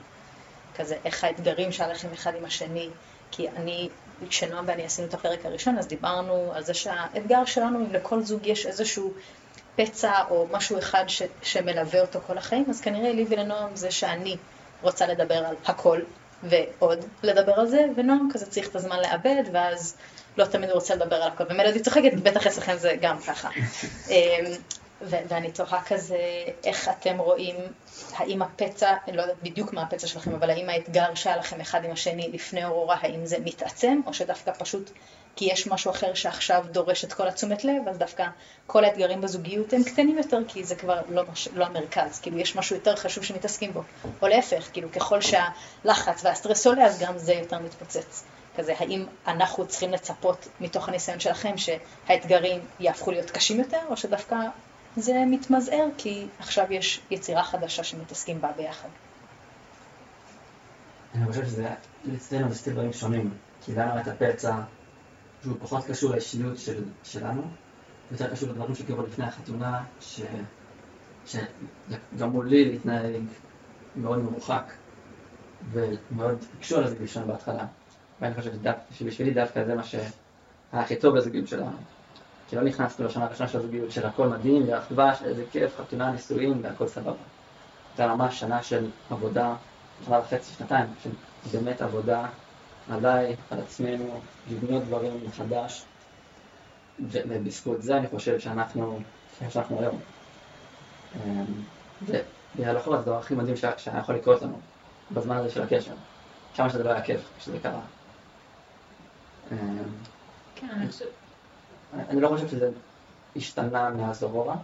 כזה, 0.75 0.97
איך 1.05 1.23
האתגרים 1.23 1.71
שהיה 1.71 1.89
לכם 1.89 2.13
אחד 2.13 2.35
עם 2.35 2.45
השני. 2.45 2.89
כי 3.31 3.49
אני, 3.49 3.89
כשנועם 4.29 4.65
ואני 4.67 4.85
עשינו 4.85 5.07
את 5.07 5.13
הפרק 5.13 5.45
הראשון, 5.45 5.77
אז 5.77 5.87
דיברנו 5.87 6.51
על 6.55 6.63
זה 6.63 6.73
שהאתגר 6.73 7.45
שלנו, 7.45 7.79
אם 7.79 7.93
לכל 7.93 8.23
זוג 8.23 8.47
יש 8.47 8.65
איזשהו 8.65 9.13
פצע 9.75 10.13
או 10.29 10.47
משהו 10.51 10.79
אחד 10.79 11.03
ש, 11.07 11.21
שמלווה 11.41 12.01
אותו 12.01 12.19
כל 12.27 12.37
החיים, 12.37 12.65
אז 12.69 12.81
כנראה 12.81 13.13
לי 13.13 13.25
ולנועם 13.29 13.75
זה 13.75 13.91
שאני 13.91 14.37
רוצה 14.81 15.07
לדבר 15.07 15.45
על 15.45 15.55
הכל, 15.65 16.01
ועוד 16.43 17.05
לדבר 17.23 17.53
על 17.53 17.67
זה, 17.67 17.85
ונועם 17.95 18.29
כזה 18.33 18.45
צריך 18.45 18.69
את 18.69 18.75
הזמן 18.75 18.99
לאבד, 18.99 19.43
ואז 19.51 19.97
לא 20.37 20.45
תמיד 20.45 20.69
הוא 20.69 20.75
רוצה 20.75 20.95
לדבר 20.95 21.15
על 21.15 21.31
הכל. 21.31 21.43
ומלודי 21.49 21.79
צוחקת, 21.79 22.13
בטח 22.23 22.47
אצלכם 22.47 22.77
זה 22.77 22.95
גם 23.01 23.19
ככה. 23.19 23.49
אמ, 24.09 24.45
ואני 25.01 25.51
תוהה 25.51 25.83
כזה, 25.83 26.17
איך 26.63 26.89
אתם 26.89 27.17
רואים, 27.17 27.55
האם 28.15 28.41
הפצע, 28.41 28.95
אני 29.07 29.17
לא 29.17 29.21
יודעת 29.21 29.43
בדיוק 29.43 29.73
מה 29.73 29.81
הפצע 29.81 30.07
שלכם, 30.07 30.33
אבל 30.33 30.49
האם 30.49 30.69
האתגר 30.69 31.15
שהיה 31.15 31.37
לכם 31.37 31.61
אחד 31.61 31.85
עם 31.85 31.91
השני 31.91 32.29
לפני 32.33 32.65
אורורה, 32.65 32.97
האם 33.01 33.25
זה 33.25 33.37
מתעצם, 33.43 34.01
או 34.05 34.13
שדווקא 34.13 34.51
פשוט 34.57 34.91
כי 35.35 35.45
יש 35.45 35.67
משהו 35.67 35.91
אחר 35.91 36.13
שעכשיו 36.13 36.65
דורש 36.71 37.05
את 37.05 37.13
כל 37.13 37.27
התשומת 37.27 37.63
לב, 37.65 37.87
אז 37.87 37.97
דווקא 37.97 38.27
כל 38.67 38.83
האתגרים 38.83 39.21
בזוגיות 39.21 39.73
הם 39.73 39.83
קטנים 39.83 40.17
יותר, 40.17 40.39
כי 40.47 40.63
זה 40.63 40.75
כבר 40.75 41.01
לא, 41.09 41.23
מש... 41.31 41.47
לא 41.47 41.65
המרכז, 41.65 42.19
כאילו 42.19 42.37
יש 42.37 42.55
משהו 42.55 42.75
יותר 42.75 42.95
חשוב 42.95 43.23
שמתעסקים 43.23 43.73
בו, 43.73 43.83
או 44.21 44.27
להפך, 44.27 44.69
כאילו 44.73 44.91
ככל 44.91 45.19
שהלחץ 45.21 46.23
והסטרס 46.23 46.67
עולה, 46.67 46.85
אז 46.85 46.99
גם 46.99 47.17
זה 47.17 47.33
יותר 47.33 47.59
מתפוצץ. 47.59 48.23
כזה, 48.57 48.73
האם 48.79 49.05
אנחנו 49.27 49.67
צריכים 49.67 49.91
לצפות 49.91 50.47
מתוך 50.59 50.89
הניסיון 50.89 51.19
שלכם 51.19 51.53
שהאתגרים 51.57 52.59
יהפכו 52.79 53.11
להיות 53.11 53.31
קשים 53.31 53.59
יותר, 53.59 53.81
או 53.89 53.97
שדווקא 53.97 54.35
זה 54.97 55.13
מתמזער 55.27 55.85
כי 55.97 56.27
עכשיו 56.39 56.65
יש 56.69 57.01
יצירה 57.11 57.43
חדשה 57.43 57.83
שמתעסקים 57.83 58.41
בה 58.41 58.51
ביחד. 58.57 58.89
אני 61.15 61.25
חושב 61.27 61.45
שזה, 61.45 61.69
אצלנו 62.15 62.49
זה 62.49 62.55
שתי 62.55 62.71
דברים 62.71 62.93
שונים, 62.93 63.33
כי 63.65 63.75
לנו 63.75 64.01
את 64.01 64.07
הפצע 64.07 64.53
שהוא 65.43 65.55
פחות 65.59 65.85
קשור 65.85 66.11
לאישיות 66.11 66.57
של, 66.57 66.83
שלנו, 67.03 67.41
יותר 68.11 68.31
קשור 68.31 68.49
לדברים 68.49 68.75
שקרו 68.75 69.01
לפני 69.01 69.25
החתונה, 69.25 69.83
ש, 69.99 70.21
שגרמו 71.25 72.43
לי 72.43 72.65
להתנהג 72.65 73.23
מאוד 73.95 74.19
מרוחק, 74.19 74.73
ומאוד 75.71 76.45
הקשו 76.57 76.77
על 76.77 76.83
הזוגיות 76.83 77.09
שלנו 77.09 77.27
בהתחלה. 77.27 77.65
ואני 78.21 78.35
חושב 78.35 78.51
שבשבילי 78.91 79.33
דווקא 79.33 79.65
זה 79.65 79.75
מה 79.75 79.83
שהיה 79.83 80.09
הכי 80.73 80.95
טוב 80.95 81.17
בזוגיות 81.17 81.47
שלנו. 81.47 81.77
כי 82.49 82.55
לא 82.55 82.61
נכנסנו 82.61 83.05
לשנה 83.05 83.25
הראשונה 83.25 83.49
של 83.49 83.57
הזוגיות 83.57 83.91
של 83.91 84.05
הכל 84.05 84.27
מדהים 84.27 84.63
ואחווה, 84.67 85.13
איזה 85.23 85.43
כיף, 85.51 85.77
חתונה, 85.77 86.11
נישואים 86.11 86.59
והכל 86.63 86.87
סבבה. 86.87 87.13
הייתה 87.89 88.15
ממש 88.15 88.39
שנה 88.39 88.63
של 88.63 88.89
עבודה, 89.09 89.55
שנה 90.05 90.19
וחצי, 90.19 90.53
שנתיים, 90.53 90.85
של 91.03 91.09
באמת 91.51 91.81
עבודה 91.81 92.25
עליי, 92.89 93.35
על 93.51 93.59
עצמנו, 93.59 94.19
לבנות 94.51 94.83
דברים 94.83 95.19
מחדש, 95.27 95.85
ובזכות 96.99 97.81
זה 97.81 97.97
אני 97.97 98.07
חושב 98.07 98.39
שאנחנו, 98.39 98.99
שאנחנו 99.51 99.79
היום. 99.79 99.99
אמ, 101.15 101.45
ובהלכות 102.01 102.93
זה 102.93 102.99
הדבר 102.99 103.17
הכי 103.17 103.35
מדהים 103.35 103.55
שהיה 103.57 103.99
יכול 103.99 104.15
לקרות 104.15 104.41
לנו, 104.41 104.59
בזמן 105.11 105.37
הזה 105.37 105.49
של 105.49 105.61
הקשר. 105.61 105.93
כמה 106.55 106.69
שזה 106.69 106.83
לא 106.83 106.89
היה 106.89 107.01
כיף 107.01 107.21
כשזה 107.37 107.59
קרה. 107.59 107.81
אמ, 109.51 109.57
כן, 110.55 110.69
אני 110.69 110.87
חושבת... 110.87 111.07
אני 111.93 112.21
לא 112.21 112.27
חושב 112.27 112.47
שזה 112.47 112.71
השתנה 113.35 113.89
מאז 113.89 114.23
אורורה, 114.23 114.55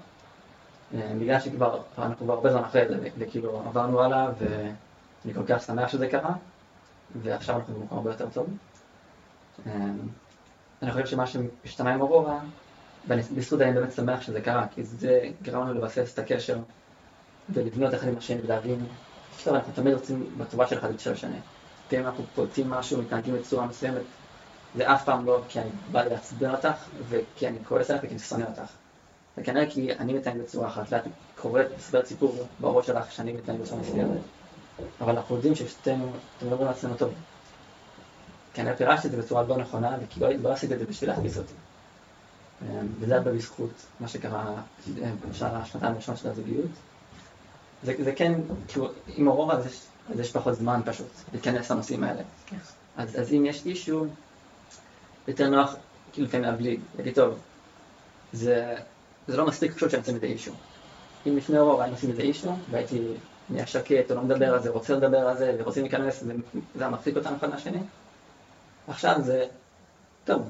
אה, 0.94 1.12
בגלל 1.20 1.40
שכבר, 1.40 1.82
אנחנו 1.98 2.18
כבר 2.18 2.34
הרבה 2.34 2.52
זמן 2.52 2.64
אחרי 2.64 2.88
זה, 2.88 3.10
וכאילו 3.18 3.64
עברנו 3.66 4.02
הלאה, 4.02 4.28
ואני 4.40 5.34
כל 5.34 5.44
כך 5.48 5.64
שמח 5.64 5.90
שזה 5.90 6.08
קרה, 6.08 6.34
ועכשיו 7.16 7.56
אנחנו 7.56 7.80
במקום 7.80 7.98
הרבה 7.98 8.12
יותר 8.12 8.30
טוב. 8.34 8.48
אה, 9.68 9.72
אני 10.82 10.92
חושב 10.92 11.06
שמה 11.06 11.28
שהשתנה 11.28 11.94
עם 11.94 12.02
אורורה, 12.02 12.40
בזכות 13.08 13.62
אני 13.62 13.74
באמת 13.74 13.92
שמח 13.92 14.22
שזה 14.22 14.42
קרה, 14.42 14.68
כי 14.76 14.84
זה 14.84 15.22
גרם 15.42 15.62
לנו 15.62 15.74
לבסס 15.74 16.14
את 16.14 16.20
הקשר 16.20 16.60
ולבנות 17.50 17.94
אחד 17.94 18.08
עם 18.08 18.18
השני 18.18 18.42
ולהבין, 18.44 18.86
טוב, 19.44 19.54
אנחנו 19.54 19.74
תמיד 19.74 19.94
רוצים 19.94 20.26
בטובה 20.38 20.68
של 20.68 20.78
אחד 20.78 21.00
של 21.00 21.12
השני. 21.12 21.38
ואם 21.92 22.06
אנחנו 22.06 22.24
פולטים 22.36 22.70
משהו, 22.70 23.02
מתנהגים 23.02 23.36
בצורה 23.36 23.66
מסוימת, 23.66 24.02
זה 24.76 24.94
אף 24.94 25.06
פעם 25.06 25.26
לא 25.26 25.42
כי 25.50 25.60
אני 25.60 25.70
בא 25.92 26.04
לעצבן 26.04 26.50
אותך, 26.50 26.90
וכי 27.10 27.48
אני 27.48 27.58
כועס 27.66 27.90
עליך 27.90 28.04
וכי 28.04 28.14
אני 28.14 28.20
שונא 28.20 28.46
אותך. 28.50 28.72
זה 29.38 29.44
כנראה 29.44 29.70
כי 29.70 29.94
אני 29.94 30.14
מתנהג 30.14 30.38
בצורה 30.38 30.68
אחת, 30.68 30.86
ואת 30.90 31.04
קוראת, 31.42 31.66
מספרת 31.78 32.06
סיפור 32.06 32.48
בראש 32.60 32.88
שלך 32.88 33.12
שאני 33.12 33.34
מתנהג 33.34 33.62
בצורה 33.62 33.82
מסוימת. 33.82 34.37
אבל 35.02 35.18
אנחנו 35.18 35.36
יודעים 35.36 35.56
ששתינו, 35.56 36.12
אתם 36.38 36.48
מדברים 36.48 36.68
על 36.68 36.74
עצמנו 36.74 36.96
טוב. 36.96 37.14
כנראה 38.54 38.76
פירשתי 38.76 39.08
את 39.08 39.12
זה 39.12 39.18
בצורה 39.18 39.44
לא 39.44 39.58
נכונה, 39.58 39.98
וכי 40.02 40.20
לא, 40.20 40.30
לא 40.30 40.52
עשיתי 40.52 40.74
את 40.74 40.80
זה 40.80 40.86
בשביל 40.86 41.10
להכניס 41.10 41.38
אותי. 41.38 41.54
אמ, 42.62 42.88
וזה 43.00 43.16
הרבה 43.16 43.32
בזכות 43.32 43.70
מה 44.00 44.08
שקרה 44.08 44.54
בשנה, 45.30 45.58
השנתיים 45.58 45.94
הראשונות 45.94 46.20
של 46.20 46.30
הזוגיות. 46.30 46.72
זה, 47.84 47.94
זה 48.04 48.14
כן, 48.16 48.42
כאילו, 48.68 48.90
עם 49.08 49.28
אורורה 49.28 49.56
אז 49.56 49.66
יש, 49.66 49.82
אז 50.14 50.20
יש 50.20 50.32
פחות 50.32 50.56
זמן 50.56 50.82
פשוט 50.86 51.08
להיכנס 51.34 51.72
לנושאים 51.72 52.04
האלה. 52.04 52.22
כן. 52.46 52.58
אז, 52.98 53.20
אז 53.20 53.34
אם 53.34 53.46
יש 53.46 53.66
אישו, 53.66 54.06
יותר 55.28 55.50
נוח, 55.50 55.76
כאילו 56.14 56.28
לפעמים 56.28 56.46
להבליג, 56.46 56.80
להגיד 56.98 57.16
טוב, 57.16 57.40
זה, 58.34 58.76
זה 59.28 59.38
לא 59.38 59.48
מספיק 59.48 59.74
פשוט 59.74 59.92
שאני 59.92 60.02
עושה 60.02 60.14
מזה 60.14 60.26
אישו. 60.26 60.52
אם 61.28 61.38
לפני 61.38 61.58
אורור 61.58 61.82
היינו 61.82 61.96
עושים 61.96 62.10
מזה 62.10 62.22
אישו, 62.22 62.56
והייתי 62.72 63.02
נהיה 63.50 63.68
שקט 63.68 64.12
או 64.12 64.16
לא 64.16 64.22
מדבר 64.22 64.54
על 64.54 64.62
זה, 64.62 64.70
רוצה 64.70 64.94
לדבר 64.94 65.18
על 65.18 65.38
זה, 65.38 65.56
ורוצים 65.60 65.84
להיכנס, 65.84 66.24
זה, 66.24 66.34
היה 66.80 66.90
מחזיק 66.90 67.18
אותנו 67.18 67.38
אחד 67.38 67.50
מהשני. 67.50 67.80
עכשיו 68.88 69.16
זה, 69.22 69.46
טוב, 70.26 70.50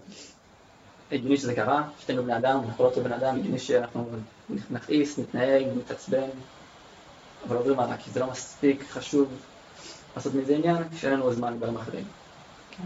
הגיוני 1.12 1.38
שזה 1.38 1.56
קרה, 1.56 1.84
שתינו 2.00 2.24
בני 2.24 2.38
אדם, 2.38 2.60
אנחנו 2.68 2.84
לא 2.84 2.90
אותו 2.90 3.04
בן 3.04 3.12
אדם, 3.12 3.36
הגיוני 3.36 3.60
שאנחנו 3.60 4.10
נכעיס, 4.72 5.20
נתנהג, 5.20 5.66
נתעצבן, 5.78 6.30
אבל 7.48 7.56
עוברים 7.56 7.80
הלאה, 7.80 7.98
כי 7.98 8.12
זה 8.12 8.20
לא 8.20 8.28
מספיק 8.28 8.84
חשוב 8.90 9.34
לעשות 10.16 10.34
מזה 10.34 10.56
עניין, 10.56 10.78
שאין 10.98 11.14
לנו 11.14 11.34
זמן 11.34 11.54
לדברים 11.54 11.78
אחרים. 11.78 12.06
כן. 12.72 12.84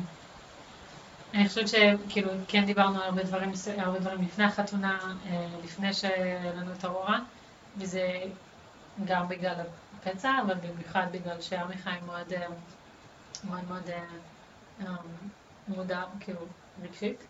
אני 1.33 1.47
חושבת 1.47 1.67
שכאילו 1.67 2.29
כן 2.47 2.65
דיברנו 2.65 3.01
על 3.01 3.03
הרבה 3.03 3.23
דברים, 3.23 3.51
הרבה 3.77 3.99
דברים 3.99 4.21
לפני 4.21 4.43
החתונה, 4.43 4.99
אה, 5.25 5.47
לפני 5.63 5.93
שהיה 5.93 6.53
לנו 6.53 6.71
את 6.79 6.85
ארורה, 6.85 7.19
וזה 7.77 8.21
גם 9.05 9.27
בגלל 9.27 9.53
הפצע, 10.01 10.31
אבל 10.45 10.53
במיוחד 10.53 11.07
בגלל 11.11 11.41
שעמיחי 11.41 11.89
מאוד 12.05 12.33
מאוד 13.43 13.61
מאוד 13.69 13.89
אה, 13.89 14.03
אה, 14.81 14.95
מודע, 15.67 16.03
כאילו, 16.19 16.39
רגשית. 16.83 17.23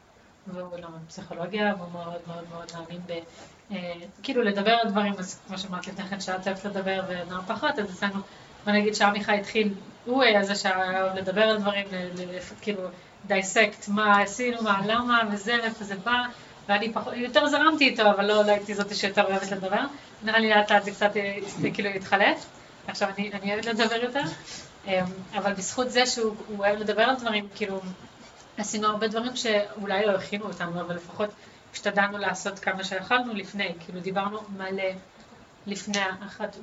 והוא 0.47 0.77
לומד 0.77 1.07
פסיכולוגיה, 1.07 1.73
והוא 1.77 1.91
מאוד 1.91 2.21
מאוד 2.27 2.43
מאוד 2.49 2.71
מאמין 2.73 3.01
ב... 3.07 3.11
אה, 3.71 3.93
כאילו 4.23 4.41
לדבר 4.41 4.71
על 4.71 4.89
דברים, 4.89 5.13
אז 5.17 5.39
כמו 5.47 5.57
שאמרת 5.57 5.87
לפני 5.87 6.05
כן, 6.05 6.19
שאת 6.19 6.47
אוהבת 6.47 6.65
לדבר 6.65 7.03
ונוער 7.07 7.41
פחות, 7.47 7.79
אז 7.79 7.93
אצלנו, 7.93 8.21
בוא 8.65 8.73
נגיד 8.73 8.95
שעמיחי 8.95 9.33
התחיל, 9.33 9.73
הוא 10.05 10.23
היה 10.23 10.43
זה 10.43 10.55
שהיה 10.55 11.13
לדבר 11.13 11.41
על 11.41 11.57
דברים, 11.59 11.85
כאילו 12.61 12.81
דייסקט, 13.27 13.87
מה 13.87 14.21
עשינו, 14.21 14.63
מה, 14.63 14.81
למה, 14.85 15.21
וזה, 15.31 15.57
מאיפה 15.57 15.83
זה 15.83 15.95
בא, 15.95 16.23
ואני 16.67 16.93
פחות, 16.93 17.13
יותר 17.15 17.47
זרמתי 17.47 17.89
איתו, 17.89 18.01
אבל 18.01 18.25
לא, 18.25 18.45
לא 18.45 18.51
הייתי 18.51 18.73
זאתי 18.73 18.95
שיותר 18.95 19.23
אוהבת 19.23 19.51
לדבר. 19.51 19.81
נראה 20.23 20.39
לי 20.39 20.49
לאט 20.49 20.71
לאט 20.71 20.83
זה 20.83 20.91
קצת 20.91 21.17
אה, 21.17 21.37
כאילו 21.73 21.89
התחלף. 21.89 22.45
עכשיו 22.87 23.09
אני, 23.17 23.31
אני 23.33 23.53
אוהבת 23.53 23.65
לדבר 23.65 24.03
יותר, 24.03 24.23
אמ, 24.87 24.91
אבל 25.33 25.53
בזכות 25.53 25.91
זה 25.91 26.05
שהוא 26.05 26.35
הוא 26.47 26.57
אוהב 26.57 26.79
לדבר 26.79 27.01
על 27.01 27.15
דברים, 27.15 27.47
כאילו, 27.55 27.81
עשינו 28.57 28.87
הרבה 28.87 29.07
דברים 29.07 29.35
שאולי 29.35 30.05
לא 30.05 30.11
הכינו 30.11 30.45
אותנו, 30.45 30.81
אבל 30.81 30.95
לפחות 30.95 31.29
השתדלנו 31.73 32.17
לעשות 32.17 32.59
כמה 32.59 32.83
שיכולנו 32.83 33.33
לפני, 33.33 33.73
כאילו 33.79 33.99
דיברנו 33.99 34.39
מלא 34.57 34.83
לפני, 35.67 35.99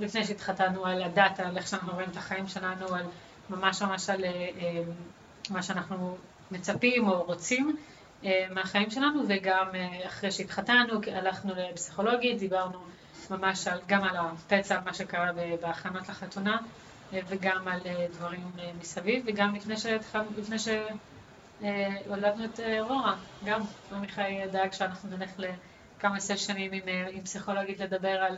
לפני 0.01 0.25
שהתחתנו 0.25 0.87
על 0.87 1.03
הדת, 1.03 1.41
על 1.41 1.57
איך 1.57 1.69
שאנחנו 1.69 1.93
רואים 1.93 2.11
את 2.11 2.17
החיים 2.17 2.49
שלנו, 2.49 2.95
על 2.95 3.05
ממש 3.51 3.83
ממש 3.83 4.11
על 4.11 4.25
אה, 4.25 4.31
אה, 4.31 4.83
מה 5.51 5.63
שאנחנו 5.63 6.17
מצפים 6.51 7.09
או 7.09 7.23
רוצים 7.23 7.77
אה, 8.25 8.47
מהחיים 8.51 8.91
שלנו, 8.91 9.23
וגם 9.29 9.67
אה, 9.75 10.07
אחרי 10.07 10.31
שהתחתנו 10.31 11.01
הלכנו 11.13 11.53
לפסיכולוגית, 11.57 12.39
דיברנו 12.39 12.79
ממש 13.31 13.69
על, 13.69 13.81
גם 13.87 14.05
על 14.05 14.17
הפצע, 14.17 14.81
מה 14.85 14.95
שקרה 14.95 15.31
בהכנות 15.61 16.09
לחתונה, 16.09 16.59
אה, 17.13 17.21
וגם 17.29 17.69
על 17.69 17.81
אה, 17.87 18.07
דברים 18.13 18.51
אה, 18.59 18.71
מסביב, 18.81 19.25
וגם 19.27 19.55
לפני 19.55 19.77
שהתחלנו, 19.77 20.27
לפני 20.39 20.57
שהולדנו 20.59 22.45
את 22.45 22.61
רורה, 22.81 23.17
גם. 23.45 23.61
עמיחי 23.93 24.41
דאג 24.53 24.73
שאנחנו 24.73 25.17
נלך 25.17 25.31
לכמה 25.39 26.21
סשנים 26.21 26.73
עם, 26.73 26.83
עם 27.13 27.21
פסיכולוגית 27.21 27.81
לדבר 27.81 28.23
על 28.23 28.37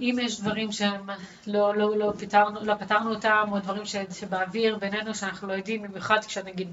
אם 0.00 0.18
יש 0.22 0.40
דברים 0.40 0.72
שהם 0.72 1.10
לא, 1.46 1.76
לא, 1.76 1.96
לא, 1.96 2.12
פתרנו, 2.18 2.64
לא 2.64 2.74
פתרנו 2.74 3.14
אותם, 3.14 3.48
או 3.52 3.58
דברים 3.58 3.82
שבאוויר 4.10 4.76
בינינו 4.76 5.14
שאנחנו 5.14 5.48
לא 5.48 5.52
יודעים, 5.52 5.82
במיוחד 5.82 6.24
כשנגיד 6.26 6.68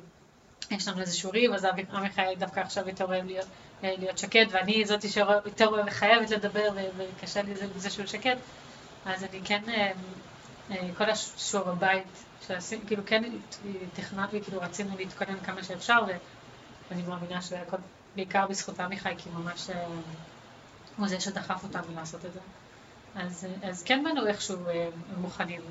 יש 0.72 0.88
לנו 0.88 1.02
איזשהו 1.02 1.32
ריב, 1.32 1.54
אז 1.54 1.68
עמיחי 1.94 2.36
דווקא 2.38 2.60
עכשיו 2.60 2.86
אוהב 3.02 3.26
להיות, 3.26 3.48
להיות 3.84 4.18
שקט, 4.18 4.48
ואני 4.52 4.86
זאתי 4.86 5.10
שיותר 5.10 5.90
חייבת 5.90 6.30
לדבר, 6.30 6.70
וקשה 6.98 7.42
לי 7.42 7.56
זה, 7.56 7.90
שהוא 7.90 8.06
שקט, 8.06 8.38
אז 9.06 9.24
אני 9.24 9.42
כן, 9.46 9.62
אה, 9.70 9.92
אה, 10.72 10.90
כל 10.98 11.10
השיעור 11.10 11.70
הבית 11.70 12.04
שעשינו, 12.48 12.82
כאילו 12.88 13.04
כן 13.06 13.24
תכננתי, 13.94 14.42
כאילו 14.42 14.62
רצינו 14.62 14.98
להתכונן 14.98 15.40
כמה 15.40 15.64
שאפשר, 15.64 16.00
ואני 16.90 17.02
מאמינה 17.02 17.42
שהכל 17.42 17.78
בעיקר 18.16 18.48
בזכות 18.48 18.80
עמיחי, 18.80 19.14
כי 19.18 19.30
ממש 19.30 19.70
אה, 19.70 19.86
הוא 20.98 21.08
זה 21.08 21.20
שדחף 21.20 21.64
אותנו 21.64 21.96
לעשות 21.96 22.26
את 22.26 22.34
זה. 22.34 22.40
אז, 23.16 23.48
אז 23.64 23.84
כן 23.84 24.04
באנו 24.04 24.28
איכשהו 24.28 24.58
מוכנים, 25.18 25.62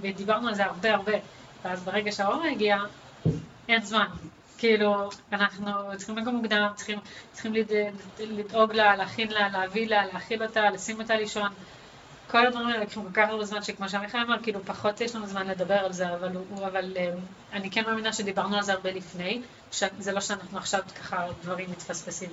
ודיברנו 0.00 0.48
על 0.48 0.54
זה 0.54 0.64
הרבה 0.64 0.94
הרבה, 0.94 1.12
ואז 1.64 1.84
ברגע 1.84 2.12
שהאורה 2.12 2.50
הגיע, 2.50 2.78
אין 3.68 3.82
זמן. 3.82 4.06
כאילו, 4.58 5.08
אנחנו 5.32 5.70
צריכים 5.96 6.18
לקום 6.18 6.36
מוקדם, 6.36 6.68
צריכים, 6.74 6.98
צריכים 7.32 7.54
לד- 7.54 7.94
לדאוג 8.20 8.72
לה, 8.72 8.96
להכין 8.96 9.30
לה, 9.30 9.48
להביא 9.48 9.88
לה, 9.88 10.06
להאכיל 10.06 10.42
אותה, 10.42 10.70
לשים 10.70 11.00
אותה 11.00 11.16
לישון. 11.16 11.48
כל 12.30 12.46
הדברים 12.46 12.66
האלה 12.66 12.84
לקחו 12.84 13.02
כל 13.02 13.12
כך 13.12 13.28
הרבה 13.28 13.44
זמן, 13.44 13.62
שכמו 13.62 13.88
שעמיחי 13.88 14.18
אמר, 14.22 14.42
כאילו 14.42 14.60
פחות 14.64 15.00
יש 15.00 15.16
לנו 15.16 15.26
זמן 15.26 15.46
לדבר 15.46 15.74
על 15.74 15.92
זה, 15.92 16.14
אבל, 16.14 16.36
הוא, 16.36 16.66
אבל 16.66 16.96
אה, 16.96 17.10
אני 17.52 17.70
כן 17.70 17.82
מאמינה 17.86 18.12
שדיברנו 18.12 18.56
על 18.56 18.62
זה 18.62 18.72
הרבה 18.72 18.92
לפני, 18.92 19.42
שזה 19.72 20.12
לא 20.12 20.20
שאנחנו 20.20 20.58
עכשיו 20.58 20.80
ככה 20.94 21.26
דברים 21.42 21.70
מתפספסים. 21.70 22.30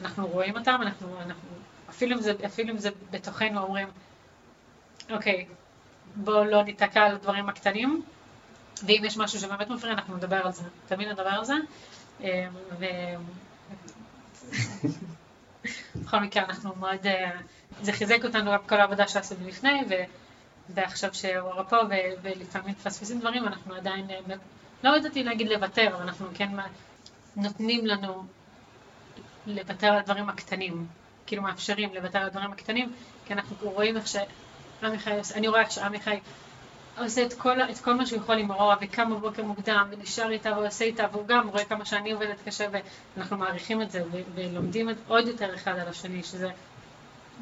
אנחנו 0.00 0.26
רואים 0.26 0.58
אותם, 0.58 0.78
אנחנו, 0.82 1.20
אנחנו 1.20 1.48
אפילו, 1.90 2.16
אם 2.16 2.20
זה, 2.20 2.32
אפילו 2.46 2.70
אם 2.70 2.78
זה 2.78 2.90
בתוכנו 3.10 3.62
אומרים, 3.62 3.88
אוקיי, 5.10 5.46
בואו 6.16 6.44
לא 6.44 6.62
ניתקע 6.62 7.02
על 7.02 7.14
הדברים 7.14 7.48
הקטנים, 7.48 8.02
ואם 8.84 9.02
יש 9.04 9.16
משהו 9.16 9.40
שבאמת 9.40 9.70
מפריע, 9.70 9.92
אנחנו 9.92 10.16
נדבר 10.16 10.36
על 10.36 10.52
זה, 10.52 10.62
תמיד 10.88 11.08
נדבר 11.08 11.28
על 11.28 11.44
זה. 11.44 11.54
אה, 12.24 12.48
ו... 12.78 12.84
בכל 15.94 16.20
מקרה, 16.20 16.44
אנחנו 16.44 16.76
מאוד, 16.76 17.06
אה, 17.06 17.30
זה 17.82 17.92
חיזק 17.92 18.24
אותנו 18.24 18.50
גם 18.50 18.58
כל 18.68 18.80
העבודה 18.80 19.08
שעשינו 19.08 19.48
לפני, 19.48 19.82
ו... 19.90 19.94
ועכשיו 20.68 21.14
שאורה 21.14 21.64
פה, 21.64 21.76
ו... 21.76 21.92
ולפעמים 22.22 22.74
מפספסים 22.80 23.20
דברים, 23.20 23.46
אנחנו 23.46 23.74
עדיין, 23.74 24.10
אה, 24.10 24.36
לא 24.84 24.96
ידעתי 24.96 25.24
להגיד 25.24 25.48
לוותר, 25.48 25.88
אבל 25.94 26.02
אנחנו 26.02 26.26
כן 26.34 26.50
נותנים 27.36 27.86
לנו 27.86 28.24
לוותר 29.46 29.86
על 29.86 29.98
הדברים 29.98 30.28
הקטנים, 30.28 30.86
כאילו 31.26 31.42
מאפשרים 31.42 31.94
לוותר 31.94 32.18
על 32.18 32.26
הדברים 32.26 32.52
הקטנים, 32.52 32.92
כי 33.26 33.32
אנחנו 33.32 33.56
רואים 33.60 33.96
איך 33.96 34.06
שעמיחי, 34.06 35.10
אני 35.34 35.48
רואה 35.48 35.60
איך 35.60 35.70
שעמיחי 35.70 36.20
עושה 37.04 37.26
את 37.26 37.32
כל, 37.32 37.62
את 37.62 37.78
כל 37.78 37.94
מה 37.94 38.06
שהוא 38.06 38.18
יכול 38.18 38.38
עם 38.38 38.50
אורורה, 38.50 38.76
וקם 38.80 39.14
בבוקר 39.14 39.42
מוקדם, 39.44 39.86
ונשאר 39.90 40.30
איתה 40.30 40.58
ועושה 40.58 40.84
איתה, 40.84 41.06
והוא 41.12 41.26
גם 41.26 41.48
רואה 41.48 41.64
כמה 41.64 41.84
שאני 41.84 42.12
עובדת 42.12 42.36
קשה, 42.44 42.66
ואנחנו 43.16 43.36
מעריכים 43.36 43.82
את 43.82 43.90
זה, 43.90 44.02
ו- 44.12 44.22
ולומדים 44.34 44.90
את, 44.90 44.96
עוד 45.08 45.26
יותר 45.26 45.54
אחד 45.54 45.78
על 45.78 45.88
השני, 45.88 46.22
שזה 46.22 46.48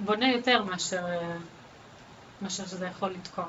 בונה 0.05 0.33
יותר 0.33 0.63
מאשר, 0.63 1.07
אה, 1.07 1.37
מאשר 2.43 2.67
שזה 2.67 2.87
יכול 2.87 3.11
לתקוע. 3.11 3.45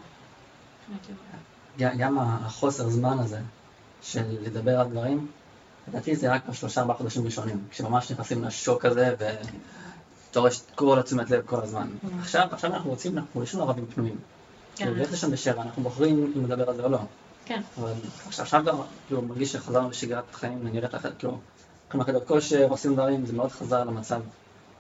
גם 1.98 2.20
החוסר 2.20 2.90
זמן 2.90 3.20
הזה 3.20 3.40
של 4.02 4.24
לדבר 4.42 4.80
על 4.80 4.90
דברים, 4.90 5.28
לדעתי 5.88 6.16
זה 6.16 6.32
רק 6.34 6.46
בשלושה 6.50 6.82
ארבעה 6.82 6.98
חודשים 6.98 7.26
ראשונים, 7.26 7.64
כשממש 7.72 8.12
נכנסים 8.12 8.44
לשוק 8.44 8.86
הזה 8.86 9.16
ואתה 9.20 10.40
רואה 10.40 10.52
את 10.52 10.76
כל 10.76 11.00
התשומת 11.00 11.30
לב 11.30 11.46
כל 11.46 11.62
הזמן. 11.62 11.88
Mm. 11.88 12.08
עכשיו, 12.22 12.48
עכשיו 12.52 12.74
אנחנו 12.74 12.90
רוצים, 12.90 13.18
אנחנו 13.18 13.44
יש 13.44 13.56
לנו 13.56 13.64
ערבים 13.64 13.86
פנויים. 13.86 14.18
כן. 14.80 14.94
יש 14.98 15.12
לשם 15.12 15.32
בשבע, 15.32 15.62
אנחנו 15.62 15.84
בוחרים 15.84 16.34
אם 16.38 16.46
לדבר 16.46 16.70
על 16.70 16.76
זה 16.76 16.84
או 16.84 16.90
לא. 16.90 17.00
כן. 17.46 17.62
אבל 17.78 17.92
עכשיו, 18.28 18.46
עכשיו 18.46 18.64
גם, 18.66 18.78
כאילו, 19.08 19.22
מרגיש 19.22 19.52
שחזרנו 19.52 19.90
לשגרת 19.90 20.24
חיים 20.34 20.60
נראית 20.64 20.96
אחרת, 20.96 21.14
כאילו, 21.20 21.38
הולכים 21.84 22.02
לחדר 22.02 22.26
כושר, 22.26 22.68
עושים 22.70 22.94
דברים, 22.94 23.26
זה 23.26 23.34
מאוד 23.34 23.52
חזר 23.52 23.84
למצב, 23.84 24.22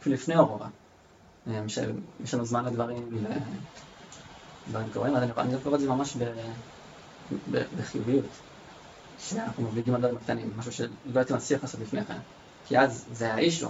אפילו 0.02 0.16
לפני 0.16 0.38
אורורה. 0.38 0.68
אה, 1.48 1.62
שיש 1.68 2.34
לנו 2.34 2.46
זמן 2.46 2.66
לדברים, 2.66 3.26
דברים 4.70 4.88
קורים, 4.94 5.16
אז 5.16 5.24
אני 5.24 5.32
אני 5.38 5.56
רואה 5.66 5.76
את 5.76 5.80
זה 5.82 5.90
ממש 5.90 6.18
בחיוביות. 7.78 8.26
שאנחנו 9.20 9.64
מבליגים 9.64 9.96
על 9.96 10.02
דברים 10.02 10.18
הקטנים, 10.18 10.52
משהו 10.58 10.72
שלא 10.72 10.90
הייתי 11.16 11.34
מצליח 11.34 11.62
לעשות 11.64 11.80
לפני 11.80 12.06
כן. 12.06 12.18
כי 12.68 12.80
אז 12.80 13.06
זה 13.14 13.26
היה 13.26 13.38
אישו. 13.38 13.70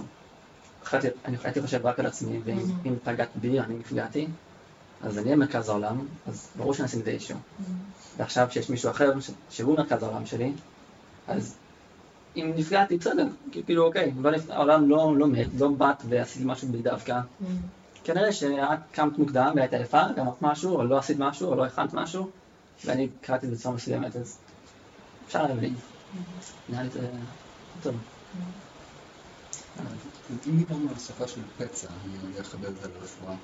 אני 1.24 1.36
הייתי 1.44 1.62
חושב 1.62 1.86
רק 1.86 1.98
על 1.98 2.06
עצמי, 2.06 2.40
ואם 2.44 2.58
Mhm. 2.58 2.86
אם 2.86 2.94
פגעת 3.04 3.28
בי, 3.34 3.60
אני 3.60 3.74
נפגעתי, 3.74 4.26
אז 5.02 5.18
אני 5.18 5.24
אהיה 5.24 5.36
מרכז 5.36 5.68
העולם, 5.68 6.06
אז 6.26 6.48
ברור 6.56 6.74
שאני 6.74 6.86
אשים 6.86 7.00
את 7.00 7.06
האישו. 7.06 7.34
ועכשיו 8.16 8.48
שיש 8.50 8.70
מישהו 8.70 8.90
אחר 8.90 9.12
שהוא 9.50 9.76
מרכז 9.76 10.02
העולם 10.02 10.26
שלי, 10.26 10.52
אז 11.28 11.54
אם 12.36 12.52
נפגעתי, 12.56 12.96
בסדר, 12.96 13.26
כאילו 13.52 13.86
אוקיי, 13.86 14.12
לא 14.20 14.30
נפ... 14.30 14.50
העולם 14.50 14.88
לא, 14.88 15.16
לא 15.16 15.26
מת, 15.26 15.46
לא 15.58 15.68
באת 15.68 16.02
ועשית 16.08 16.44
משהו 16.44 16.68
בלי 16.68 16.82
דווקא. 16.82 17.20
כנראה 18.04 18.32
שאת 18.32 18.78
קמת 18.92 19.18
מוקדם 19.18 19.52
והיית 19.56 19.72
יפה, 19.72 20.02
גם 20.16 20.26
אמרת 20.26 20.42
משהו, 20.42 20.76
או 20.76 20.84
לא 20.84 20.98
עשית 20.98 21.18
משהו, 21.18 21.48
או 21.48 21.54
לא 21.54 21.64
הכנת 21.64 21.94
משהו, 21.94 22.30
ואני 22.84 23.08
קראתי 23.20 23.46
את 23.46 23.50
זה 23.50 23.56
בצורה 23.56 23.74
מסוימת, 23.74 24.16
אז 24.16 24.38
אפשר 25.26 25.42
להבין. 25.46 25.74
נראה 26.68 26.82
לי 26.82 26.90
זה 26.90 27.08
טוב. 27.82 27.94
אם 30.48 30.56
דיברנו 30.56 30.88
על 30.88 30.98
שפה 30.98 31.28
של 31.28 31.40
פצע, 31.58 31.88
אני 32.04 32.40
אחבר 32.40 32.68
את 32.68 32.74
זה 32.82 32.88
לרפואה. 32.88 33.34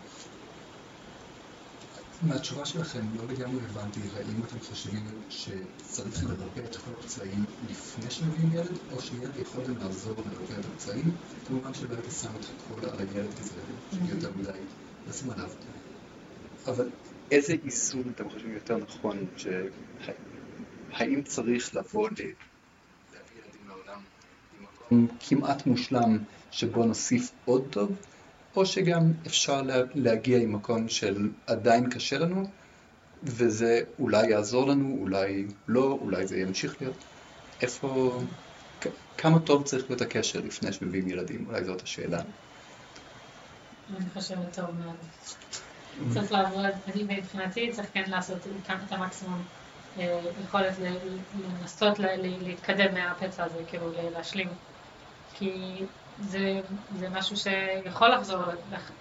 מהתשובה 2.22 2.66
שלכם 2.66 3.00
לא 3.16 3.24
לגמרי 3.28 3.64
הבנתי 3.70 4.00
האם 4.16 4.42
אתם 4.44 4.60
חושבים 4.60 5.06
שצריך 5.28 6.24
לרפא 6.24 6.60
את 6.60 6.76
כל 6.76 6.90
הפצעים 6.98 7.44
לפני 7.70 8.10
שמביאים 8.10 8.52
ילד, 8.52 8.78
או 8.92 9.02
שילד 9.02 9.30
יכול 9.36 9.64
גם 9.64 9.74
לעזור 9.78 10.14
לרפא 10.16 10.60
את 10.60 10.64
הפצעים, 10.64 11.10
כמובן 11.46 11.70
הייתי 11.90 12.10
שם 12.10 12.28
את 12.40 12.44
הכל 12.44 12.88
על 12.88 12.98
הילד 12.98 13.34
כי 13.34 13.42
זה 13.42 13.60
יותר 14.14 14.30
מדי 14.36 14.50
לשים 15.08 15.30
עליו. 15.30 15.50
אבל 16.66 16.88
איזה 17.30 17.52
איסור 17.64 18.02
אתם 18.14 18.30
חושבים 18.30 18.54
יותר 18.54 18.76
נכון, 18.76 19.26
ש... 19.36 19.46
האם 20.92 21.22
צריך 21.22 21.76
לבוא 21.76 22.08
ל... 22.08 22.12
להביא 22.12 23.40
ילדים 23.44 23.68
לעולם 23.68 24.00
כמעט 25.20 25.66
מושלם 25.66 26.18
שבו 26.50 26.84
נוסיף 26.84 27.30
עוד 27.44 27.68
טוב, 27.70 27.96
או 28.56 28.66
שגם 28.66 29.12
אפשר 29.26 29.62
לה, 29.62 29.74
להגיע 29.94 30.38
עם 30.38 30.52
מקום 30.52 30.88
של 30.88 31.30
עדיין 31.46 31.90
קשה 31.90 32.18
לנו, 32.18 32.46
וזה 33.22 33.80
אולי 33.98 34.30
יעזור 34.30 34.68
לנו, 34.68 34.96
אולי 35.00 35.46
לא, 35.68 35.98
אולי 36.00 36.26
זה 36.26 36.38
ימשיך 36.38 36.76
להיות. 36.80 37.04
איפה, 37.62 38.20
כ- 38.80 38.86
כמה 39.18 39.38
טוב 39.38 39.64
צריך 39.64 39.84
להיות 39.88 40.00
הקשר 40.00 40.40
לפני 40.40 40.72
שמביאים 40.72 41.08
ילדים? 41.08 41.46
אולי 41.46 41.64
זאת 41.64 41.82
השאלה. 41.82 42.20
אני 43.96 44.10
חושבת 44.14 44.56
טוב 44.56 44.66
מאוד. 44.84 44.96
צריך 46.14 46.32
לעבוד, 46.32 46.66
אני 46.86 47.02
מבחינתי 47.02 47.72
צריך 47.72 47.88
כן 47.94 48.04
לעשות 48.10 48.38
את 48.66 48.92
המקסימום 48.92 49.42
אה, 49.98 50.20
יכולת 50.44 50.74
לנסות 51.34 51.98
להתקדם 51.98 52.94
מהפצע 52.94 53.44
הזה, 53.44 53.58
כאילו 53.68 53.92
להשלים 54.12 54.48
כי 55.34 55.50
זה, 56.20 56.60
זה 56.98 57.08
משהו 57.08 57.36
שיכול 57.36 58.08
לחזור, 58.08 58.42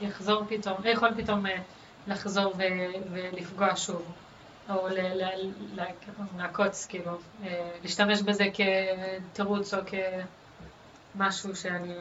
יחזור 0.02 0.44
פתאום, 0.50 0.78
יכול 0.86 1.10
פתאום 1.18 1.46
אה, 1.46 1.58
לחזור 2.08 2.54
ו, 2.58 2.62
ולפגוע 3.12 3.76
שוב, 3.76 4.12
או 4.70 4.88
ל, 4.88 5.22
לעקוץ, 6.38 6.86
כאילו, 6.86 7.12
אה, 7.44 7.72
להשתמש 7.84 8.22
בזה 8.22 8.46
כתירוץ 8.54 9.74
או 9.74 9.80
כמשהו 11.16 11.56
שאני 11.56 11.94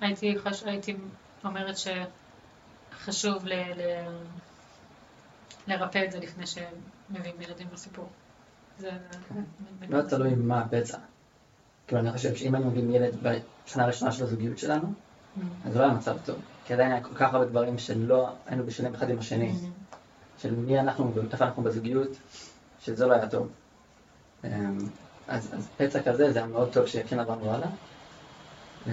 הייתי, 0.00 0.38
חש, 0.38 0.62
הייתי 0.62 0.96
אומרת 1.44 1.74
שחשוב 1.78 3.46
ל, 3.46 3.52
ל, 3.52 4.06
לרפא 5.66 6.04
את 6.04 6.12
זה 6.12 6.18
לפני 6.18 6.44
שמביאים 6.46 7.40
ילדים 7.40 7.68
לסיפור. 7.72 8.08
זה... 8.78 8.90
לא 9.88 10.02
תלוי 10.02 10.34
מה 10.34 10.60
הפצע. 10.60 10.98
כאילו 11.86 12.00
אני 12.00 12.12
חושב 12.12 12.34
שאם 12.34 12.54
היינו 12.54 12.70
מביאים 12.70 12.90
ילד 12.90 13.16
בשנה 13.22 13.84
הראשונה 13.84 14.12
של 14.12 14.24
הזוגיות 14.24 14.58
שלנו, 14.58 14.82
mm-hmm. 14.86 15.40
אז 15.66 15.72
זה 15.72 15.78
לא 15.78 15.84
היה 15.84 15.94
מצב 15.94 16.16
טוב. 16.24 16.36
כי 16.66 16.74
עדיין 16.74 16.92
היה 16.92 17.02
כל 17.02 17.14
כך 17.14 17.34
הרבה 17.34 17.46
דברים 17.46 17.78
שלא 17.78 18.28
היינו 18.46 18.66
בשלים 18.66 18.94
אחד 18.94 19.10
עם 19.10 19.18
השני. 19.18 19.52
Mm-hmm. 19.52 19.84
של 20.38 20.54
מי 20.54 20.80
אנחנו 20.80 21.14
ואיפה 21.14 21.44
אנחנו 21.44 21.62
בזוגיות, 21.62 22.08
שזה 22.80 23.06
לא 23.06 23.12
היה 23.12 23.28
טוב. 23.28 23.48
אמ, 24.44 24.78
אז, 25.28 25.54
אז 25.54 25.68
פצע 25.76 26.02
כזה 26.02 26.32
זה 26.32 26.38
היה 26.38 26.48
מאוד 26.48 26.72
טוב 26.72 26.86
שכן 26.86 27.18
עברנו 27.18 27.50
הלאה. 27.50 27.68
אמ, 28.86 28.92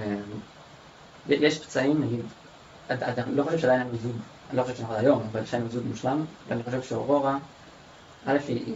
יש 1.28 1.66
פצעים, 1.66 2.04
נגיד, 2.04 2.26
אני 2.89 3.36
לא 3.36 3.44
חושב 3.44 3.58
שעדיין 3.58 3.82
היינו 3.82 3.98
זוג, 3.98 4.16
אני 4.50 4.58
לא 4.58 4.64
חושב 4.64 4.76
שאנחנו 4.76 4.96
היום, 4.96 5.24
אבל 5.32 5.46
שהיינו 5.46 5.70
זוג 5.70 5.84
מושלם, 5.86 6.26
ואני 6.48 6.64
חושב 6.64 6.82
שאורורה, 6.82 7.38
א', 8.26 8.38
היא, 8.48 8.76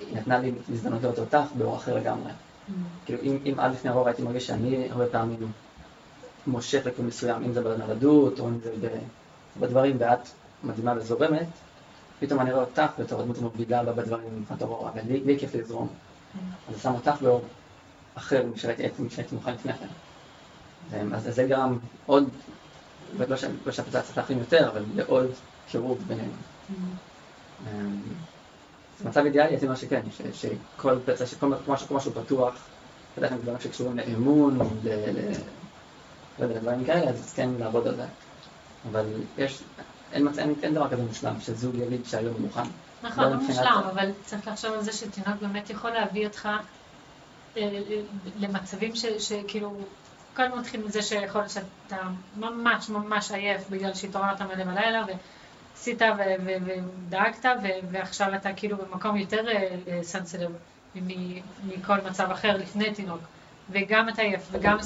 היא 0.00 0.16
נתנה 0.16 0.38
לי 0.38 0.52
הזדמנות 0.72 1.02
לראות 1.02 1.18
אותך 1.18 1.46
באור 1.58 1.76
אחר 1.76 1.94
לגמרי. 1.96 2.30
כאילו, 3.04 3.18
אם, 3.22 3.38
אם 3.46 3.60
עד 3.60 3.72
לפני 3.72 3.90
אורורה 3.90 4.10
הייתי 4.10 4.22
מרגיש 4.22 4.46
שאני 4.46 4.88
הרבה 4.90 5.06
פעמים 5.06 5.52
מושך 6.46 6.86
לכיוון 6.86 7.06
מסוים, 7.06 7.44
אם 7.44 7.52
זה 7.52 7.60
בנולדות, 7.60 8.40
או 8.40 8.48
אם 8.48 8.58
זה 8.80 8.88
בדברים, 9.60 9.96
ואת 9.98 10.28
מדהימה 10.64 10.94
וזורמת, 10.96 11.46
פתאום 12.20 12.40
אני 12.40 12.52
רואה 12.52 12.64
אותך 12.64 12.92
בתור 12.98 13.20
הדמות 13.20 13.38
המובילה 13.38 13.92
בדברים 13.92 14.40
מבחינת 14.40 14.62
אורורה, 14.62 14.90
ולי 14.94 15.38
כיף 15.38 15.54
לזרום. 15.54 15.88
Mm. 15.88 16.74
אז 16.74 16.82
שם 16.82 16.94
אותך 16.94 17.22
באור 17.22 17.42
אחר 18.14 18.46
משהייתי 18.54 19.02
מוכן 19.32 19.54
לפני 19.54 19.72
כן. 19.72 19.86
אז 21.14 21.22
זה 21.22 21.46
גם 21.50 21.78
עוד, 22.06 22.28
לא 23.18 23.36
שהפצע 23.72 24.02
צריך 24.02 24.18
להכין 24.18 24.38
יותר, 24.38 24.70
אבל 24.70 24.84
לעוד 24.94 25.30
קירוב 25.68 25.98
בינינו. 26.06 26.32
זה 28.98 29.08
מצב 29.08 29.24
אידיאלי, 29.24 29.48
הייתי 29.48 29.64
אומר 29.64 29.76
שכן, 29.76 30.00
שכל 30.32 30.98
פצע, 31.04 31.26
שכל 31.26 31.52
משהו 31.90 32.12
פתוח, 32.12 32.54
בדרך 33.16 33.30
כלל 33.30 33.38
דברים 33.38 33.60
שקשורים 33.60 33.98
לאמון, 33.98 34.58
לא 36.38 36.44
יודע, 36.44 36.58
דברים 36.60 36.84
כאלה, 36.84 37.10
אז 37.10 37.32
כן 37.36 37.50
לעבוד 37.58 37.86
על 37.86 37.96
זה. 37.96 38.04
אבל 38.90 39.04
יש, 39.38 39.62
אין, 40.12 40.28
אין, 40.38 40.54
אין 40.62 40.74
דבר 40.74 40.88
כזה 40.88 41.02
מושלם, 41.02 41.40
שזוג 41.40 41.74
יגיד 41.74 42.06
שהיום 42.06 42.34
מוכן. 42.38 42.62
נכון, 43.02 43.24
לא 43.24 43.36
מושלם, 43.36 43.82
אבל 43.92 44.10
צריך 44.24 44.48
לחשוב 44.48 44.72
על 44.72 44.82
זה 44.82 44.92
שתינוק 44.92 45.40
באמת 45.40 45.70
יכול 45.70 45.90
להביא 45.90 46.26
אותך 46.26 46.46
אה, 46.46 47.62
אה, 47.62 48.00
למצבים 48.38 48.92
שכאילו 49.18 49.76
קודם 50.36 50.50
כל 50.50 50.58
מתחיל 50.58 50.82
מזה 50.86 51.02
שיכול 51.02 51.40
להיות 51.40 51.50
שאתה 51.50 51.96
ממש 52.36 52.88
ממש 52.88 53.30
עייף 53.30 53.70
בגלל 53.70 53.94
שהתעוררת 53.94 54.42
מלא 54.42 54.64
בלילה 54.64 55.04
ועשית 55.84 56.02
ודאגת 56.44 57.46
ועכשיו 57.90 58.34
אתה 58.34 58.52
כאילו 58.56 58.76
במקום 58.76 59.16
יותר 59.16 59.44
סנסלב 60.02 60.50
אה, 60.96 61.00
מכל 61.64 61.96
מצב 62.00 62.30
אחר 62.30 62.56
לפני 62.56 62.94
תינוק. 62.94 63.22
וגם 63.68 64.08
אתה 64.08 64.22
עייף 64.22 64.48
וגם 64.50 64.78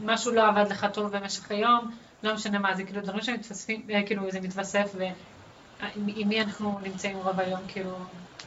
משהו 0.00 0.32
לא 0.32 0.48
עבד 0.48 0.70
לך 0.70 0.86
טוב 0.92 1.16
במשך 1.16 1.50
היום, 1.50 1.90
לא 2.22 2.34
משנה 2.34 2.58
מה, 2.58 2.74
זה 2.74 2.84
כאילו 2.84 3.00
דברים 3.00 3.22
שמתווספים, 3.22 3.86
אה, 3.90 4.06
כאילו 4.06 4.30
זה 4.30 4.40
מתווסף 4.40 4.94
ועם 4.94 6.06
מי 6.06 6.42
אנחנו 6.42 6.78
נמצאים 6.82 7.16
רוב 7.16 7.40
היום 7.40 7.60
כאילו 7.68 7.98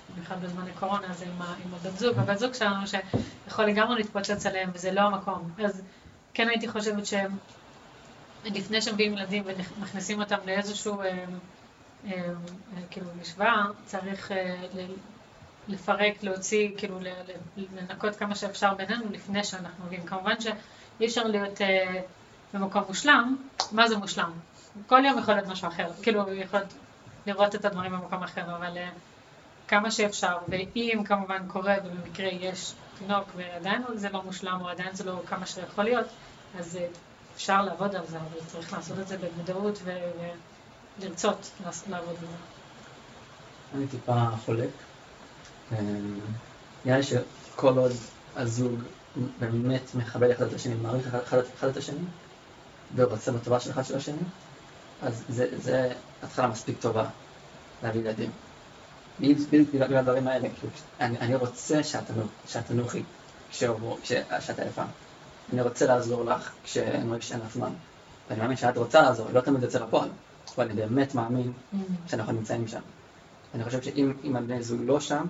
במיוחד 0.10 0.42
בזמן 0.44 0.68
הקורונה, 0.68 1.14
זה 1.14 1.26
עם, 1.26 1.42
עם 1.42 1.74
הבת 1.74 1.98
זוג, 1.98 2.20
הבת 2.20 2.38
זוג 2.40 2.54
שלנו 2.54 2.88
שיכול 2.88 3.66
לגמרי 3.66 3.96
להתפוצץ 3.96 4.46
עליהם 4.46 4.70
וזה 4.74 4.92
לא 4.92 5.02
המקום. 5.02 5.52
אז 5.66 5.84
כן 6.34 6.50
הייתי 6.50 6.68
חושבת 6.68 7.06
שלפני 8.44 8.82
שמביאים 8.82 9.14
ילדים 9.14 9.44
ומכניסים 9.46 10.20
אותם 10.20 10.38
לאיזשהו, 10.46 11.02
אה, 11.02 11.08
אה, 11.08 12.12
אה, 12.12 12.82
כאילו, 12.92 13.08
משוואה, 13.22 13.66
צריך 13.86 14.32
לפרק, 15.68 16.24
להוציא, 16.24 16.70
כאילו, 16.78 17.00
לנקות 17.58 18.16
כמה 18.16 18.36
שאפשר 18.36 18.74
בינינו 18.74 19.04
לפני 19.12 19.44
שאנחנו 19.44 19.86
מביאים. 19.86 20.06
כמובן 20.06 20.42
שאי 20.42 21.06
אפשר 21.06 21.24
להיות 21.24 21.62
במקום 22.54 22.84
מושלם, 22.88 23.38
מה 23.72 23.88
זה 23.88 23.98
מושלם? 23.98 24.32
כל 24.88 25.06
יום 25.06 25.20
יכול 25.20 25.34
להיות 25.34 25.48
משהו 25.48 25.68
אחר, 25.68 25.88
כאילו, 26.02 26.34
יכול 26.34 26.60
לראות 27.26 27.56
את 27.56 27.66
הדברים 27.66 27.92
במקום 27.92 28.24
אחר, 28.24 28.56
אבל... 28.56 28.78
כמה 29.72 29.92
שאפשר, 29.92 30.38
ואם 30.50 31.04
כמובן 31.06 31.48
קורה 31.48 31.76
ובמקרה 31.86 32.28
יש 32.28 32.74
תינוק 32.98 33.28
ועדיין 33.36 33.82
זה 33.94 34.10
לא 34.10 34.24
מושלם 34.24 34.58
או 34.62 34.70
עדיין 34.70 34.96
זה 34.96 35.04
לא 35.04 35.22
כמה 35.26 35.46
שיכול 35.46 35.84
להיות, 35.84 36.08
אז 36.60 36.80
אפשר 37.42 37.62
לעבוד 37.62 37.96
על 37.96 38.08
זה, 38.08 38.18
אבל 38.18 38.46
צריך 38.48 38.74
לעשות 38.74 39.00
את 39.00 39.08
זה 39.08 39.18
במודעות 39.18 39.80
ולרצות 39.84 41.52
לעבוד 41.90 42.10
על 42.10 42.16
זה. 42.16 42.36
אני 43.76 43.88
טיפה 43.88 44.26
חולק. 44.46 44.70
אה, 45.72 45.78
נראה 46.86 46.98
לי 46.98 47.04
שכל 47.04 47.78
עוד 47.78 47.92
הזוג 48.36 48.80
באמת 49.40 49.96
מכבד 49.96 50.30
אחד 50.30 50.46
את 50.46 50.54
השני, 50.54 50.76
מעריך 50.76 51.16
אחד 51.58 51.68
את 51.68 51.78
השני, 51.78 52.06
ורוצה 52.96 53.32
בטובה 53.32 53.60
של 53.60 53.72
אחד 53.72 53.86
של 53.86 53.98
השני, 53.98 54.22
אז 55.02 55.24
זה 55.58 55.94
התחלה 56.24 56.48
מספיק 56.48 56.82
טובה 56.82 57.06
להביא 57.84 58.02
ילדים. 58.02 58.32
בדיוק 59.20 59.70
בגלל 59.74 59.98
הדברים 59.98 60.28
האלה, 60.28 60.48
כאילו, 60.50 60.74
אני 61.00 61.36
רוצה 61.36 61.84
שאת 61.84 62.66
תנוחי 62.68 63.04
כשאת 63.52 64.60
עייפה. 64.60 64.84
אני 65.54 65.62
רוצה 65.62 65.86
לעזור 65.86 66.26
לך 66.26 66.52
כשאני 66.64 67.04
מרגיש 67.04 67.30
שאין 67.30 67.40
לך 67.40 67.54
זמן. 67.54 67.70
ואני 68.30 68.42
מאמין 68.42 68.58
שאת 68.58 68.78
רוצה 68.78 69.02
לעזור, 69.02 69.28
לא 69.34 69.42
תמיד 69.42 69.64
יוצא 69.64 69.80
לפועל, 69.80 70.10
אבל 70.56 70.66
אני 70.66 70.74
באמת 70.74 71.16
מאמין 71.16 71.52
mm. 71.52 71.78
שאנחנו 72.08 72.32
נמצאים 72.32 72.68
שם. 72.68 72.80
אני 73.56 73.64
חושב 73.64 73.82
שאם 73.82 74.36
הבני 74.36 74.64
זוג 74.64 74.82
לא 74.86 75.00
שם, 75.00 75.26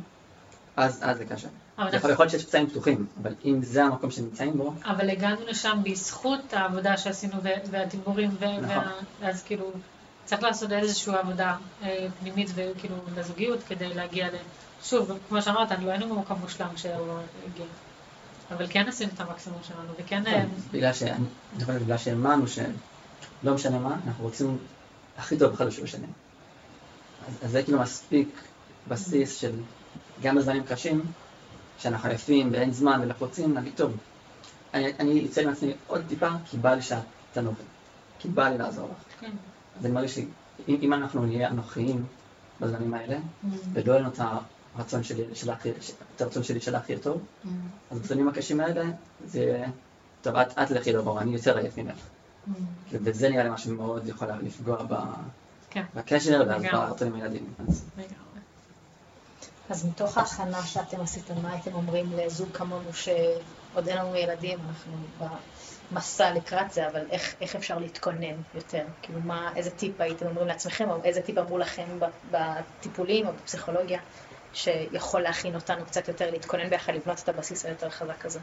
אז 0.75 1.03
זה 1.17 1.25
קשה. 1.25 1.47
יכול 1.93 2.09
להיות 2.09 2.29
שיש 2.29 2.45
פצעים 2.45 2.67
פתוחים, 2.67 3.05
אבל 3.21 3.33
אם 3.45 3.63
זה 3.63 3.83
המקום 3.83 4.11
שנמצאים 4.11 4.57
בו... 4.57 4.73
אבל 4.85 5.09
הגענו 5.09 5.41
לשם 5.47 5.77
בזכות 5.83 6.53
העבודה 6.53 6.97
שעשינו 6.97 7.33
והדיבורים, 7.71 8.29
נכון. 8.61 8.83
ואז 9.21 9.43
כאילו... 9.43 9.71
צריך 10.25 10.43
לעשות 10.43 10.71
איזושהי 10.71 11.15
עבודה 11.15 11.55
אה, 11.83 12.07
פנימית 12.19 12.49
וכאילו 12.55 12.95
לזוגיות 13.17 13.59
כדי 13.67 13.93
להגיע 13.93 14.27
ל... 14.27 14.35
שוב, 14.83 15.11
כמו 15.29 15.41
שאמרת, 15.41 15.71
לא 15.71 15.91
היינו 15.91 16.15
במקום 16.15 16.37
מושלם 16.41 16.67
כשהוא 16.75 17.17
הגיע. 17.47 17.65
אבל 18.51 18.65
כן 18.69 18.87
עשינו 18.87 19.11
את 19.15 19.19
המקסימום 19.19 19.59
שלנו, 19.63 19.89
וכן... 19.99 20.23
כן, 20.23 20.47
בגלל 20.71 20.93
ש... 20.93 21.03
אני 21.03 21.65
חושב 21.65 21.83
בגלל 21.83 21.97
שהאמנו 21.97 22.47
שלא 22.47 23.53
משנה 23.53 23.79
מה, 23.79 23.97
אנחנו 24.07 24.23
רוצים 24.23 24.57
הכי 25.17 25.37
טוב 25.37 25.53
אחד 25.53 25.67
בשביל 25.67 25.85
השני. 25.85 26.07
אז 27.43 27.51
זה 27.51 27.63
כאילו 27.63 27.79
מספיק 27.79 28.27
בסיס 28.87 29.35
של 29.35 29.51
גם 30.21 30.35
בזמנים 30.35 30.63
קשים, 30.63 31.01
שאנחנו 31.79 32.09
עייפים 32.09 32.49
ואין 32.51 32.71
זמן 32.71 32.99
ולחוצים, 33.03 33.57
נגיד, 33.57 33.73
טוב, 33.75 33.97
אני 34.73 35.25
אצא 35.25 35.45
מעצמי 35.45 35.73
עוד 35.87 36.01
טיפה, 36.07 36.29
כי 36.45 36.57
בא 36.57 36.73
לי 36.73 36.81
שאת 36.81 37.03
תנוחי, 37.33 37.63
כי 38.19 38.27
בא 38.27 38.49
לי 38.49 38.57
לעזור 38.57 38.87
לך. 38.87 39.21
כן. 39.21 39.31
זה 39.81 39.89
נראה 39.89 40.01
לי 40.01 40.07
שאם 40.07 40.93
אנחנו 40.93 41.25
נהיה 41.25 41.49
אנוכיים 41.49 42.05
בזמנים 42.59 42.93
האלה, 42.93 43.17
mm. 43.17 43.47
ולא 43.73 43.91
יהיה 43.91 44.01
לנו 44.01 44.09
את 44.09 44.19
הרצון 44.75 45.03
שלי, 45.03 45.23
את 46.15 46.21
הרצון 46.21 46.43
שלי 46.43 46.61
של 46.61 46.75
הכי 46.75 46.97
טוב. 46.97 47.21
אז 47.91 47.99
בזמנים 47.99 48.27
הקשים 48.27 48.59
האלה, 48.59 48.83
זה, 49.25 49.65
טוב, 50.21 50.35
את, 50.35 50.57
את 50.57 50.71
לכי 50.71 50.93
לבור, 50.93 51.21
אני 51.21 51.33
יותר 51.33 51.57
עייף 51.57 51.77
ממך. 51.77 51.95
Mm. 51.95 52.51
וזה 52.91 53.29
נראה 53.29 53.43
לי 53.43 53.49
משהו 53.49 53.75
מאוד 53.75 54.07
יכול 54.07 54.27
לפגוע 54.41 54.77
כן. 55.69 55.83
בקשר, 55.95 56.43
ואז 56.47 56.63
ברצון 56.71 57.07
עם 57.07 57.15
הילדים. 57.15 57.53
אז 59.69 59.85
מתוך 59.85 60.17
ההכנה 60.17 60.63
שאתם 60.63 61.01
עשיתם, 61.01 61.33
מה 61.41 61.51
הייתם 61.51 61.73
אומרים 61.73 62.11
לזוג 62.17 62.49
כמונו 62.53 62.93
שעוד 62.93 63.87
אין 63.87 63.97
לנו 63.97 64.15
ילדים, 64.15 64.59
אנחנו 64.67 64.93
מסע 65.91 66.33
לקראת 66.33 66.71
זה, 66.71 66.87
אבל 66.87 67.01
איך, 67.11 67.35
איך 67.41 67.55
אפשר 67.55 67.79
להתכונן 67.79 68.35
יותר? 68.55 68.83
כאילו, 69.01 69.19
מה, 69.23 69.51
איזה 69.55 69.69
טיפ 69.69 70.01
הייתם 70.01 70.25
אומרים 70.27 70.47
לעצמכם, 70.47 70.89
או 70.89 71.03
איזה 71.03 71.21
טיפ 71.21 71.37
אמרו 71.37 71.57
לכם 71.57 71.99
בטיפולים 72.31 73.27
או 73.27 73.31
בפסיכולוגיה, 73.33 73.99
שיכול 74.53 75.21
להכין 75.21 75.55
אותנו 75.55 75.85
קצת 75.85 76.07
יותר 76.07 76.31
להתכונן 76.31 76.69
ביחד, 76.69 76.93
לבנות 76.93 77.19
את 77.19 77.29
הבסיס 77.29 77.65
היותר 77.65 77.89
חזק 77.89 78.25
הזה? 78.25 78.39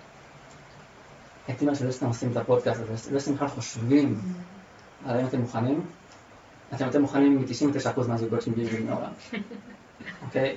הייתי 1.48 1.64
אומר 1.64 1.74
שלא 1.74 1.90
סתם 1.90 2.06
עושים 2.06 2.32
את 2.32 2.36
הפודקאסט 2.36 2.80
הזה, 2.80 3.14
לא 3.14 3.18
סתם 3.18 3.34
בכלל 3.34 3.48
חושבים 3.48 4.20
על 5.06 5.16
האם 5.16 5.26
אתם 5.26 5.40
מוכנים. 5.40 5.86
אתם 6.74 6.86
יותר 6.86 7.00
מוכנים 7.00 7.38
מ-99% 7.38 8.08
מהזוגות 8.08 8.42
שמגיעים 8.42 8.86
מעולם. 8.86 9.10
אוקיי? 10.26 10.56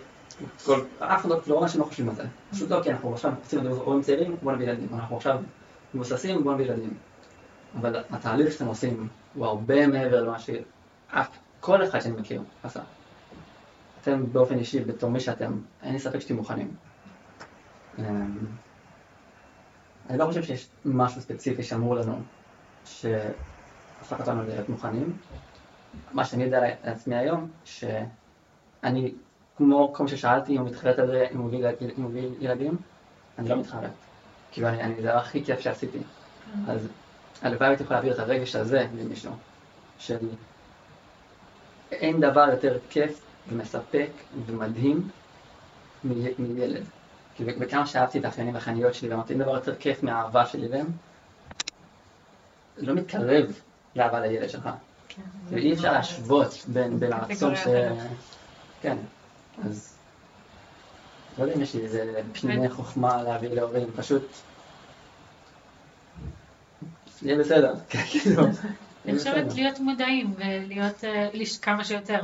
אף 1.00 1.22
אחד 1.22 1.30
לא, 1.30 1.40
לא 1.48 1.64
אנשים 1.64 1.82
לא 1.82 1.86
חושבים 1.86 2.10
על 2.10 2.16
זה. 2.16 2.24
פשוט 2.52 2.70
לא, 2.70 2.84
כי 2.84 2.92
אנחנו 2.92 3.14
עכשיו 3.14 3.32
רוצים 3.44 3.64
להיות 3.64 3.80
הורים 3.80 4.02
צעירים, 4.02 4.36
בוא 4.42 4.52
נביא 4.52 4.66
ילדים. 4.66 4.88
אנחנו 4.94 5.18
עכשיו 5.18 5.38
מבוססים, 5.94 6.44
בוא 6.44 6.54
נביא 6.54 6.66
ילדים. 6.66 6.94
אבל 7.80 8.04
התהליך 8.10 8.54
שאתם 8.54 8.66
עושים 8.66 9.08
הוא 9.34 9.46
הרבה 9.46 9.88
מעבר 9.88 10.24
למה 10.24 10.40
שאף, 10.40 11.28
כל 11.60 11.84
אחד 11.84 12.00
שאני 12.00 12.22
מכיר 12.22 12.42
עשה. 12.64 12.80
אתם 14.02 14.32
באופן 14.32 14.58
אישי, 14.58 14.80
בתור 14.80 15.10
מי 15.10 15.20
שאתם, 15.20 15.60
אין 15.84 15.94
לי 15.94 16.00
ספק 16.00 16.20
שאתם 16.20 16.36
מוכנים. 16.36 16.76
אמ, 18.00 18.38
אני 20.10 20.18
לא 20.18 20.26
חושב 20.26 20.44
שיש 20.44 20.68
משהו 20.86 21.22
ספציפי 21.22 21.64
שאמור 21.64 21.96
לנו 21.96 22.22
שהפך 22.86 24.20
אותנו 24.20 24.44
להיות 24.44 24.70
מוכנים. 24.70 25.18
מה 26.12 26.26
שאני 26.26 26.44
יודע 26.44 26.62
לעצמי 26.86 27.16
היום, 27.16 27.50
שאני, 27.66 29.14
כמו 29.58 29.94
כל 29.94 30.08
ששאלתי, 30.08 30.54
אם 30.54 30.58
הוא 30.62 30.70
מתחרט 30.70 31.00
על 31.00 31.08
זה, 31.08 31.28
אם 31.32 31.38
הוא 31.38 31.52
מביא 31.98 32.30
ילדים, 32.40 32.78
אני 33.38 33.50
לא 33.50 33.60
מתחרט. 33.60 33.92
כאילו, 34.52 34.68
אני, 34.68 34.84
אני, 34.84 35.02
זה 35.02 35.10
הדבר 35.10 35.20
הכי 35.20 35.46
כיף 35.46 35.60
שעשיתי. 35.60 36.00
אז 36.68 36.88
הלוואי 37.42 37.68
הייתי 37.68 37.84
יכול 37.84 37.96
להעביר 37.96 38.14
את 38.14 38.20
הרגש 38.20 38.56
הזה 38.56 38.88
למישהו, 38.98 39.32
של 40.00 40.18
אין 41.92 42.20
דבר 42.20 42.48
יותר 42.52 42.78
כיף 42.90 43.31
ומספק 43.48 44.10
ומדהים 44.46 45.08
מילד. 46.04 46.84
כי 47.36 47.44
וכמה 47.48 47.88
שאהבתי 47.88 48.20
את 48.20 48.26
האחיינים 48.26 48.54
והאחייניות 48.54 48.94
שלי, 48.94 49.10
ואמרתי, 49.10 49.34
אין 49.34 49.42
דבר 49.42 49.56
יותר 49.56 49.76
כיף 49.76 50.04
מהאהבה 50.04 50.46
שלי 50.46 50.68
להם, 50.68 50.88
לא 52.78 52.94
מתקרב 52.94 53.46
לאהבה 53.96 54.20
לילד 54.20 54.50
שלך. 54.50 54.70
כן, 55.08 55.22
ואי 55.50 55.74
אפשר 55.74 55.92
להשוות 55.92 56.66
בין, 56.68 57.14
הרצון 57.14 57.56
ש... 57.56 57.68
כן, 58.82 58.98
אז 59.66 59.98
לא 61.38 61.44
יודע 61.44 61.56
אם 61.56 61.62
יש 61.62 61.76
לי 61.76 61.82
איזה 61.82 62.22
פנימי 62.34 62.70
חוכמה 62.70 63.24
להביא 63.24 63.50
להורים, 63.50 63.88
פשוט... 63.96 64.24
יהיה 67.22 67.40
בסדר, 67.40 67.74
כן, 67.90 68.04
כאילו. 68.12 68.44
אני 69.06 69.18
חושבת 69.18 69.54
להיות 69.54 69.80
מודעים 69.80 70.34
ולהיות 70.38 71.04
אה, 71.04 71.30
כמה 71.62 71.84
שיותר, 71.84 72.24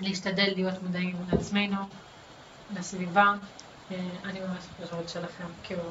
להשתדל 0.00 0.52
להיות 0.54 0.82
מודעים 0.82 1.16
לעצמנו, 1.32 1.76
לסביבה. 2.74 3.34
אה, 3.90 3.96
אני 4.24 4.40
ממש 4.40 4.64
חושבת 4.82 5.08
שלכם, 5.08 5.44
כאילו, 5.62 5.82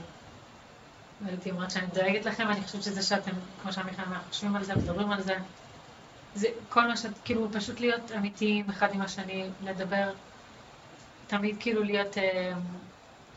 הייתי 1.26 1.52
אומרת 1.52 1.72
שאני 1.72 1.88
דואגת 1.94 2.26
לכם, 2.26 2.48
אני 2.48 2.62
חושבת 2.62 2.84
שזה 2.84 3.04
שאתם, 3.04 3.32
כמו 3.62 3.74
שעמיחי 3.74 4.02
אמר, 4.08 4.18
חושבים 4.30 4.56
על 4.56 4.64
זה, 4.64 4.76
מדברים 4.76 5.12
על 5.12 5.22
זה, 5.22 5.36
זה 6.36 6.48
כל 6.70 6.88
מה 6.88 6.98
שאת, 6.98 7.12
כאילו, 7.26 7.48
פשוט 7.52 7.80
להיות 7.80 8.12
אמיתיים 8.12 8.70
אחד 8.70 8.94
עם 8.94 9.02
השני, 9.02 9.50
לדבר, 9.64 10.12
תמיד 11.28 11.56
כאילו 11.60 11.84
להיות, 11.84 12.18
אה, 12.18 12.54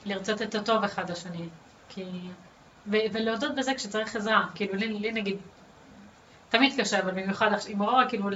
לרצות 0.05 0.43
את 0.43 0.55
הטוב 0.55 0.85
אחד 0.85 1.11
לשני, 1.11 1.49
כי, 1.89 2.05
ולהודות 2.87 3.55
בזה 3.55 3.75
כשצריך 3.75 4.17
עזרה, 4.17 4.47
כאילו, 4.55 4.75
לי, 4.75 4.89
לי 4.89 5.13
נגיד, 5.13 5.37
תמיד 6.49 6.81
קשה, 6.81 7.03
אבל 7.03 7.11
במיוחד 7.11 7.51
עם 7.69 7.81
אורורה, 7.81 8.09
כאילו, 8.09 8.29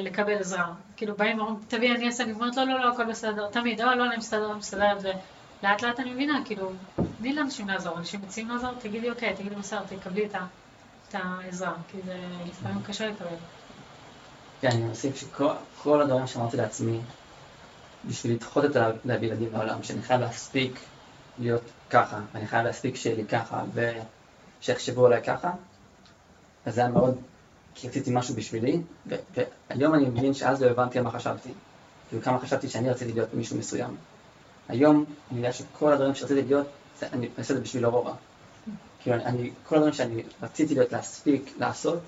לקבל 0.00 0.38
עזרה. 0.38 0.72
כאילו, 0.96 1.16
באים 1.16 1.38
ואומרים, 1.38 1.56
תביא, 1.68 1.94
אני 1.94 2.06
אעשה, 2.06 2.24
אני 2.24 2.32
אומרת, 2.32 2.56
לא, 2.56 2.64
לא, 2.64 2.80
לא, 2.80 2.92
הכל 2.92 3.04
בסדר, 3.04 3.50
תמיד, 3.50 3.80
לא, 3.80 3.94
לא, 3.94 4.06
אני 4.06 4.16
מסתדר, 4.16 4.50
אני 4.50 4.58
מסתדרת, 4.58 4.98
ולאט 5.02 5.82
לאט 5.82 6.00
אני 6.00 6.10
מבינה, 6.10 6.40
כאילו, 6.44 6.72
תני 7.18 7.32
לאנשים 7.32 7.68
לעזור, 7.68 7.98
אנשים 7.98 8.20
מציעים 8.22 8.50
לעזור, 8.50 8.70
תגידי, 8.80 9.10
אוקיי, 9.10 9.34
תגידי 9.34 9.54
בסדר, 9.54 9.82
תקבלי 9.88 10.26
את 10.26 11.14
העזרה, 11.14 11.74
כי 11.88 11.98
זה 12.04 12.16
לפעמים 12.46 12.82
קשה 12.82 13.06
לקבל. 13.08 13.26
כן, 14.60 14.68
אני 14.68 14.82
מוסיף 14.82 15.16
שכל 15.16 16.02
הדברים 16.02 16.26
שאמרתי 16.26 16.56
לעצמי, 16.56 17.00
בשביל 18.04 18.32
לדחות 18.32 18.64
את 18.64 18.76
להביא 19.04 19.28
ילדים 19.28 19.52
לעולם, 19.52 19.82
שאני 19.82 20.02
חייב 20.02 20.20
להספיק 20.20 20.80
להיות 21.38 21.62
ככה, 21.90 22.20
ואני 22.32 22.46
חייב 22.46 22.64
להספיק 22.64 22.96
שיהיה 22.96 23.16
לי 23.16 23.24
ככה, 23.24 23.62
ושיחשבו 24.62 25.06
עליי 25.06 25.22
ככה, 25.22 25.50
אז 26.66 26.74
זה 26.74 26.80
היה 26.80 26.90
מאוד, 26.90 27.18
כי 27.74 27.88
רציתי 27.88 28.10
משהו 28.14 28.34
בשבילי, 28.34 28.80
והיום 29.06 29.94
אני 29.94 30.04
מבין 30.04 30.34
שאז 30.34 30.62
לא 30.62 30.70
הבנתי 30.70 30.98
על 30.98 31.04
מה 31.04 31.10
חשבתי. 31.10 31.50
כאילו 32.08 32.22
כמה 32.22 32.38
חשבתי 32.38 32.68
שאני 32.68 32.90
רציתי 32.90 33.12
להיות 33.12 33.34
מישהו 33.34 33.58
מסוים. 33.58 33.96
היום 34.68 35.04
אני 35.30 35.38
יודע 35.38 35.52
שכל 35.52 35.92
הדברים 35.92 36.14
שרציתי 36.14 36.42
להיות, 36.42 36.66
אני 37.02 37.28
עושה 37.38 37.54
את 37.54 37.58
זה 37.58 37.64
בשביל 37.64 37.86
אורורה. 37.86 38.14
כאילו 39.02 39.16
אני, 39.16 39.50
כל 39.66 39.76
הדברים 39.76 39.94
שאני 39.94 40.22
רציתי 40.42 40.74
להיות, 40.74 40.92
להספיק, 40.92 41.54
לעשות, 41.58 41.98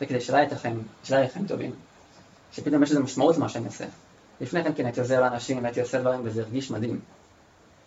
זה 0.00 0.06
כדי 0.06 0.20
שלא 0.20 0.36
יהיה 1.10 1.28
חיים 1.28 1.46
טובים. 1.48 1.72
שפתאום 2.52 2.82
יש 2.82 2.90
לזה 2.90 3.00
משמעות 3.00 3.36
למה 3.36 3.48
שאני 3.48 3.66
עושה. 3.66 3.84
לפני 4.40 4.64
כן 4.64 4.72
כן 4.76 4.84
הייתי 4.84 5.00
עוזר 5.00 5.20
לאנשים, 5.20 5.64
הייתי 5.64 5.80
עושה 5.80 6.00
דברים 6.00 6.20
וזה 6.24 6.42
הרגיש 6.42 6.70
מדהים. 6.70 7.00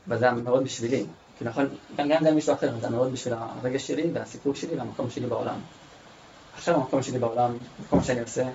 וזה 0.07 0.25
היה 0.25 0.33
מאוד 0.33 0.63
בשבילי. 0.63 1.05
כאילו 1.37 1.51
נכון, 1.51 1.65
גם 1.97 2.11
אם 2.11 2.23
זה 2.23 2.31
מישהו 2.31 2.53
אחר, 2.53 2.79
זה 2.79 2.87
היה 2.87 2.95
מאוד 2.95 3.11
בשביל 3.11 3.33
הרגש 3.37 3.87
שלי 3.87 4.11
והסיפור 4.13 4.55
שלי 4.55 4.75
והמקום 4.77 5.09
שלי 5.09 5.27
בעולם. 5.27 5.59
עכשיו 6.57 6.75
המקום 6.75 7.03
שלי 7.03 7.19
בעולם, 7.19 7.57
המקום 7.79 8.03
שאני 8.03 8.21
עושה, 8.21 8.49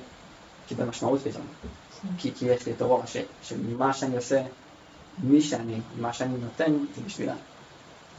קיבל 0.67 0.85
משמעות 0.85 1.21
פתאום. 1.21 1.47
כי, 2.19 2.35
כי 2.35 2.47
יש 2.47 2.67
לי 2.67 2.73
את 2.73 2.81
הרוע 2.81 3.05
שמה 3.43 3.93
שאני 3.93 4.17
עושה, 4.17 4.43
מי 5.19 5.41
שאני, 5.41 5.81
מה 5.99 6.13
שאני 6.13 6.39
נותן, 6.39 6.73
זה 6.95 7.03
בשבילה. 7.03 7.35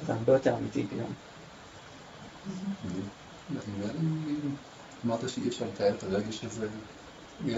זה 0.05 0.13
הרבה 0.13 0.33
יותר 0.33 0.57
אמיתי 0.57 0.87
פתאום. 0.87 1.13
אמרת 5.05 5.29
שאי 5.29 5.47
אפשר 5.47 5.65
לתאר 5.65 5.95
את 5.95 6.03
הרגש 6.03 6.43
הזה, 6.43 6.67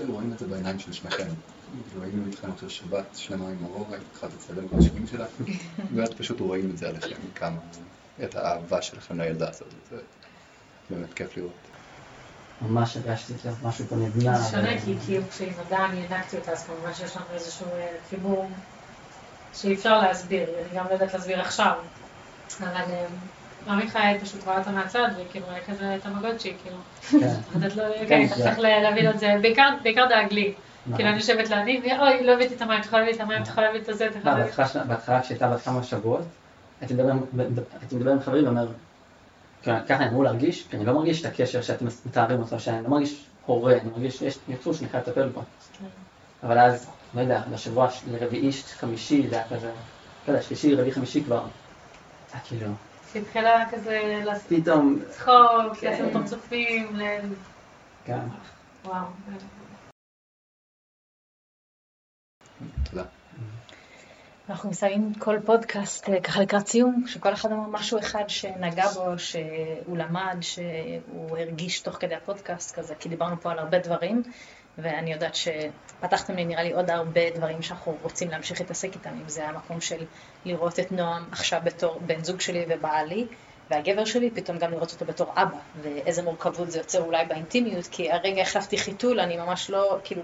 רואים 0.08 0.34
את 0.34 0.40
זה 0.40 0.48
בעיניים 0.48 0.80
של 0.80 0.94
שניכם. 0.94 1.28
כאילו 1.90 2.04
היינו 2.04 2.26
איתכם 2.26 2.52
עכשיו 2.52 2.70
שבת 2.70 3.06
שלמה 3.14 3.50
עם 3.50 3.66
אורורה, 3.66 3.98
התחלת 3.98 4.34
לצלם 4.34 4.68
בשירים 4.68 5.08
שלה, 5.08 5.26
ואת 5.96 6.18
פשוט 6.18 6.40
רואים 6.40 6.70
את 6.72 6.78
זה 6.78 6.90
עליכם, 6.90 7.16
כמה, 7.36 7.60
את 8.24 8.36
האהבה 8.36 8.82
שלכם 8.82 9.22
לילדה 9.22 9.50
הזאת, 9.50 9.74
זה 9.90 9.98
באמת 10.90 11.14
כיף 11.14 11.38
לראות. 11.38 11.75
ממש 12.62 12.98
הרגשתי 12.98 13.34
משהו 13.64 13.86
פה 13.86 13.96
נבנה. 13.96 14.38
זה 14.38 14.52
שונה 14.52 14.80
כי 14.86 14.96
כאילו 15.06 15.24
כשהיא 15.30 15.52
נולדה 15.58 15.86
אני 15.86 16.02
הענקתי 16.10 16.38
אותה, 16.38 16.52
אז 16.52 16.64
כמובן 16.64 16.94
שיש 16.94 17.16
לנו 17.16 17.26
איזשהו 17.34 17.66
אה, 17.66 17.88
חיבור 18.10 18.50
שאי 19.54 19.74
אפשר 19.74 20.02
להסביר, 20.02 20.44
אני 20.44 20.80
גם 20.80 20.86
לא 20.88 20.94
יודעת 20.94 21.14
להסביר 21.14 21.42
עכשיו, 21.42 21.74
אבל 22.60 22.68
אה, 22.68 23.06
עמיחי 23.68 24.18
פשוט 24.22 24.48
ראה 24.48 24.58
אותה 24.58 24.72
מהצד, 24.72 25.08
וכאילו 25.18 25.46
היה 25.50 25.64
כזה 25.64 25.98
תמגוצ'י, 26.04 26.54
כאילו. 26.64 26.78
כן. 27.10 27.34
אז 27.56 27.64
את 27.66 27.76
לא, 27.76 27.84
כן, 28.08 28.26
אתה 28.26 28.36
צריך 28.36 28.60
להביא 28.60 29.04
לו 29.04 29.10
את 29.10 29.20
זה, 29.20 29.36
בעיקר 29.42 30.06
דאג 30.10 30.34
לי. 30.34 30.54
נכון. 30.86 30.98
כאילו 30.98 31.10
אני 31.10 31.18
יושבת 31.18 31.50
לה, 31.50 31.62
אני, 31.62 31.82
אוי, 32.00 32.24
לא 32.24 32.32
הבאתי 32.32 32.56
את 32.56 32.62
המים, 32.62 32.80
את 32.80 32.86
יכולה 32.86 33.02
להביא 33.02 33.16
את 33.16 33.22
המים, 33.22 33.44
את 33.44 33.48
יכולה 33.48 33.68
להביא 33.68 33.82
את 33.82 33.90
הזה, 33.90 34.08
את 34.08 34.16
יכולה 34.16 34.38
להביא 34.38 34.52
את 34.64 34.68
זה. 34.74 34.80
בהתחלה 34.88 35.22
כשהייתה 35.22 35.48
בת 35.48 35.62
כמה 35.62 35.84
שבועות, 35.84 36.22
הייתי 36.82 36.94
מדבר 36.94 38.12
עם 38.12 38.20
חברים 38.20 38.46
ואומר, 38.46 38.68
ככה 39.66 39.96
אני 39.96 40.10
אמור 40.10 40.24
להרגיש, 40.24 40.68
כי 40.68 40.78
אני 40.78 40.86
לא 40.86 40.94
מרגיש 40.94 41.22
את 41.22 41.26
הקשר 41.26 41.62
שאתם 41.62 41.86
מתארים 42.06 42.40
אותו, 42.40 42.60
שאני 42.60 42.84
לא 42.84 42.90
מרגיש 42.90 43.26
הורה, 43.46 43.74
אני 43.74 43.90
מרגיש 43.90 44.18
שיש 44.18 44.40
יצור 44.48 44.74
שאני 44.74 44.90
חייב 44.90 45.04
לטפל 45.08 45.30
בו. 45.30 45.42
כן. 45.80 45.86
אבל 46.44 46.60
אז, 46.60 46.90
לא 47.14 47.22
יודע, 47.22 47.44
בשבוע 47.52 47.88
לרביעי, 48.12 48.52
חמישי, 48.52 49.28
זה 49.30 49.36
היה 49.36 49.50
כזה, 49.50 49.72
לא 50.28 50.34
יודע, 50.34 50.42
שלישי, 50.42 50.76
רביעי, 50.76 50.92
חמישי 50.92 51.24
כבר, 51.24 51.44
היה 52.34 52.42
כאילו... 52.44 52.72
שהתחילה 53.14 53.66
כזה 53.72 54.22
לעשות 54.26 54.48
פתאום... 54.50 55.00
צחוק, 55.10 55.84
לעשות 55.84 56.14
פרצופים, 56.14 56.96
ל... 56.96 57.04
כן. 58.06 58.20
וואו. 58.86 59.06
תודה. 62.90 63.04
אנחנו 64.50 64.70
מסיימים 64.70 65.14
כל 65.14 65.40
פודקאסט 65.46 66.10
אה, 66.10 66.22
ככה 66.22 66.42
לקראת 66.42 66.68
סיום, 66.68 67.04
שכל 67.08 67.34
אחד 67.34 67.52
אמר 67.52 67.68
משהו 67.72 68.00
אחד 68.00 68.24
שנגע 68.28 68.88
בו, 68.88 69.20
שהוא 69.20 69.98
למד, 69.98 70.38
שהוא 70.42 71.38
הרגיש 71.38 71.80
תוך 71.80 71.96
כדי 71.96 72.16
הפודקאסט 72.16 72.76
כזה, 72.76 72.96
כי 72.96 73.10
דיברנו 73.10 73.42
פה 73.42 73.52
על 73.52 73.60
הרבה 73.60 73.80
דברים, 73.80 74.24
ואני 74.78 75.14
יודעת 75.14 75.36
שפתחתם 75.36 76.36
לי 76.36 76.46
נראה 76.46 76.64
לי 76.64 76.74
עוד 76.74 76.90
הרבה 76.90 77.30
דברים 77.36 77.62
שאנחנו 77.62 77.98
רוצים 78.02 78.30
להמשיך 78.30 78.62
להתעסק 78.62 78.94
איתם, 78.94 79.10
אם 79.10 79.30
זה 79.30 79.48
המקום 79.48 79.82
של 79.82 80.06
לראות 80.46 80.80
את 80.80 80.92
נועם 80.92 81.26
עכשיו 81.32 81.62
בתור 81.64 82.00
בן 82.00 82.24
זוג 82.24 82.42
שלי 82.42 82.66
ובעלי, 82.70 83.28
והגבר 83.70 84.06
שלי, 84.06 84.32
פתאום 84.32 84.58
גם 84.58 84.72
לראות 84.72 84.92
אותו 84.92 85.06
בתור 85.06 85.34
אבא, 85.36 85.58
ואיזה 85.82 86.24
מורכבות 86.24 86.72
זה 86.72 86.78
יוצר 86.78 87.02
אולי 87.02 87.26
באינטימיות, 87.26 87.88
כי 87.92 88.12
הרגע 88.12 88.42
החלפתי 88.42 88.78
חיתול, 88.78 89.20
אני 89.20 89.38
ממש 89.38 89.70
לא, 89.70 90.00
כאילו, 90.04 90.22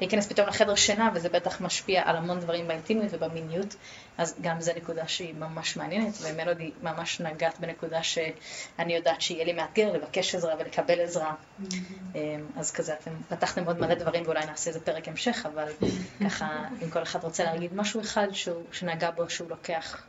להיכנס 0.00 0.26
פתאום 0.26 0.48
לחדר 0.48 0.74
שינה, 0.74 1.10
וזה 1.14 1.28
בטח 1.28 1.60
משפיע 1.60 2.02
על 2.04 2.16
המון 2.16 2.40
דברים 2.40 2.68
באינטימיות 2.68 3.08
ובמיניות, 3.14 3.76
אז 4.18 4.34
גם 4.40 4.60
זו 4.60 4.72
נקודה 4.76 5.08
שהיא 5.08 5.34
ממש 5.34 5.76
מעניינת, 5.76 6.18
ומלודי 6.22 6.70
ממש 6.82 7.20
נגעת 7.20 7.60
בנקודה 7.60 8.02
שאני 8.02 8.94
יודעת 8.94 9.20
שיהיה 9.20 9.44
לי 9.44 9.52
מאתגר 9.52 9.92
לבקש 9.92 10.34
עזרה 10.34 10.54
ולקבל 10.58 11.00
עזרה. 11.00 11.34
Mm-hmm. 11.34 12.16
אז 12.56 12.70
כזה, 12.70 12.94
אתם 12.94 13.10
פתחתם 13.28 13.64
עוד 13.64 13.80
מלא 13.80 13.94
דברים, 13.94 14.22
ואולי 14.24 14.46
נעשה 14.46 14.70
איזה 14.70 14.80
פרק 14.80 15.08
המשך, 15.08 15.46
אבל 15.54 15.68
ככה, 16.24 16.64
אם 16.82 16.90
כל 16.90 17.02
אחד 17.02 17.24
רוצה 17.24 17.44
להגיד 17.44 17.74
משהו 17.74 18.00
אחד 18.00 18.26
שהוא, 18.32 18.62
שנגע 18.72 19.10
בו, 19.10 19.30
שהוא 19.30 19.50
לוקח 19.50 20.02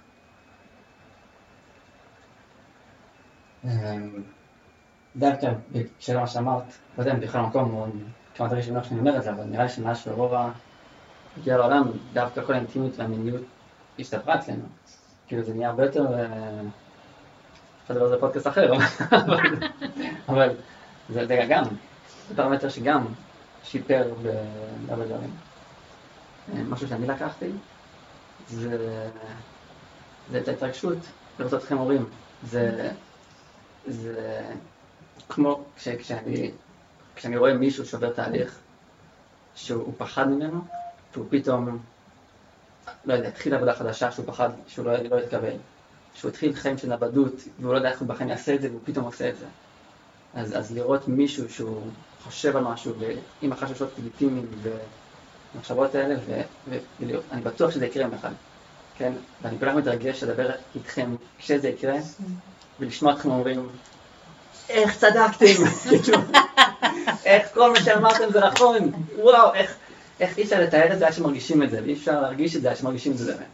דווקא 5.15 5.53
בהקשר 5.71 6.17
למה 6.17 6.27
שאמרת, 6.27 6.63
לא 6.97 7.03
יודע 7.03 7.13
אם 7.13 7.19
בכלל 7.19 7.41
מקום, 7.41 7.91
כמה 8.35 8.47
דברים 8.47 8.63
שאני 8.63 8.83
שאני 8.83 8.99
אומר 8.99 9.17
את 9.17 9.23
זה, 9.23 9.31
אבל 9.31 9.43
נראה 9.43 9.63
לי 9.63 9.69
שמאז 9.69 9.97
שרוב 9.97 10.33
הגיע 11.37 11.57
לעולם, 11.57 11.83
דווקא 12.13 12.41
כל 12.45 12.53
האינטימיות 12.53 12.99
והמיניות 12.99 13.41
השתפרה 13.99 14.35
אצלנו. 14.35 14.63
כאילו 15.27 15.43
זה 15.43 15.53
נהיה 15.53 15.69
הרבה 15.69 15.85
יותר, 15.85 16.13
אה, 16.13 16.61
אפשר 17.83 17.93
לדבר 17.93 18.03
על 18.03 18.09
זה 18.09 18.15
בפודקאסט 18.17 18.47
אחר, 18.47 18.73
אבל- 20.29 20.55
זה 21.13 21.45
גם, 21.49 21.63
זה 22.29 22.35
פרמטר 22.35 22.69
שגם 22.69 23.05
שיפר 23.63 24.13
בהרבה 24.87 25.05
דברים. 25.05 25.31
אה, 26.53 26.63
משהו 26.63 26.87
שאני 26.87 27.07
לקחתי, 27.07 27.51
זה 28.47 29.09
זה 30.31 30.39
את 30.39 30.47
ההתרגשות 30.47 30.97
לראות 31.39 31.53
אתכם 31.53 31.77
הורים. 31.77 32.05
זה, 32.43 32.91
זה 33.87 34.41
כמו 35.29 35.63
כש, 35.77 35.87
כשאני, 35.87 36.51
כשאני 37.15 37.37
רואה 37.37 37.53
מישהו 37.53 37.85
שעובר 37.85 38.13
תהליך 38.13 38.59
שהוא 39.55 39.93
פחד 39.97 40.27
ממנו, 40.27 40.61
שהוא 41.13 41.25
פתאום, 41.29 41.79
לא 43.05 43.13
יודע, 43.13 43.27
התחיל 43.27 43.55
עבודה 43.55 43.75
חדשה 43.75 44.11
שהוא 44.11 44.25
פחד 44.25 44.49
שהוא 44.67 44.85
לא, 44.85 44.97
לא 44.97 45.15
יתקבל, 45.15 45.55
שהוא 46.15 46.29
התחיל 46.29 46.53
חיים 46.53 46.77
של 46.77 46.89
נוודות 46.89 47.33
והוא 47.59 47.73
לא 47.73 47.77
יודע 47.77 47.91
איך 47.91 47.99
הוא 47.99 48.07
בחיים 48.07 48.29
יעשה 48.29 48.55
את 48.55 48.61
זה 48.61 48.69
והוא 48.69 48.81
פתאום 48.85 49.05
עושה 49.05 49.29
את 49.29 49.37
זה. 49.37 49.45
אז, 50.33 50.57
אז 50.57 50.75
לראות 50.75 51.07
מישהו 51.07 51.49
שהוא 51.49 51.81
חושב 52.23 52.57
על 52.57 52.63
משהו 52.63 52.93
ועם 52.99 53.51
החששות 53.51 53.89
לגיטימיים 53.99 54.47
והמחשבות 55.53 55.95
האלה 55.95 56.15
ו, 56.25 56.41
ו, 56.69 56.77
ולראות, 56.99 57.23
אני 57.31 57.41
בטוח 57.41 57.71
שזה 57.71 57.85
יקרה 57.85 58.03
יום 58.03 58.13
אחד. 58.13 58.31
כן? 58.97 59.13
ואני 59.41 59.59
כל 59.59 59.65
כך 59.65 59.75
מתרגש 59.75 60.23
לדבר 60.23 60.51
איתכם 60.75 61.15
כשזה 61.37 61.69
יקרה, 61.69 61.97
ולשמוע 62.83 63.13
אתכם 63.13 63.31
אומרים, 63.31 63.69
איך 64.69 64.97
צדקתם? 64.97 65.45
איך 67.25 67.47
כל 67.53 67.71
מה 67.71 67.79
שאמרתם 67.81 68.31
זה 68.31 68.39
נכון? 68.39 68.91
וואו, 69.19 69.53
איך, 69.53 69.75
איך 70.19 70.37
אי 70.37 70.43
אפשר 70.43 70.59
לתאר 70.61 70.93
את 70.93 70.99
זה 70.99 71.07
עד 71.07 71.13
שמרגישים 71.13 71.63
את 71.63 71.69
זה, 71.69 71.79
ואי 71.83 71.93
אפשר 71.93 72.21
להרגיש 72.21 72.55
את 72.55 72.61
זה 72.61 72.71
עד 72.71 72.77
שמרגישים 72.77 73.11
את 73.11 73.17
זה 73.17 73.33
באמת. 73.33 73.47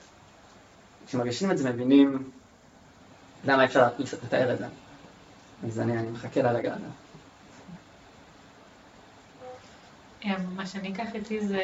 כשמרגישים 1.08 1.52
את 1.52 1.58
זה 1.58 1.70
מבינים 1.70 2.30
למה 3.46 3.66
אפשר 3.66 3.88
לתאר 4.24 4.54
את 4.54 4.58
זה. 4.58 4.66
אז 5.68 5.80
אני, 5.80 5.98
אני 5.98 6.08
מחכה 6.10 6.42
לרגע 6.42 6.74
הזה. 6.74 6.86
אה, 10.26 10.36
מה 10.56 10.66
שאני 10.68 10.94
אקח 10.94 11.16
איתי 11.16 11.48
זה 11.48 11.64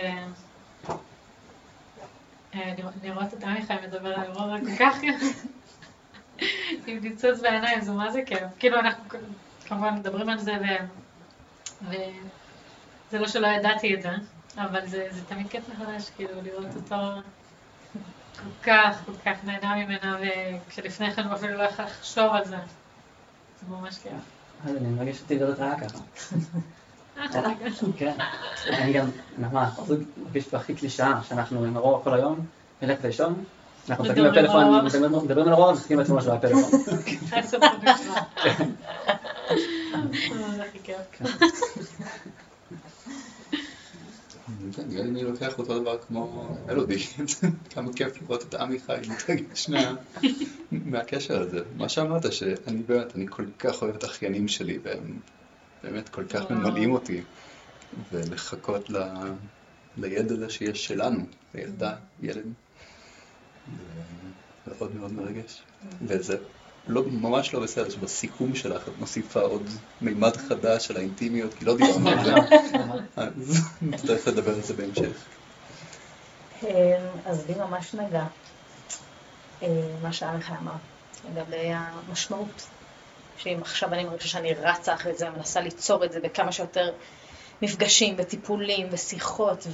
אה, 2.55 2.73
לראות- 3.03 3.33
את 3.33 3.43
עמיחי 3.43 3.73
מדבר 3.87 4.13
על 4.13 4.31
אורורה 4.31 4.59
כל 4.59 4.75
כך 4.79 4.97
עם 6.87 6.97
ניצוץ 7.01 7.39
בעיניים, 7.39 7.81
זה 7.81 7.91
מה 7.91 8.11
זה 8.11 8.21
כיף. 8.25 8.43
כאילו 8.59 8.79
אנחנו 8.79 9.03
כמובן 9.67 9.95
מדברים 9.95 10.29
על 10.29 10.39
זה 10.39 10.57
וזה 11.81 13.19
לא 13.19 13.27
שלא 13.27 13.47
ידעתי 13.47 13.95
את 13.95 14.01
זה, 14.01 14.11
אבל 14.57 14.87
זה 14.87 15.07
זה 15.11 15.21
תמיד 15.27 15.49
כיף 15.49 15.63
מחדש, 15.69 16.09
כאילו 16.09 16.41
לראות 16.41 16.75
אותו 16.75 16.95
כל 18.35 18.49
כך, 18.63 19.01
כל 19.05 19.11
כך 19.25 19.43
נהנה 19.43 19.75
ממנה, 19.75 20.17
וכשלפני 20.67 21.13
כן 21.13 21.23
הוא 21.23 21.33
אפילו 21.33 21.57
לא 21.57 21.63
יכול 21.63 21.85
לחשוב 21.85 22.33
על 22.33 22.45
זה. 22.45 22.57
זה 23.61 23.67
ממש 23.69 23.97
כיף. 23.97 24.11
אז 24.65 24.75
אני 24.75 24.87
מרגיש 24.87 25.21
אותי 25.21 25.39
לראות 25.39 25.59
רעה 25.59 25.79
ככה. 25.79 25.97
אה, 27.17 27.27
כן. 27.97 28.13
אני 28.69 28.93
גם, 28.93 29.05
מה, 29.37 29.71
הזוג 29.77 29.99
מרגיש 30.17 30.47
פה 30.47 30.57
הכי 30.57 30.75
קלישאה, 30.75 31.23
שאנחנו 31.23 31.63
עם 31.63 31.77
ארורה 31.77 32.03
כל 32.03 32.13
היום, 32.13 32.45
נלך 32.81 33.03
לישון, 33.03 33.43
אנחנו 33.89 34.03
מסתכלים 34.03 34.25
מדברים 34.25 34.45
על 34.51 34.59
ארורה. 34.59 34.81
מדברים- 34.83 35.13
על 35.13 35.19
על 36.17 36.37
דקות 36.37 36.51
כבר. 36.51 36.61
זה 40.55 40.63
הכי 40.63 40.79
כיף. 40.83 41.21
כן, 44.75 44.83
נראה 44.87 45.03
לי 45.03 45.09
אני 45.09 45.23
לוקח 45.23 45.59
אותו 45.59 45.79
דבר 45.79 45.97
כמו 46.07 46.47
אלודי, 46.69 47.03
כמה 47.73 47.93
כיף 47.93 48.21
לראות 48.21 48.43
את 48.43 48.53
עמיחי 48.55 48.93
מתרגש 49.09 49.69
מה- 49.69 49.95
מהקשר 50.71 51.41
הזה. 51.41 51.59
מה 51.77 51.89
שאמרת, 51.89 52.33
שאני 52.33 52.83
באמת, 52.83 53.15
אני 53.15 53.25
כל 53.29 53.45
כך 53.59 53.81
אוהב 53.81 53.95
את 53.95 54.03
האחיינים 54.03 54.47
שלי, 54.47 54.79
והם 54.83 55.19
באמת 55.83 56.09
כל 56.09 56.23
כך. 56.25 56.51
ממלאים 56.51 56.91
אותי, 56.91 57.21
ולחכות 58.11 58.89
ל- 58.89 59.03
לידע 59.97 60.33
הזה 60.35 60.49
שיש 60.49 60.85
שלנו, 60.85 61.23
לילדה, 61.55 61.91
ילד. 62.21 62.45
זה 64.65 64.71
מאוד 64.79 64.95
מאוד 64.95 65.13
מרגש. 65.13 65.61
וזה 66.01 66.37
לא, 66.87 67.03
ממש 67.03 67.53
לא 67.53 67.59
בסדר 67.59 67.89
שבסיכום 67.89 68.55
שלך 68.55 68.87
את 68.87 68.93
מוסיפה 68.99 69.41
עוד 69.41 69.69
מימד 70.01 70.37
חדש 70.37 70.87
של 70.87 70.97
האינטימיות, 70.97 71.53
כי 71.53 71.65
לא 71.65 71.77
דיברנו 71.77 72.09
על 72.09 72.23
זה. 72.23 72.33
אז 73.21 73.61
נצטרך 73.81 74.27
לדבר 74.27 74.53
על 74.53 74.61
זה 74.61 74.73
בהמשך. 74.73 75.25
אה, 76.63 77.09
אז 77.25 77.49
לי 77.49 77.55
ממש 77.55 77.93
נגע 77.93 78.25
אה, 79.63 79.67
מה 80.01 80.13
שעמיחי 80.13 80.53
אמר, 80.61 80.75
לגבי 81.29 81.71
המשמעות. 81.73 82.67
שאם 83.37 83.57
עכשיו 83.61 83.93
אני 83.93 84.03
מרגישה 84.03 84.27
שאני 84.27 84.53
רצה 84.53 84.93
אחרי 84.93 85.15
זה 85.15 85.29
ומנסה 85.29 85.61
ליצור 85.61 86.05
את 86.05 86.11
זה 86.11 86.19
בכמה 86.19 86.51
שיותר 86.51 86.93
מפגשים 87.61 88.15
וטיפולים 88.17 88.87
ושיחות, 88.91 89.67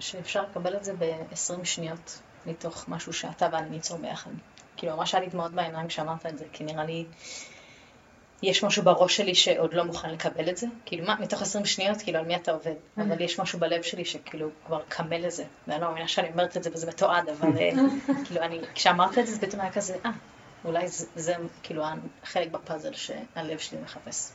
ושאפשר 0.00 0.42
לקבל 0.50 0.76
את 0.76 0.84
זה 0.84 0.92
ב-20 0.98 1.64
שניות 1.64 2.18
מתוך 2.48 2.88
משהו 2.88 3.12
שאתה 3.12 3.48
ואני 3.52 3.70
ניצור 3.70 3.98
ביחד. 3.98 4.30
כאילו, 4.76 4.96
ממש 4.96 5.14
היה 5.14 5.24
לי 5.24 5.30
דמעות 5.30 5.52
בעיניים 5.52 5.88
כשאמרת 5.88 6.26
את 6.26 6.38
זה, 6.38 6.44
כי 6.52 6.64
נראה 6.64 6.84
לי... 6.84 7.04
יש 8.42 8.64
משהו 8.64 8.82
בראש 8.82 9.16
שלי 9.16 9.34
שעוד 9.34 9.74
לא 9.74 9.84
מוכן 9.84 10.10
לקבל 10.10 10.48
את 10.48 10.56
זה, 10.56 10.66
כאילו 10.86 11.06
מה, 11.06 11.16
מתוך 11.20 11.42
20 11.42 11.64
שניות, 11.64 12.02
כאילו 12.02 12.18
על 12.18 12.24
מי 12.24 12.36
אתה 12.36 12.52
עובד, 12.52 12.74
אבל 12.96 13.20
יש 13.20 13.40
משהו 13.40 13.58
בלב 13.58 13.82
שלי 13.82 14.04
שכאילו 14.04 14.48
כבר 14.66 14.80
קמה 14.88 15.18
לזה, 15.18 15.44
ואני 15.68 15.80
לא 15.80 15.88
מאמינה 15.88 16.08
שאני 16.08 16.28
אומרת 16.28 16.56
את 16.56 16.62
זה 16.62 16.70
וזה 16.72 16.86
מתועד, 16.86 17.28
אבל 17.28 17.58
אה, 17.58 17.70
כאילו 18.24 18.42
אני, 18.42 18.60
כשאמרת 18.74 19.18
את 19.18 19.26
זה, 19.26 19.34
זה 19.34 19.40
פתאום 19.40 19.60
היה 19.60 19.72
כזה, 19.72 19.96
אה, 20.04 20.10
אולי 20.64 20.88
זה, 20.88 21.06
זה 21.16 21.34
כאילו 21.62 21.84
החלק 22.22 22.50
בפאזל 22.50 22.94
שהלב 22.94 23.58
שלי 23.58 23.78
מחפש. 23.78 24.32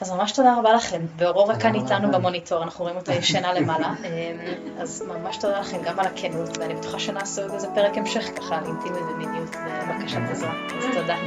אז 0.00 0.10
ממש 0.10 0.32
תודה 0.32 0.58
רבה 0.58 0.72
לכם, 0.72 1.00
ואורורה 1.16 1.60
כאן. 1.60 1.74
איתנו 1.74 2.10
במוניטור, 2.10 2.62
אנחנו 2.62 2.84
רואים 2.84 2.96
אותה 2.96 3.14
ישנה 3.14 3.52
למעלה, 3.52 3.94
אה, 4.04 4.32
אז 4.78 5.02
ממש 5.08 5.36
תודה 5.36 5.60
לכם 5.60 5.78
גם 5.84 6.00
על 6.00 6.06
הכנות, 6.06 6.58
ואני 6.58 6.74
בטוחה 6.74 6.98
שנעשה 6.98 7.42
עוד 7.42 7.50
איזה 7.50 7.66
פרק 7.74 7.98
המשך 7.98 8.30
ככה 8.36 8.56
על 8.56 8.64
אינטימיות 8.64 9.10
ומיניות 9.14 9.56
ובקשת 9.56 10.18
עזרה, 10.30 10.52
אז 10.78 10.84
תודה. 10.94 11.16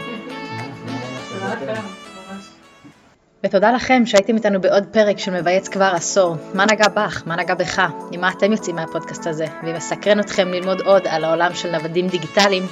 ותודה 3.44 3.72
לכם 3.72 4.06
שהייתם 4.06 4.36
איתנו 4.36 4.62
בעוד 4.62 4.84
פרק 4.92 5.20
של 5.20 5.40
מבייץ 5.40 5.68
כבר 5.68 5.92
עשור. 5.96 6.36
מה 6.54 6.66
נגע 6.66 6.88
בך? 6.88 7.24
מה 7.26 7.36
נגע 7.36 7.54
בך? 7.54 7.82
עם 8.12 8.22
מה 8.22 8.30
אתם 8.38 8.52
יוצאים 8.52 8.76
מהפודקאסט 8.76 9.28
הזה? 9.28 9.46
ואם 9.64 9.76
מסקרן 9.76 10.20
אתכם 10.20 10.48
ללמוד 10.48 10.82
עוד 10.82 11.08
על 11.08 11.24
העולם 11.24 11.54
של 11.54 11.72
נוודים 11.72 12.08
דיגיטליים, 12.08 12.64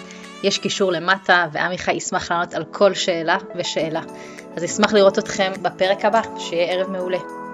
יש 0.44 0.58
קישור 0.58 0.92
למטה, 0.92 1.46
ועמיחי 1.52 1.94
ישמח 1.94 2.32
לענות 2.32 2.54
על 2.54 2.64
כל 2.72 2.94
שאלה 2.94 3.38
ושאלה. 3.56 4.02
אז 4.58 4.66
אשמח 4.66 4.94
לראות 4.94 5.20
אתכם 5.20 5.52
בפרק 5.62 6.06
הבא, 6.06 6.22
שיהיה 6.38 6.74
ערב 6.74 6.90
מעולה. 6.92 7.47